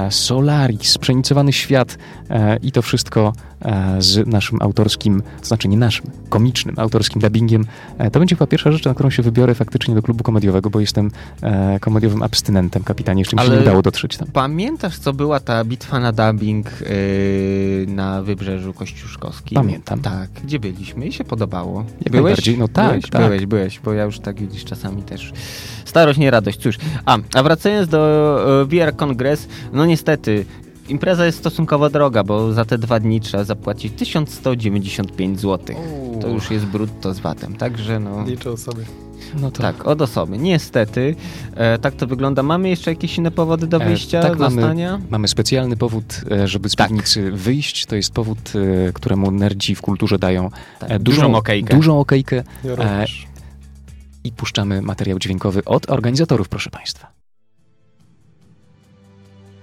[0.10, 1.98] Solaris, Przenicowany Świat
[2.30, 7.66] e, i to wszystko e, z naszym autorskim, to znaczy nie naszym, komicznym autorskim dubbingiem.
[8.12, 11.12] To będzie chyba pierwsza rzecz, na którą się wybiorę faktycznie do klubu komediowego, bo jestem
[11.82, 14.28] komediowym abstynentem, kapitanie, jeszcze mi się nie udało dotrzeć tam.
[14.34, 16.68] Pamiętasz, co była ta bitwa na dubbing
[17.88, 19.56] na Wybrzeżu Kościuszkowskim?
[19.56, 20.00] Pamiętam.
[20.00, 21.86] Tak, gdzie byliśmy i się podobało.
[22.06, 22.58] Jak byłeś?
[22.58, 23.22] No tak, byłeś, tak.
[23.22, 25.34] Byłeś, byłeś, bo ja już tak widzisz czasami też
[25.86, 26.60] starość, nie radość.
[26.60, 28.96] Cóż, a, a wracając do VR
[29.74, 30.46] No niestety,
[30.90, 35.76] impreza jest stosunkowo droga, bo za te dwa dni trzeba zapłacić 1195 zł.
[36.22, 38.26] To już jest brutto z VAT-em, także no...
[38.26, 38.84] Liczę sobie.
[39.42, 39.62] No to...
[39.62, 40.38] Tak, od osoby.
[40.38, 41.16] Niestety,
[41.56, 42.44] e, tak to wygląda.
[42.44, 44.92] Mamy jeszcze jakieś inne powody do e, wyjścia, e, tak, zostania?
[44.92, 46.88] Mamy, mamy specjalny powód, e, żeby z tak.
[46.88, 47.86] piwnicy wyjść.
[47.86, 48.40] To jest powód,
[48.88, 50.50] e, któremu nerdzi w kulturze dają
[50.80, 51.76] tak, dużą, dużą okejkę.
[51.76, 52.44] Dużą okejkę.
[52.64, 53.06] Ja
[54.24, 57.19] I puszczamy materiał dźwiękowy od organizatorów, proszę Państwa.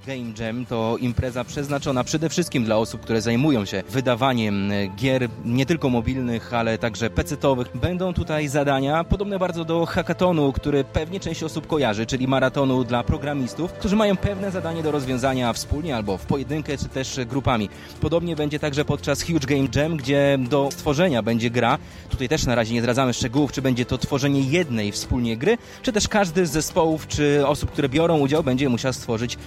[0.07, 5.29] Game Jam to impreza przeznaczona przede wszystkim dla osób, które zajmują się wydawaniem e, gier
[5.45, 7.69] nie tylko mobilnych, ale także pecetowych.
[7.75, 13.03] Będą tutaj zadania podobne bardzo do hackathonu, który pewnie część osób kojarzy, czyli maratonu dla
[13.05, 17.69] programistów, którzy mają pewne zadanie do rozwiązania wspólnie albo w pojedynkę, czy też grupami.
[18.01, 21.79] Podobnie będzie także podczas Huge Game Jam, gdzie do stworzenia będzie gra.
[22.09, 25.93] Tutaj też na razie nie zdradzamy szczegółów, czy będzie to tworzenie jednej wspólnie gry, czy
[25.93, 29.39] też każdy z zespołów, czy osób, które biorą udział, będzie musiał stworzyć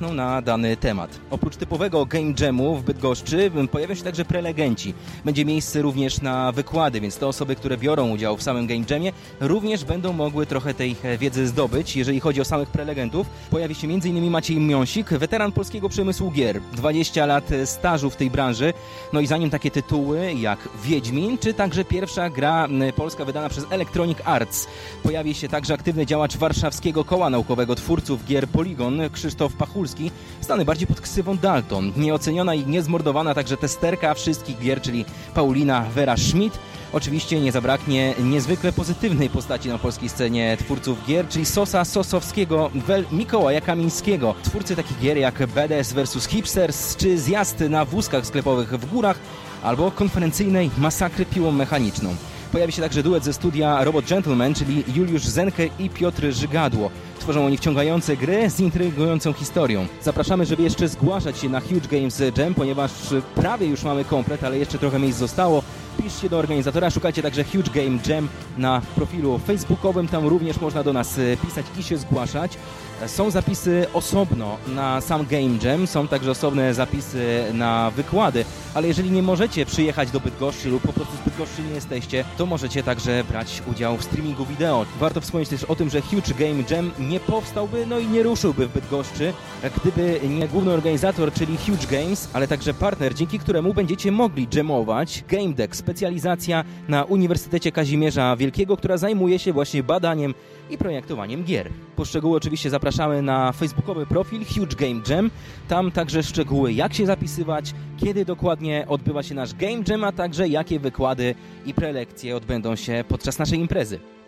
[0.00, 1.20] własną na dany temat.
[1.30, 4.94] Oprócz typowego game jamu w Bydgoszczy pojawią się także prelegenci.
[5.24, 9.12] Będzie miejsce również na wykłady, więc te osoby, które biorą udział w samym game jamie
[9.40, 11.96] również będą mogły trochę tej e, wiedzy zdobyć.
[11.96, 14.30] Jeżeli chodzi o samych prelegentów, pojawi się m.in.
[14.30, 16.60] Maciej Miąsik, weteran polskiego przemysłu gier.
[16.72, 18.72] 20 lat e, stażu w tej branży.
[19.12, 24.18] No i zanim takie tytuły jak Wiedźmin, czy także pierwsza gra polska wydana przez Electronic
[24.24, 24.66] Arts.
[25.02, 30.10] Pojawi się także aktywny działacz warszawskiego koła naukowego twórców gier Polygon, Krzysztof Pachulski, Polski,
[30.40, 31.92] stany bardziej pod ksywą Dalton.
[31.96, 35.04] Nieoceniona i niezmordowana także testerka wszystkich gier, czyli
[35.34, 36.58] Paulina Vera Schmidt.
[36.92, 43.04] Oczywiście nie zabraknie niezwykle pozytywnej postaci na polskiej scenie twórców gier, czyli Sosa Sosowskiego, Wel
[43.12, 44.34] Mikołaja Kamińskiego.
[44.42, 49.18] Twórcy takich gier jak BDS vs Hipsters, czy Zjazd na wózkach sklepowych w górach,
[49.62, 52.16] albo konferencyjnej Masakry piłą mechaniczną.
[52.52, 56.90] Pojawi się także duet ze studia Robot Gentleman, czyli Juliusz Zenke i Piotr Żygadło.
[57.20, 59.86] Tworzą oni wciągające gry z intrygującą historią.
[60.02, 62.90] Zapraszamy, żeby jeszcze zgłaszać się na Huge Games Jam, ponieważ
[63.34, 65.62] prawie już mamy komplet, ale jeszcze trochę miejsc zostało.
[66.02, 68.28] Piszcie do organizatora, szukajcie także Huge Game Jam
[68.58, 72.58] na profilu facebookowym, tam również można do nas e, pisać i się zgłaszać.
[73.06, 78.44] Są zapisy osobno na sam Game Jam, są także osobne zapisy na wykłady,
[78.74, 82.46] ale jeżeli nie możecie przyjechać do Bydgoszczy lub po prostu z Bydgoszczy nie jesteście, to
[82.46, 84.86] możecie także brać udział w streamingu wideo.
[85.00, 88.66] Warto wspomnieć też o tym, że Huge Game Jam nie powstałby, no i nie ruszyłby
[88.66, 89.32] w Bydgoszczy,
[89.76, 95.24] gdyby nie główny organizator, czyli Huge Games, ale także partner, dzięki któremu będziecie mogli jamować
[95.28, 100.34] Game Deck, specjalizacja na Uniwersytecie Kazimierza Wielkiego, która zajmuje się właśnie badaniem
[100.70, 101.70] i projektowaniem gier.
[101.96, 105.30] Po szczegóły oczywiście zapraszamy na facebookowy profil Huge Game Jam.
[105.68, 110.48] Tam także szczegóły jak się zapisywać, kiedy dokładnie odbywa się nasz Game Jam, a także
[110.48, 111.34] jakie wykłady
[111.66, 114.19] i prelekcje odbędą się podczas naszej imprezy.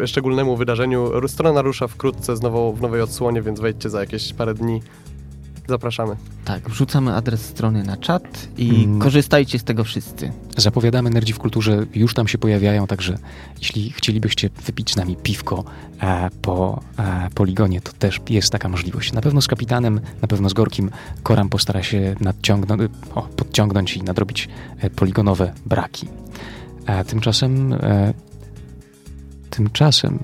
[0.03, 1.11] e, szczególnemu wydarzeniu.
[1.27, 4.81] Strona rusza wkrótce znowu w nowej odsłonie, więc wejdźcie za jakieś parę dni.
[5.69, 6.15] Zapraszamy.
[6.45, 8.99] Tak, wrzucamy adres strony na czat i Mm.
[8.99, 10.31] korzystajcie z tego wszyscy.
[10.57, 13.17] Zapowiadamy Nerdzi w Kulturze, już tam się pojawiają, także
[13.59, 15.63] jeśli chcielibyście wypić z nami piwko
[16.01, 19.13] e, po e, poligonie, to też jest taka możliwość.
[19.13, 20.89] Na pewno z kapitanem, na pewno z Gorkim
[21.23, 22.81] Koram postara się nadciągnąć,
[23.15, 26.07] o, podciągnąć i nadrobić e, poligonowe braki.
[26.85, 28.13] A tymczasem e,
[29.49, 30.19] tymczasem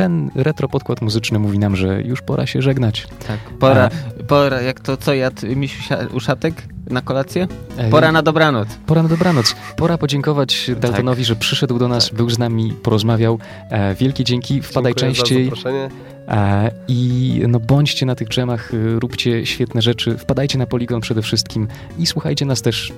[0.00, 3.06] ten retro podkład muzyczny mówi nam, że już pora się żegnać.
[3.28, 3.90] Tak, pora,
[4.28, 6.54] pora jak to co jadł misiu uszatek
[6.90, 7.48] na kolację?
[7.76, 8.68] E, Pora na dobranoc.
[8.86, 9.56] Pora na dobranoc.
[9.76, 12.14] Pora podziękować Daltonowi, że przyszedł do nas, Tak.
[12.16, 13.38] był z nami, porozmawiał.
[13.70, 15.88] E, wielkie dzięki, wpadaj Dziękuję częściej Za zaproszenie.
[16.28, 21.22] e, i no, bądźcie na tych dżemach, y, róbcie świetne rzeczy, wpadajcie na Poligon przede
[21.22, 21.68] wszystkim
[21.98, 22.92] i słuchajcie nas też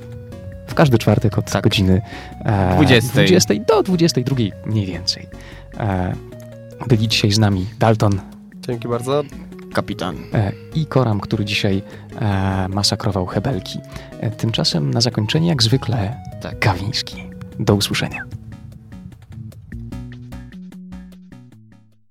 [0.66, 1.64] w każdy czwartek od Tak.
[1.64, 2.02] godziny
[2.44, 3.12] e, 20.
[3.12, 5.26] 20 do 22 mniej więcej.
[5.80, 6.12] E,
[6.88, 8.20] byli dzisiaj z nami Dalton
[8.68, 9.22] Dzięki bardzo.
[9.72, 10.16] Kapitan.
[10.34, 11.82] e, i Koram, który dzisiaj
[12.20, 13.78] e, masakrował hebelki.
[14.20, 16.58] E, tymczasem na zakończenie, jak zwykle, Tak.
[16.58, 17.24] Kawiński.
[17.58, 18.24] Do usłyszenia.